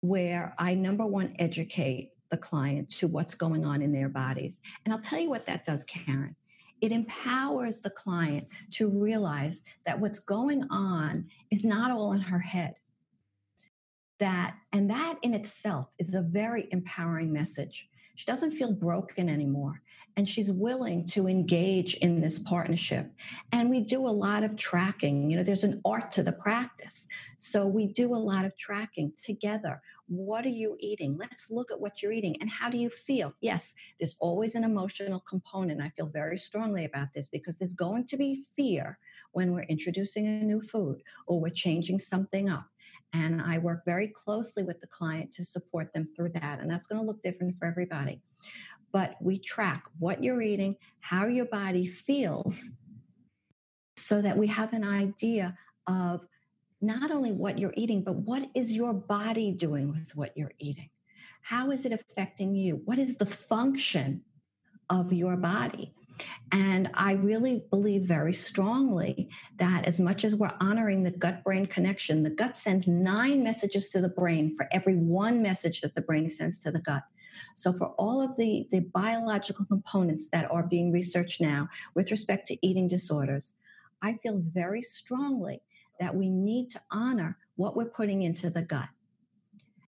where 0.00 0.54
I, 0.58 0.74
number 0.74 1.06
one, 1.06 1.34
educate 1.38 2.12
the 2.30 2.36
client 2.36 2.90
to 2.90 3.08
what's 3.08 3.34
going 3.34 3.64
on 3.64 3.80
in 3.80 3.92
their 3.92 4.08
bodies. 4.08 4.60
And 4.84 4.92
I'll 4.92 5.00
tell 5.00 5.18
you 5.18 5.30
what 5.30 5.46
that 5.46 5.64
does, 5.64 5.84
Karen. 5.84 6.36
It 6.80 6.92
empowers 6.92 7.78
the 7.78 7.90
client 7.90 8.46
to 8.72 8.88
realize 8.88 9.62
that 9.86 9.98
what's 9.98 10.20
going 10.20 10.64
on 10.70 11.26
is 11.50 11.64
not 11.64 11.90
all 11.90 12.12
in 12.12 12.20
her 12.20 12.38
head 12.38 12.74
that 14.18 14.56
and 14.72 14.90
that 14.90 15.16
in 15.22 15.34
itself 15.34 15.88
is 15.98 16.14
a 16.14 16.22
very 16.22 16.68
empowering 16.70 17.32
message. 17.32 17.88
She 18.16 18.26
doesn't 18.26 18.52
feel 18.52 18.72
broken 18.72 19.28
anymore 19.28 19.80
and 20.16 20.28
she's 20.28 20.50
willing 20.50 21.06
to 21.06 21.28
engage 21.28 21.94
in 21.94 22.20
this 22.20 22.40
partnership. 22.40 23.08
And 23.52 23.70
we 23.70 23.80
do 23.80 24.08
a 24.08 24.10
lot 24.10 24.42
of 24.42 24.56
tracking 24.56 25.30
you 25.30 25.36
know 25.36 25.42
there's 25.42 25.64
an 25.64 25.80
art 25.84 26.10
to 26.12 26.22
the 26.22 26.32
practice. 26.32 27.06
So 27.38 27.66
we 27.66 27.86
do 27.86 28.14
a 28.14 28.16
lot 28.16 28.44
of 28.44 28.56
tracking 28.58 29.12
together. 29.24 29.80
What 30.08 30.44
are 30.44 30.50
you 30.50 30.76
eating? 30.80 31.16
Let's 31.16 31.50
look 31.50 31.70
at 31.70 31.80
what 31.80 32.02
you're 32.02 32.12
eating 32.12 32.36
and 32.40 32.50
how 32.50 32.68
do 32.68 32.78
you 32.78 32.90
feel? 32.90 33.32
Yes 33.40 33.74
there's 34.00 34.16
always 34.20 34.54
an 34.54 34.64
emotional 34.64 35.20
component. 35.20 35.80
I 35.80 35.90
feel 35.90 36.08
very 36.08 36.38
strongly 36.38 36.84
about 36.84 37.08
this 37.14 37.28
because 37.28 37.58
there's 37.58 37.74
going 37.74 38.06
to 38.08 38.16
be 38.16 38.44
fear 38.56 38.98
when 39.32 39.52
we're 39.52 39.62
introducing 39.62 40.26
a 40.26 40.42
new 40.42 40.60
food 40.60 41.02
or 41.26 41.40
we're 41.40 41.50
changing 41.50 41.98
something 41.98 42.48
up 42.48 42.66
and 43.12 43.40
I 43.40 43.58
work 43.58 43.84
very 43.84 44.08
closely 44.08 44.62
with 44.62 44.80
the 44.80 44.86
client 44.86 45.32
to 45.32 45.44
support 45.44 45.92
them 45.94 46.08
through 46.14 46.30
that. 46.34 46.60
And 46.60 46.70
that's 46.70 46.86
going 46.86 47.00
to 47.00 47.06
look 47.06 47.22
different 47.22 47.56
for 47.56 47.66
everybody. 47.66 48.22
But 48.92 49.16
we 49.20 49.38
track 49.38 49.84
what 49.98 50.22
you're 50.22 50.42
eating, 50.42 50.76
how 51.00 51.26
your 51.26 51.46
body 51.46 51.86
feels, 51.86 52.70
so 53.96 54.22
that 54.22 54.36
we 54.36 54.46
have 54.46 54.72
an 54.72 54.84
idea 54.84 55.56
of 55.86 56.26
not 56.80 57.10
only 57.10 57.32
what 57.32 57.58
you're 57.58 57.74
eating, 57.76 58.02
but 58.02 58.14
what 58.14 58.48
is 58.54 58.72
your 58.72 58.92
body 58.92 59.52
doing 59.52 59.90
with 59.90 60.14
what 60.14 60.36
you're 60.36 60.52
eating? 60.58 60.90
How 61.42 61.70
is 61.70 61.84
it 61.84 61.92
affecting 61.92 62.54
you? 62.54 62.80
What 62.84 62.98
is 62.98 63.18
the 63.18 63.26
function 63.26 64.22
of 64.88 65.12
your 65.12 65.36
body? 65.36 65.94
And 66.52 66.90
I 66.94 67.12
really 67.12 67.64
believe 67.70 68.02
very 68.02 68.34
strongly 68.34 69.28
that 69.58 69.84
as 69.84 70.00
much 70.00 70.24
as 70.24 70.34
we're 70.34 70.54
honoring 70.60 71.02
the 71.02 71.10
gut 71.10 71.44
brain 71.44 71.66
connection, 71.66 72.22
the 72.22 72.30
gut 72.30 72.56
sends 72.56 72.86
nine 72.86 73.42
messages 73.42 73.90
to 73.90 74.00
the 74.00 74.08
brain 74.08 74.56
for 74.56 74.68
every 74.72 74.96
one 74.96 75.42
message 75.42 75.80
that 75.82 75.94
the 75.94 76.00
brain 76.00 76.28
sends 76.30 76.58
to 76.60 76.70
the 76.70 76.80
gut. 76.80 77.02
So, 77.54 77.72
for 77.72 77.88
all 77.98 78.20
of 78.20 78.36
the, 78.36 78.66
the 78.70 78.80
biological 78.80 79.64
components 79.64 80.28
that 80.30 80.50
are 80.50 80.62
being 80.62 80.92
researched 80.92 81.40
now 81.40 81.68
with 81.94 82.10
respect 82.10 82.46
to 82.48 82.66
eating 82.66 82.88
disorders, 82.88 83.52
I 84.02 84.14
feel 84.14 84.42
very 84.44 84.82
strongly 84.82 85.62
that 86.00 86.14
we 86.14 86.28
need 86.28 86.70
to 86.70 86.80
honor 86.90 87.36
what 87.56 87.76
we're 87.76 87.86
putting 87.86 88.22
into 88.22 88.50
the 88.50 88.62
gut. 88.62 88.88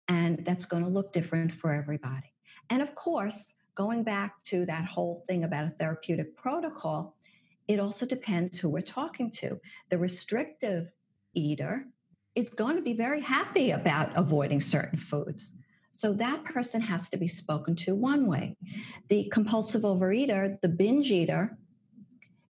And 0.07 0.45
that's 0.45 0.65
going 0.65 0.83
to 0.83 0.89
look 0.89 1.13
different 1.13 1.53
for 1.53 1.73
everybody. 1.73 2.33
And 2.69 2.81
of 2.81 2.93
course, 2.95 3.55
going 3.75 4.03
back 4.03 4.41
to 4.43 4.65
that 4.65 4.85
whole 4.85 5.23
thing 5.27 5.43
about 5.43 5.65
a 5.65 5.71
therapeutic 5.71 6.35
protocol, 6.35 7.15
it 7.67 7.79
also 7.79 8.05
depends 8.05 8.59
who 8.59 8.69
we're 8.69 8.81
talking 8.81 9.31
to. 9.31 9.59
The 9.89 9.97
restrictive 9.97 10.91
eater 11.33 11.85
is 12.35 12.49
going 12.49 12.75
to 12.75 12.81
be 12.81 12.93
very 12.93 13.21
happy 13.21 13.71
about 13.71 14.15
avoiding 14.15 14.61
certain 14.61 14.99
foods. 14.99 15.53
So 15.91 16.11
that 16.13 16.43
person 16.43 16.81
has 16.81 17.09
to 17.09 17.17
be 17.17 17.27
spoken 17.27 17.75
to 17.77 17.93
one 17.93 18.25
way. 18.27 18.57
The 19.09 19.29
compulsive 19.31 19.83
overeater, 19.83 20.59
the 20.61 20.69
binge 20.69 21.11
eater, 21.11 21.57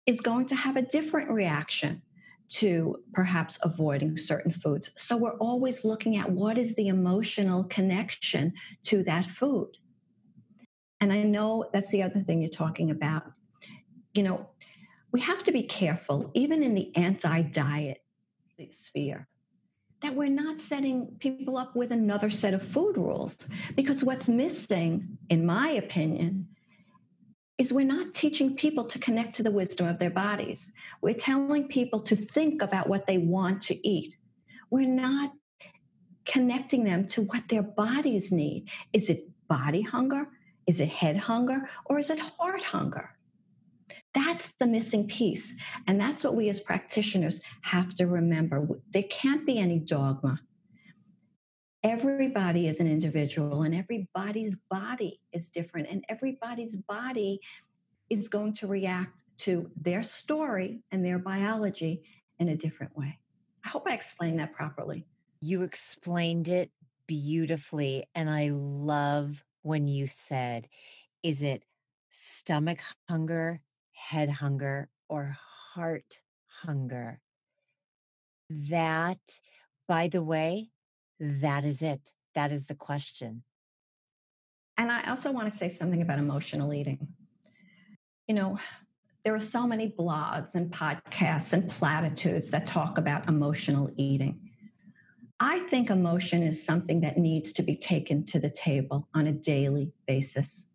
is 0.07 0.21
going 0.21 0.47
to 0.47 0.57
have 0.57 0.77
a 0.77 0.83
different 0.83 1.31
reaction 1.31 2.03
to 2.51 2.97
perhaps 3.13 3.59
avoiding 3.63 4.17
certain 4.17 4.53
foods. 4.53 4.91
So 4.97 5.17
we're 5.17 5.39
always 5.39 5.85
looking 5.85 6.17
at 6.17 6.31
what 6.31 6.59
is 6.59 6.77
the 6.77 6.89
emotional 6.89 7.65
connection 7.65 8.53
to 8.85 9.03
that 9.05 9.27
food. 9.27 9.71
And 11.03 11.13
I 11.13 11.25
know 11.25 11.69
that's 11.73 11.91
the 11.91 12.05
other 12.05 12.21
thing 12.21 12.41
you're 12.41 12.49
talking 12.49 12.93
about. 12.93 13.25
You 14.15 14.23
know, 14.23 14.49
we 15.11 15.19
have 15.19 15.43
to 15.43 15.51
be 15.51 15.65
careful, 15.65 16.31
even 16.33 16.63
in 16.63 16.75
the 16.75 16.97
anti 16.97 17.43
diet 17.43 18.05
sphere, 18.71 19.27
that 20.03 20.15
we're 20.15 20.29
not 20.29 20.61
setting 20.61 21.17
people 21.19 21.59
up 21.59 21.75
with 21.75 21.91
another 21.91 22.31
set 22.31 22.55
of 22.55 22.63
food 22.63 22.97
rules. 22.97 23.49
Because 23.75 24.05
what's 24.05 24.29
missing, 24.29 25.19
in 25.29 25.45
my 25.45 25.71
opinion, 25.71 26.47
is 27.59 27.73
we're 27.73 27.85
not 27.85 28.15
teaching 28.15 28.55
people 28.55 28.85
to 28.85 29.01
connect 29.01 29.35
to 29.35 29.43
the 29.43 29.51
wisdom 29.51 29.89
of 29.89 29.99
their 29.99 30.09
bodies. 30.09 30.73
We're 31.01 31.15
telling 31.15 31.67
people 31.67 31.99
to 31.99 32.15
think 32.15 32.63
about 32.63 32.89
what 32.89 33.09
they 33.09 33.19
want 33.19 33.61
to 33.63 33.89
eat. 33.89 34.17
We're 34.71 34.87
not 34.87 35.33
connecting 36.27 36.85
them 36.85 37.09
to 37.09 37.23
what 37.23 37.49
their 37.49 37.63
bodies 37.65 38.31
need. 38.31 38.69
Is 38.93 39.11
it 39.11 39.29
body 39.49 39.83
hunger? 39.83 40.29
Is 40.67 40.81
it 40.81 40.89
head 40.89 41.17
hunger? 41.17 41.69
Or 41.87 41.99
is 41.99 42.11
it 42.11 42.19
heart 42.19 42.63
hunger? 42.63 43.11
That's 44.15 44.53
the 44.53 44.67
missing 44.67 45.07
piece. 45.07 45.57
And 45.87 46.01
that's 46.01 46.23
what 46.23 46.35
we 46.35 46.49
as 46.49 46.61
practitioners 46.61 47.41
have 47.63 47.95
to 47.97 48.07
remember. 48.07 48.67
There 48.93 49.05
can't 49.05 49.47
be 49.47 49.59
any 49.59 49.79
dogma. 49.79 50.41
Everybody 51.83 52.69
is 52.69 52.79
an 52.79 52.87
individual, 52.87 53.63
and 53.63 53.75
everybody's 53.75 54.57
body 54.71 55.21
is 55.33 55.49
different, 55.49 55.89
and 55.91 56.05
everybody's 56.09 56.77
body 56.77 57.41
is 58.09 58.29
going 58.29 58.55
to 58.55 58.69
react 58.69 59.19
to 59.39 59.69
their 59.77 60.05
story 60.05 60.85
and 60.93 61.05
their 61.05 61.19
biology 61.19 62.05
in 62.39 62.51
a 62.51 62.57
different 62.57 62.97
way. 62.97 63.19
I 63.65 63.69
hope 63.69 63.89
I 63.89 63.95
explained 63.95 64.39
that 64.39 64.53
properly. 64.53 65.07
You 65.41 65.63
explained 65.63 66.47
it 66.47 66.71
beautifully. 67.07 68.05
And 68.15 68.31
I 68.31 68.51
love 68.53 69.45
when 69.63 69.89
you 69.89 70.07
said, 70.07 70.69
is 71.23 71.43
it 71.43 71.65
stomach 72.11 72.81
hunger 73.09 73.61
head 73.93 74.29
hunger 74.29 74.89
or 75.09 75.37
heart 75.75 76.21
hunger. 76.63 77.21
That, 78.51 79.41
by 79.89 80.09
the 80.09 80.23
way, 80.23 80.71
that 81.19 81.65
is 81.65 81.83
it. 81.83 82.13
That 82.35 82.53
is 82.53 82.67
the 82.67 82.75
question. 82.75 83.45
And 84.77 84.91
I 84.91 85.09
also 85.09 85.31
want 85.31 85.51
to 85.51 85.57
say 85.57 85.69
something 85.69 86.03
about 86.03 86.19
emotional 86.19 86.73
eating. 86.73 87.09
You 88.27 88.35
know, 88.35 88.59
there 89.25 89.35
are 89.35 89.41
so 89.41 89.67
many 89.67 89.95
blogs 89.99 90.55
and 90.55 90.71
podcasts 90.71 91.53
and 91.53 91.69
platitudes 91.69 92.51
that 92.51 92.67
talk 92.67 92.99
about 92.99 93.29
emotional 93.29 93.91
eating. 93.97 94.52
I 95.45 95.61
think 95.69 95.91
emotion 95.91 96.43
is 96.43 96.65
something 96.65 97.01
that 97.01 97.19
needs 97.19 97.53
to 97.55 97.63
be 97.63 97.77
taken 97.77 98.25
to 98.27 98.39
the 98.39 98.51
table 98.51 99.09
on 99.15 99.27
a 99.27 99.33
daily 99.33 99.93
basis 100.07 100.67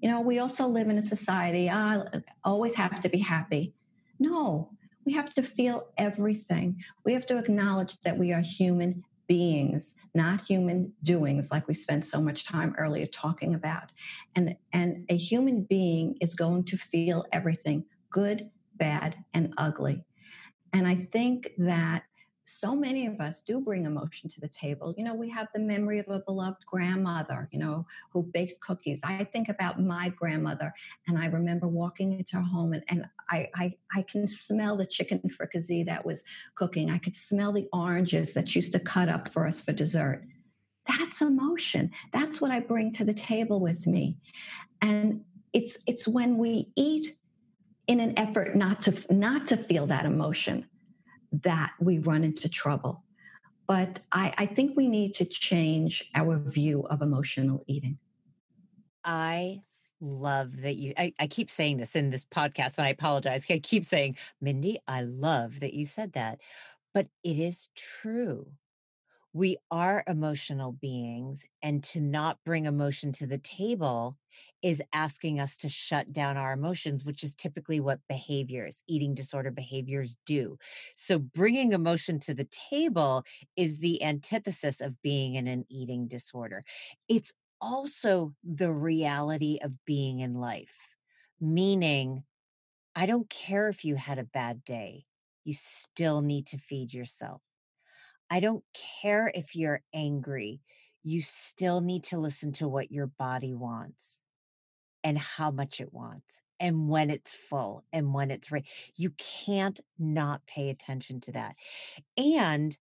you 0.00 0.10
know, 0.10 0.20
we 0.20 0.38
also 0.38 0.66
live 0.66 0.88
in 0.88 0.98
a 0.98 1.02
society, 1.02 1.70
I 1.70 1.96
uh, 1.96 2.20
always 2.44 2.74
have 2.74 3.00
to 3.02 3.08
be 3.08 3.18
happy. 3.18 3.74
No, 4.18 4.70
we 5.04 5.12
have 5.12 5.32
to 5.34 5.42
feel 5.42 5.88
everything. 5.96 6.82
We 7.04 7.12
have 7.14 7.26
to 7.26 7.38
acknowledge 7.38 8.00
that 8.02 8.18
we 8.18 8.32
are 8.32 8.40
human 8.40 9.04
beings, 9.26 9.96
not 10.14 10.42
human 10.42 10.92
doings, 11.02 11.50
like 11.50 11.66
we 11.66 11.74
spent 11.74 12.04
so 12.04 12.20
much 12.20 12.44
time 12.44 12.74
earlier 12.78 13.06
talking 13.06 13.54
about. 13.54 13.90
And, 14.34 14.56
and 14.72 15.04
a 15.08 15.16
human 15.16 15.62
being 15.62 16.16
is 16.20 16.34
going 16.34 16.64
to 16.64 16.76
feel 16.76 17.24
everything 17.32 17.84
good, 18.10 18.50
bad, 18.76 19.16
and 19.34 19.54
ugly. 19.56 20.04
And 20.72 20.86
I 20.86 21.08
think 21.12 21.50
that 21.58 22.04
so 22.46 22.76
many 22.76 23.06
of 23.06 23.20
us 23.20 23.42
do 23.42 23.60
bring 23.60 23.84
emotion 23.84 24.30
to 24.30 24.40
the 24.40 24.48
table. 24.48 24.94
You 24.96 25.04
know, 25.04 25.14
we 25.14 25.28
have 25.30 25.48
the 25.52 25.60
memory 25.60 25.98
of 25.98 26.08
a 26.08 26.20
beloved 26.20 26.64
grandmother, 26.64 27.48
you 27.52 27.58
know, 27.58 27.86
who 28.12 28.22
baked 28.22 28.60
cookies. 28.60 29.00
I 29.04 29.24
think 29.24 29.48
about 29.48 29.82
my 29.82 30.10
grandmother 30.10 30.72
and 31.08 31.18
I 31.18 31.26
remember 31.26 31.66
walking 31.66 32.12
into 32.12 32.36
her 32.36 32.42
home 32.42 32.72
and, 32.72 32.84
and 32.88 33.06
I, 33.28 33.48
I, 33.56 33.74
I 33.92 34.02
can 34.02 34.28
smell 34.28 34.76
the 34.76 34.86
chicken 34.86 35.28
fricassee 35.28 35.82
that 35.84 36.06
was 36.06 36.22
cooking. 36.54 36.88
I 36.88 36.98
could 36.98 37.16
smell 37.16 37.52
the 37.52 37.68
oranges 37.72 38.32
that 38.34 38.48
she 38.48 38.60
used 38.60 38.72
to 38.72 38.80
cut 38.80 39.08
up 39.08 39.28
for 39.28 39.44
us 39.44 39.60
for 39.60 39.72
dessert. 39.72 40.24
That's 40.86 41.20
emotion. 41.20 41.90
That's 42.12 42.40
what 42.40 42.52
I 42.52 42.60
bring 42.60 42.92
to 42.92 43.04
the 43.04 43.14
table 43.14 43.58
with 43.58 43.88
me. 43.88 44.18
And 44.80 45.22
it's 45.52 45.82
it's 45.86 46.06
when 46.06 46.38
we 46.38 46.70
eat 46.76 47.16
in 47.88 47.98
an 47.98 48.16
effort 48.16 48.54
not 48.54 48.82
to 48.82 48.94
not 49.12 49.48
to 49.48 49.56
feel 49.56 49.86
that 49.86 50.04
emotion 50.04 50.66
that 51.32 51.72
we 51.80 51.98
run 51.98 52.24
into 52.24 52.48
trouble. 52.48 53.04
But 53.66 54.00
I, 54.12 54.32
I 54.38 54.46
think 54.46 54.76
we 54.76 54.88
need 54.88 55.14
to 55.14 55.24
change 55.24 56.10
our 56.14 56.38
view 56.38 56.86
of 56.88 57.02
emotional 57.02 57.64
eating. 57.66 57.98
I 59.04 59.60
love 60.00 60.60
that 60.60 60.76
you 60.76 60.92
I, 60.98 61.12
I, 61.18 61.26
keep 61.26 61.50
saying 61.50 61.78
this 61.78 61.96
in 61.96 62.10
this 62.10 62.24
podcast 62.24 62.76
and 62.76 62.86
i 62.86 62.90
apologize 62.90 63.46
i 63.48 63.58
keep 63.58 63.86
saying 63.86 64.16
mindy 64.42 64.78
i 64.86 65.00
love 65.00 65.60
that 65.60 65.72
you 65.72 65.86
said 65.86 66.12
that 66.12 66.38
but 66.92 67.06
it 67.24 67.38
is 67.38 67.70
true 67.74 68.46
we 69.32 69.56
are 69.70 70.04
emotional 70.06 70.72
beings 70.72 71.46
and 71.62 71.82
to 71.84 72.00
not 72.00 72.38
bring 72.44 72.66
emotion 72.66 73.12
to 73.12 73.26
the 73.26 73.38
table 73.38 74.18
is 74.62 74.82
asking 74.92 75.38
us 75.38 75.56
to 75.58 75.68
shut 75.68 76.12
down 76.12 76.36
our 76.36 76.52
emotions, 76.52 77.04
which 77.04 77.22
is 77.22 77.34
typically 77.34 77.78
what 77.78 78.00
behaviors, 78.08 78.82
eating 78.88 79.14
disorder 79.14 79.50
behaviors 79.50 80.18
do. 80.26 80.58
So, 80.94 81.18
bringing 81.18 81.72
emotion 81.72 82.18
to 82.20 82.34
the 82.34 82.48
table 82.70 83.24
is 83.56 83.78
the 83.78 84.02
antithesis 84.02 84.80
of 84.80 85.00
being 85.02 85.34
in 85.34 85.46
an 85.46 85.64
eating 85.68 86.08
disorder. 86.08 86.64
It's 87.08 87.32
also 87.60 88.34
the 88.42 88.72
reality 88.72 89.58
of 89.62 89.72
being 89.84 90.20
in 90.20 90.34
life, 90.34 90.96
meaning, 91.40 92.24
I 92.94 93.06
don't 93.06 93.28
care 93.28 93.68
if 93.68 93.84
you 93.84 93.96
had 93.96 94.18
a 94.18 94.24
bad 94.24 94.64
day, 94.64 95.04
you 95.44 95.54
still 95.54 96.22
need 96.22 96.46
to 96.48 96.58
feed 96.58 96.92
yourself. 96.94 97.42
I 98.30 98.40
don't 98.40 98.64
care 99.02 99.30
if 99.34 99.54
you're 99.54 99.82
angry, 99.94 100.60
you 101.04 101.22
still 101.22 101.80
need 101.80 102.02
to 102.04 102.18
listen 102.18 102.52
to 102.54 102.66
what 102.66 102.90
your 102.90 103.06
body 103.06 103.54
wants 103.54 104.18
and 105.06 105.16
how 105.16 105.52
much 105.52 105.80
it 105.80 105.94
wants 105.94 106.40
and 106.58 106.88
when 106.88 107.10
it's 107.10 107.32
full 107.32 107.84
and 107.92 108.12
when 108.12 108.32
it's 108.32 108.50
right. 108.50 108.66
You 108.96 109.12
can't 109.18 109.78
not 110.00 110.44
pay 110.48 110.68
attention 110.68 111.20
to 111.20 111.32
that. 111.32 111.54
And 112.18 112.76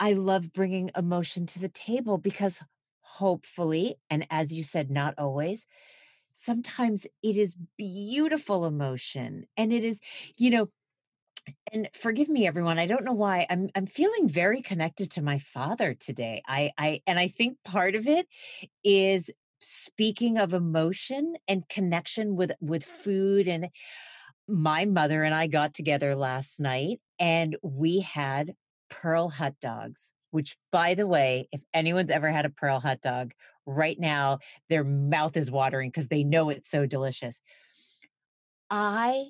I 0.00 0.14
love 0.14 0.52
bringing 0.52 0.90
emotion 0.96 1.46
to 1.46 1.60
the 1.60 1.68
table 1.68 2.18
because 2.18 2.64
hopefully, 3.02 3.94
and 4.10 4.26
as 4.28 4.52
you 4.52 4.64
said, 4.64 4.90
not 4.90 5.14
always, 5.18 5.66
sometimes 6.32 7.06
it 7.22 7.36
is 7.36 7.54
beautiful 7.78 8.64
emotion. 8.64 9.46
And 9.56 9.72
it 9.72 9.84
is, 9.84 10.00
you 10.36 10.50
know, 10.50 10.68
and 11.72 11.88
forgive 11.94 12.28
me 12.28 12.46
everyone 12.46 12.78
i 12.78 12.86
don't 12.86 13.02
know 13.02 13.14
why 13.14 13.46
i'm 13.48 13.70
i'm 13.74 13.86
feeling 13.86 14.28
very 14.28 14.60
connected 14.60 15.10
to 15.10 15.22
my 15.22 15.38
father 15.38 15.94
today 15.94 16.42
i 16.46 16.70
i 16.76 17.00
and 17.06 17.18
i 17.18 17.28
think 17.28 17.56
part 17.64 17.94
of 17.94 18.06
it 18.06 18.28
is 18.84 19.30
speaking 19.60 20.38
of 20.38 20.54
emotion 20.54 21.34
and 21.46 21.68
connection 21.68 22.34
with 22.36 22.52
with 22.60 22.84
food 22.84 23.46
and 23.46 23.68
my 24.48 24.84
mother 24.84 25.22
and 25.22 25.34
I 25.34 25.46
got 25.46 25.74
together 25.74 26.16
last 26.16 26.60
night 26.60 27.00
and 27.18 27.56
we 27.62 28.00
had 28.00 28.54
pearl 28.88 29.28
hot 29.28 29.54
dogs 29.60 30.12
which 30.30 30.56
by 30.72 30.94
the 30.94 31.06
way 31.06 31.48
if 31.52 31.60
anyone's 31.74 32.10
ever 32.10 32.30
had 32.30 32.46
a 32.46 32.50
pearl 32.50 32.80
hot 32.80 33.00
dog 33.00 33.32
right 33.66 33.98
now 33.98 34.38
their 34.68 34.82
mouth 34.82 35.36
is 35.36 35.50
watering 35.50 35.90
because 35.90 36.08
they 36.08 36.24
know 36.24 36.48
it's 36.48 36.68
so 36.68 36.86
delicious. 36.86 37.40
I 38.70 39.26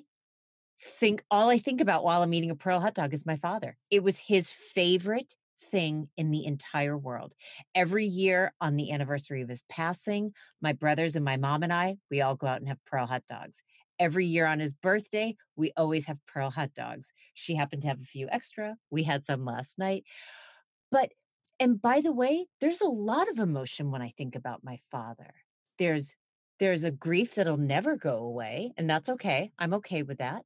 think 0.83 1.23
all 1.29 1.49
i 1.49 1.59
think 1.59 1.79
about 1.79 2.03
while 2.03 2.23
i'm 2.23 2.33
eating 2.33 2.49
a 2.49 2.55
pearl 2.55 2.79
hot 2.79 2.95
dog 2.95 3.13
is 3.13 3.25
my 3.25 3.35
father. 3.35 3.77
It 3.91 4.01
was 4.01 4.17
his 4.17 4.51
favorite 4.51 5.35
thing 5.71 6.09
in 6.17 6.31
the 6.31 6.45
entire 6.45 6.97
world. 6.97 7.33
Every 7.73 8.05
year 8.05 8.53
on 8.61 8.75
the 8.75 8.91
anniversary 8.91 9.41
of 9.41 9.49
his 9.49 9.63
passing, 9.69 10.33
my 10.61 10.73
brothers 10.73 11.15
and 11.15 11.25
my 11.25 11.37
mom 11.37 11.63
and 11.63 11.73
I, 11.73 11.97
we 12.09 12.21
all 12.21 12.35
go 12.35 12.47
out 12.47 12.59
and 12.59 12.67
have 12.67 12.83
Pearl 12.85 13.07
hot 13.07 13.23
dogs. 13.27 13.63
Every 13.99 14.25
year 14.25 14.45
on 14.45 14.59
his 14.59 14.73
birthday, 14.73 15.35
we 15.55 15.71
always 15.77 16.07
have 16.07 16.17
Pearl 16.27 16.49
hot 16.49 16.73
dogs. 16.73 17.13
She 17.33 17.55
happened 17.55 17.83
to 17.83 17.87
have 17.87 18.01
a 18.01 18.05
few 18.05 18.27
extra. 18.29 18.75
We 18.89 19.03
had 19.03 19.25
some 19.25 19.45
last 19.45 19.79
night. 19.79 20.03
But, 20.91 21.11
and 21.59 21.81
by 21.81 22.01
the 22.01 22.11
way, 22.11 22.47
there's 22.59 22.81
a 22.81 22.87
lot 22.87 23.29
of 23.29 23.39
emotion 23.39 23.91
when 23.91 24.01
I 24.01 24.13
think 24.17 24.35
about 24.35 24.63
my 24.63 24.79
father. 24.91 25.33
There's, 25.77 26.15
there's 26.59 26.83
a 26.83 26.91
grief 26.91 27.35
that'll 27.35 27.57
never 27.57 27.95
go 27.95 28.17
away, 28.17 28.73
and 28.77 28.89
that's 28.89 29.09
okay. 29.09 29.51
I'm 29.57 29.73
okay 29.75 30.03
with 30.03 30.17
that. 30.17 30.43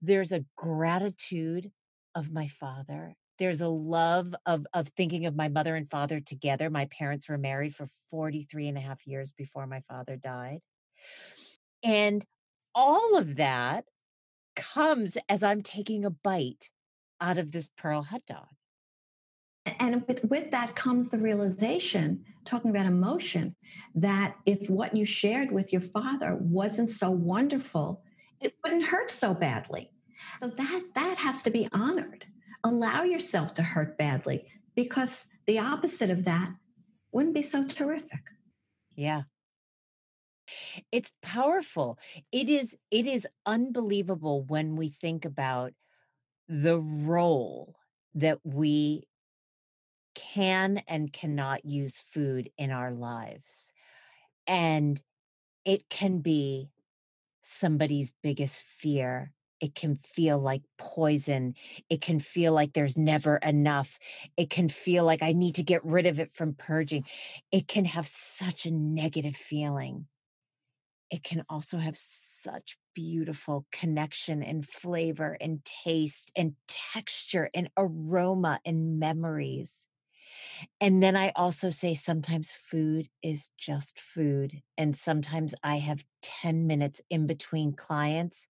There's 0.00 0.32
a 0.32 0.44
gratitude 0.56 1.70
of 2.14 2.32
my 2.32 2.48
father 2.48 3.16
there's 3.38 3.60
a 3.60 3.68
love 3.68 4.34
of 4.46 4.66
of 4.72 4.88
thinking 4.88 5.26
of 5.26 5.34
my 5.34 5.48
mother 5.48 5.74
and 5.76 5.90
father 5.90 6.20
together. 6.20 6.70
My 6.70 6.86
parents 6.86 7.28
were 7.28 7.38
married 7.38 7.74
for 7.74 7.88
43 8.10 8.68
and 8.68 8.78
a 8.78 8.80
half 8.80 9.06
years 9.06 9.32
before 9.32 9.66
my 9.66 9.80
father 9.88 10.16
died. 10.16 10.60
And 11.82 12.24
all 12.74 13.16
of 13.16 13.36
that 13.36 13.84
comes 14.56 15.18
as 15.28 15.42
i'm 15.42 15.62
taking 15.62 16.04
a 16.04 16.10
bite 16.10 16.70
out 17.20 17.38
of 17.38 17.50
this 17.50 17.68
pearl 17.76 18.02
hot 18.02 18.22
dog. 18.26 18.46
And 19.66 20.06
with, 20.06 20.24
with 20.24 20.50
that 20.50 20.76
comes 20.76 21.08
the 21.08 21.18
realization 21.18 22.24
talking 22.44 22.70
about 22.70 22.86
emotion 22.86 23.56
that 23.94 24.36
if 24.44 24.68
what 24.68 24.94
you 24.94 25.04
shared 25.06 25.50
with 25.50 25.72
your 25.72 25.80
father 25.80 26.36
wasn't 26.36 26.90
so 26.90 27.10
wonderful 27.10 28.02
it 28.40 28.54
wouldn't 28.62 28.84
hurt 28.84 29.10
so 29.10 29.32
badly. 29.32 29.90
So 30.38 30.48
that 30.48 30.82
that 30.94 31.18
has 31.18 31.42
to 31.42 31.50
be 31.50 31.68
honored 31.72 32.26
allow 32.64 33.02
yourself 33.02 33.54
to 33.54 33.62
hurt 33.62 33.96
badly 33.98 34.46
because 34.74 35.28
the 35.46 35.58
opposite 35.58 36.10
of 36.10 36.24
that 36.24 36.50
wouldn't 37.12 37.34
be 37.34 37.42
so 37.42 37.64
terrific. 37.66 38.20
Yeah. 38.96 39.22
It's 40.90 41.12
powerful. 41.22 41.98
It 42.32 42.48
is 42.48 42.76
it 42.90 43.06
is 43.06 43.26
unbelievable 43.46 44.42
when 44.42 44.76
we 44.76 44.88
think 44.88 45.24
about 45.24 45.72
the 46.48 46.78
role 46.78 47.76
that 48.14 48.38
we 48.44 49.04
can 50.14 50.82
and 50.86 51.12
cannot 51.12 51.64
use 51.64 51.98
food 51.98 52.50
in 52.58 52.70
our 52.70 52.92
lives. 52.92 53.72
And 54.46 55.00
it 55.64 55.88
can 55.88 56.18
be 56.18 56.70
somebody's 57.42 58.12
biggest 58.22 58.62
fear. 58.62 59.32
It 59.64 59.74
can 59.74 59.96
feel 59.96 60.38
like 60.38 60.60
poison. 60.76 61.54
It 61.88 62.02
can 62.02 62.20
feel 62.20 62.52
like 62.52 62.74
there's 62.74 62.98
never 62.98 63.38
enough. 63.38 63.98
It 64.36 64.50
can 64.50 64.68
feel 64.68 65.06
like 65.06 65.22
I 65.22 65.32
need 65.32 65.54
to 65.54 65.62
get 65.62 65.82
rid 65.82 66.04
of 66.04 66.20
it 66.20 66.34
from 66.34 66.52
purging. 66.52 67.06
It 67.50 67.66
can 67.66 67.86
have 67.86 68.06
such 68.06 68.66
a 68.66 68.70
negative 68.70 69.34
feeling. 69.34 70.06
It 71.10 71.22
can 71.22 71.46
also 71.48 71.78
have 71.78 71.96
such 71.96 72.76
beautiful 72.94 73.64
connection 73.72 74.42
and 74.42 74.68
flavor 74.68 75.38
and 75.40 75.64
taste 75.64 76.30
and 76.36 76.56
texture 76.68 77.48
and 77.54 77.70
aroma 77.78 78.60
and 78.66 78.98
memories. 78.98 79.86
And 80.78 81.02
then 81.02 81.16
I 81.16 81.32
also 81.36 81.70
say 81.70 81.94
sometimes 81.94 82.52
food 82.52 83.08
is 83.22 83.50
just 83.56 83.98
food. 83.98 84.60
And 84.76 84.94
sometimes 84.94 85.54
I 85.62 85.76
have 85.78 86.04
10 86.20 86.66
minutes 86.66 87.00
in 87.08 87.26
between 87.26 87.72
clients 87.72 88.46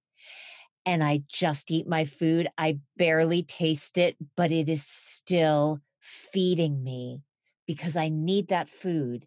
and 0.86 1.02
I 1.02 1.22
just 1.28 1.70
eat 1.70 1.86
my 1.86 2.04
food. 2.04 2.48
I 2.58 2.78
barely 2.96 3.42
taste 3.42 3.98
it, 3.98 4.16
but 4.36 4.52
it 4.52 4.68
is 4.68 4.84
still 4.84 5.80
feeding 6.00 6.82
me 6.82 7.22
because 7.66 7.96
I 7.96 8.08
need 8.08 8.48
that 8.48 8.68
food 8.68 9.26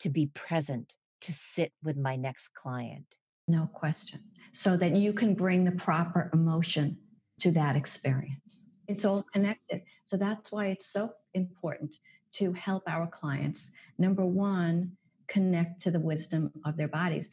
to 0.00 0.08
be 0.08 0.26
present 0.26 0.94
to 1.22 1.32
sit 1.32 1.72
with 1.82 1.96
my 1.96 2.16
next 2.16 2.48
client. 2.54 3.16
No 3.46 3.68
question. 3.72 4.20
So 4.52 4.76
that 4.76 4.96
you 4.96 5.12
can 5.12 5.34
bring 5.34 5.64
the 5.64 5.72
proper 5.72 6.30
emotion 6.32 6.96
to 7.40 7.50
that 7.52 7.76
experience. 7.76 8.64
It's 8.88 9.04
all 9.04 9.24
connected. 9.32 9.82
So 10.04 10.16
that's 10.16 10.52
why 10.52 10.66
it's 10.66 10.92
so 10.92 11.12
important 11.34 11.94
to 12.32 12.52
help 12.52 12.82
our 12.86 13.06
clients. 13.06 13.70
Number 13.98 14.24
one, 14.24 14.92
connect 15.28 15.80
to 15.82 15.90
the 15.90 16.00
wisdom 16.00 16.50
of 16.64 16.76
their 16.76 16.88
bodies. 16.88 17.30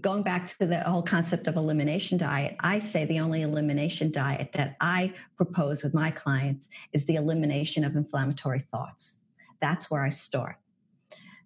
Going 0.00 0.22
back 0.22 0.48
to 0.48 0.66
the 0.66 0.80
whole 0.80 1.02
concept 1.02 1.46
of 1.46 1.56
elimination 1.56 2.16
diet, 2.16 2.56
I 2.60 2.78
say 2.78 3.04
the 3.04 3.20
only 3.20 3.42
elimination 3.42 4.10
diet 4.10 4.50
that 4.54 4.76
I 4.80 5.12
propose 5.36 5.84
with 5.84 5.92
my 5.92 6.10
clients 6.10 6.68
is 6.94 7.04
the 7.04 7.16
elimination 7.16 7.84
of 7.84 7.94
inflammatory 7.94 8.60
thoughts. 8.60 9.18
That's 9.60 9.90
where 9.90 10.02
I 10.02 10.08
start. 10.08 10.56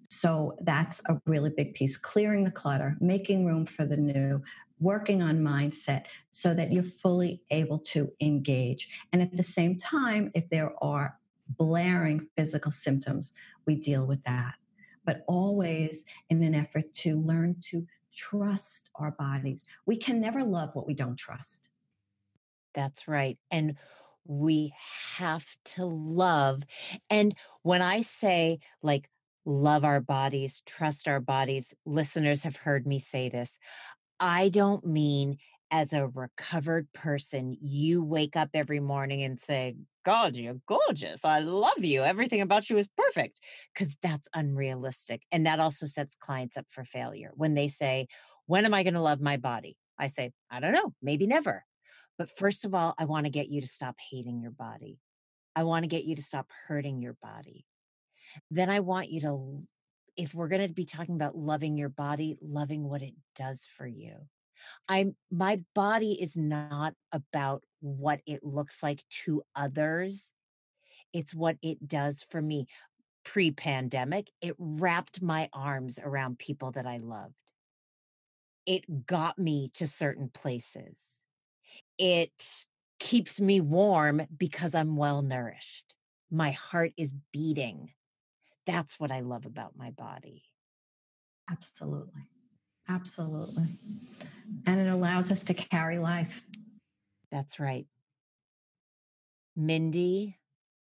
So 0.09 0.57
that's 0.62 1.03
a 1.09 1.20
really 1.26 1.51
big 1.51 1.74
piece 1.74 1.97
clearing 1.97 2.45
the 2.45 2.51
clutter, 2.51 2.97
making 3.01 3.45
room 3.45 3.66
for 3.66 3.84
the 3.84 3.97
new, 3.97 4.43
working 4.80 5.20
on 5.20 5.41
mindset 5.41 6.05
so 6.30 6.55
that 6.55 6.72
you're 6.72 6.84
fully 6.84 7.43
able 7.51 7.80
to 7.80 8.12
engage. 8.20 8.89
And 9.12 9.20
at 9.20 9.36
the 9.36 9.43
same 9.43 9.76
time, 9.76 10.30
if 10.34 10.49
there 10.49 10.72
are 10.82 11.18
blaring 11.49 12.28
physical 12.36 12.70
symptoms, 12.70 13.32
we 13.66 13.74
deal 13.74 14.07
with 14.07 14.22
that. 14.24 14.55
But 15.05 15.24
always 15.26 16.05
in 16.30 16.43
an 16.43 16.55
effort 16.55 16.95
to 16.97 17.18
learn 17.18 17.57
to 17.70 17.86
trust 18.18 18.90
our 18.96 19.12
bodies. 19.12 19.64
We 19.86 19.96
can 19.96 20.20
never 20.20 20.42
love 20.42 20.74
what 20.74 20.86
we 20.86 20.94
don't 20.94 21.16
trust. 21.16 21.68
That's 22.74 23.08
right. 23.08 23.38
And 23.50 23.76
we 24.26 24.74
have 25.16 25.46
to 25.64 25.86
love. 25.86 26.62
And 27.08 27.34
when 27.62 27.80
I 27.80 28.00
say, 28.02 28.58
like, 28.82 29.08
love 29.44 29.84
our 29.84 30.00
bodies, 30.00 30.62
trust 30.66 31.08
our 31.08 31.20
bodies, 31.20 31.72
listeners 31.86 32.42
have 32.42 32.56
heard 32.56 32.86
me 32.86 32.98
say 32.98 33.28
this. 33.28 33.58
I 34.20 34.48
don't 34.48 34.84
mean 34.84 35.38
as 35.70 35.92
a 35.92 36.06
recovered 36.06 36.92
person, 36.92 37.56
you 37.60 38.02
wake 38.02 38.36
up 38.36 38.50
every 38.54 38.80
morning 38.80 39.22
and 39.22 39.38
say, 39.38 39.76
God, 40.04 40.36
you're 40.36 40.60
gorgeous. 40.66 41.24
I 41.24 41.40
love 41.40 41.84
you. 41.84 42.02
Everything 42.02 42.40
about 42.40 42.70
you 42.70 42.78
is 42.78 42.88
perfect. 42.96 43.40
Because 43.74 43.96
that's 44.02 44.28
unrealistic. 44.34 45.22
And 45.30 45.46
that 45.46 45.60
also 45.60 45.86
sets 45.86 46.14
clients 46.14 46.56
up 46.56 46.66
for 46.70 46.84
failure. 46.84 47.30
When 47.34 47.54
they 47.54 47.68
say, 47.68 48.08
When 48.46 48.64
am 48.64 48.74
I 48.74 48.82
going 48.82 48.94
to 48.94 49.00
love 49.00 49.20
my 49.20 49.36
body? 49.36 49.76
I 49.98 50.06
say, 50.06 50.32
I 50.50 50.60
don't 50.60 50.72
know, 50.72 50.94
maybe 51.02 51.26
never. 51.26 51.64
But 52.16 52.30
first 52.30 52.64
of 52.64 52.74
all, 52.74 52.94
I 52.98 53.04
want 53.04 53.26
to 53.26 53.32
get 53.32 53.48
you 53.48 53.60
to 53.60 53.66
stop 53.66 53.96
hating 54.10 54.40
your 54.40 54.50
body. 54.50 54.98
I 55.54 55.64
want 55.64 55.84
to 55.84 55.88
get 55.88 56.04
you 56.04 56.16
to 56.16 56.22
stop 56.22 56.50
hurting 56.66 57.02
your 57.02 57.16
body. 57.20 57.64
Then 58.50 58.70
I 58.70 58.80
want 58.80 59.10
you 59.10 59.20
to, 59.22 59.58
if 60.16 60.34
we're 60.34 60.48
going 60.48 60.66
to 60.66 60.72
be 60.72 60.84
talking 60.84 61.14
about 61.14 61.36
loving 61.36 61.76
your 61.76 61.88
body, 61.88 62.36
loving 62.40 62.88
what 62.88 63.02
it 63.02 63.14
does 63.36 63.68
for 63.76 63.86
you 63.86 64.28
I'm 64.88 65.16
my 65.30 65.62
body 65.74 66.12
is 66.20 66.36
not 66.36 66.94
about 67.12 67.62
what 67.80 68.20
it 68.26 68.42
looks 68.42 68.82
like 68.82 69.04
to 69.24 69.42
others. 69.54 70.32
It's 71.12 71.34
what 71.34 71.56
it 71.62 71.86
does 71.86 72.24
for 72.28 72.42
me. 72.42 72.66
Pre-pandemic, 73.24 74.30
it 74.40 74.54
wrapped 74.59 75.20
my 75.20 75.48
arms 75.52 75.98
around 76.02 76.38
people 76.38 76.70
that 76.72 76.86
I 76.86 76.98
loved. 76.98 77.34
It 78.64 79.06
got 79.06 79.38
me 79.38 79.70
to 79.74 79.86
certain 79.86 80.30
places. 80.32 81.22
It 81.98 82.66
keeps 82.98 83.40
me 83.40 83.61
warm 83.61 84.22
because 84.36 84.74
I'm 84.74 84.96
well 84.96 85.22
nourished. 85.22 85.94
My 86.30 86.50
heart 86.50 86.92
is 86.96 87.12
beating. 87.32 87.92
That's 88.66 88.98
what 89.00 89.11
I 89.11 89.20
love 89.20 89.46
about 89.46 89.76
my 89.76 89.90
body. 89.90 90.44
Absolutely. 91.50 92.28
Absolutely. 92.89 93.78
And 94.66 94.80
it 94.80 94.89
allows 94.89 95.30
us 95.30 95.45
to 95.45 95.55
carry 95.55 95.99
life. 95.99 96.45
That's 97.30 97.61
right. 97.61 97.86
Mindy, 99.55 100.39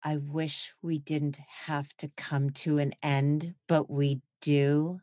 I 0.05 0.19
wish 0.19 0.73
we 0.83 0.99
didn't 0.99 1.39
have 1.67 1.89
to 1.99 2.11
come 2.17 2.51
to 2.51 2.79
an 2.79 2.93
end, 3.03 3.55
but 3.67 3.91
we 3.91 4.21
do. 4.41 5.01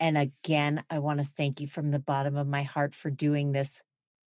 And 0.00 0.16
again, 0.16 0.82
I 0.90 0.98
want 1.00 1.20
to 1.20 1.26
thank 1.26 1.60
you 1.60 1.66
from 1.66 1.90
the 1.90 1.98
bottom 1.98 2.36
of 2.36 2.46
my 2.46 2.62
heart 2.62 2.94
for 2.94 3.10
doing 3.10 3.52
this 3.52 3.82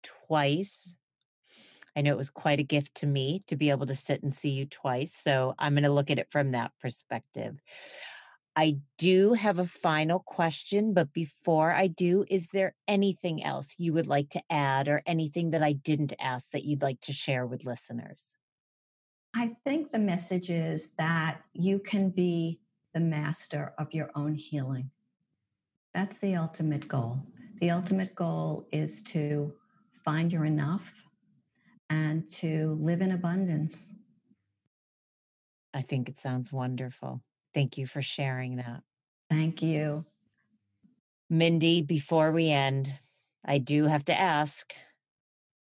twice. 0.03 0.95
I 1.97 2.03
know 2.03 2.13
it 2.13 2.19
was 2.19 2.31
quite 2.31 2.61
a 2.61 2.65
gift 2.65 2.95
to 2.97 3.07
me 3.07 3.43
to 3.49 3.57
be 3.57 3.71
able 3.71 3.87
to 3.87 3.95
sit 3.97 4.23
and 4.23 4.33
see 4.33 4.51
you 4.51 4.67
twice. 4.67 5.13
So 5.13 5.55
I'm 5.59 5.75
going 5.75 5.83
to 5.83 5.91
look 5.91 6.11
at 6.11 6.19
it 6.19 6.31
from 6.31 6.53
that 6.53 6.71
perspective. 6.81 7.61
I 8.59 8.79
do 8.99 9.35
have 9.35 9.61
a 9.61 9.67
final 9.67 10.19
question, 10.19 10.93
but 10.93 11.13
before 11.13 11.71
I 11.71 11.87
do, 11.87 12.25
is 12.29 12.49
there 12.49 12.75
anything 12.89 13.45
else 13.45 13.77
you 13.79 13.93
would 13.93 14.09
like 14.09 14.31
to 14.31 14.43
add 14.51 14.89
or 14.89 15.01
anything 15.07 15.51
that 15.51 15.63
I 15.63 15.75
didn't 15.75 16.13
ask 16.19 16.51
that 16.51 16.65
you'd 16.65 16.83
like 16.83 17.01
to 17.03 17.13
share 17.13 17.47
with 17.47 17.65
listeners? 17.65 18.35
I 19.33 19.55
think 19.65 19.93
the 19.93 20.01
message 20.01 20.51
is 20.51 20.91
that 20.99 21.41
you 21.53 21.79
can 21.79 22.11
be 22.11 22.59
the 22.95 22.99
master 22.99 23.75
of 23.79 23.95
your 23.95 24.11
own 24.17 24.35
healing. 24.35 24.91
That's 25.95 26.19
the 26.19 26.35
ultimate 26.35 26.89
goal. 26.89 27.21
The 27.61 27.71
ultimate 27.71 28.17
goal 28.17 28.67
is 28.73 29.05
to 29.05 29.53
find 30.05 30.33
your 30.33 30.47
enough 30.47 30.83
and 31.91 32.29
to 32.31 32.77
live 32.81 33.03
in 33.03 33.13
abundance. 33.13 33.95
I 35.73 35.83
think 35.83 36.09
it 36.09 36.19
sounds 36.19 36.53
wonderful. 36.53 37.23
Thank 37.59 37.77
you 37.77 37.89
for 37.89 38.03
sharing 38.03 38.55
that. 38.59 38.85
Thank 39.29 39.63
you. 39.63 40.05
Mindy, 41.29 41.83
before 41.83 42.31
we 42.31 42.51
end, 42.51 43.01
I 43.45 43.59
do 43.59 43.87
have 43.87 44.05
to 44.05 44.17
ask 44.17 44.73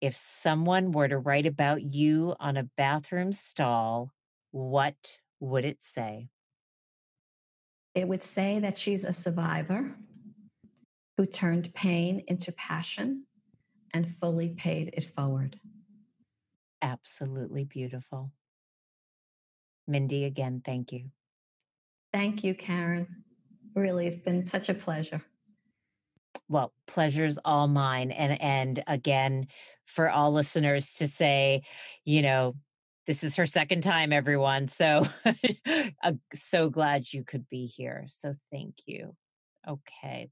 if 0.01 0.17
someone 0.17 0.93
were 0.93 1.09
to 1.09 1.19
write 1.19 1.45
about 1.45 1.83
you 1.83 2.35
on 2.41 2.57
a 2.57 2.71
bathroom 2.79 3.35
stall, 3.35 4.11
what 4.53 5.19
would 5.39 5.67
it 5.67 5.83
say? 5.83 6.31
It 7.95 8.09
would 8.09 8.23
say 8.23 8.59
that 8.61 8.79
she's 8.79 9.05
a 9.05 9.13
survivor 9.13 9.95
who 11.19 11.27
turned 11.27 11.75
pain 11.75 12.25
into 12.27 12.53
passion 12.53 13.27
and 13.93 14.17
fully 14.17 14.49
paid 14.49 14.95
it 14.95 15.05
forward. 15.05 15.61
Absolutely 16.81 17.65
beautiful. 17.67 18.33
Mindy, 19.87 20.25
again, 20.25 20.63
thank 20.65 20.91
you. 20.91 21.11
Thank 22.13 22.45
you, 22.45 22.55
Karen. 22.55 23.07
Really, 23.75 24.07
it's 24.07 24.23
been 24.23 24.47
such 24.47 24.69
a 24.69 24.75
pleasure. 24.75 25.23
Well, 26.49 26.73
pleasure's 26.87 27.39
all 27.45 27.69
mine. 27.69 28.11
And 28.11 28.41
and 28.41 28.85
again, 28.87 29.47
for 29.87 30.11
all 30.11 30.33
listeners 30.33 30.93
to 30.95 31.07
say, 31.07 31.63
you 32.05 32.23
know, 32.23 32.55
this 33.07 33.25
is 33.25 33.37
her 33.37 33.47
second 33.47 33.83
time, 33.83 34.13
everyone. 34.13 34.69
So 34.69 35.07
I'm 36.03 36.21
so 36.35 36.69
glad 36.69 37.13
you 37.13 37.25
could 37.25 37.49
be 37.49 37.67
here. 37.67 38.05
So 38.09 38.35
thank 38.51 38.75
you. 38.87 39.17
Okay. 39.67 40.29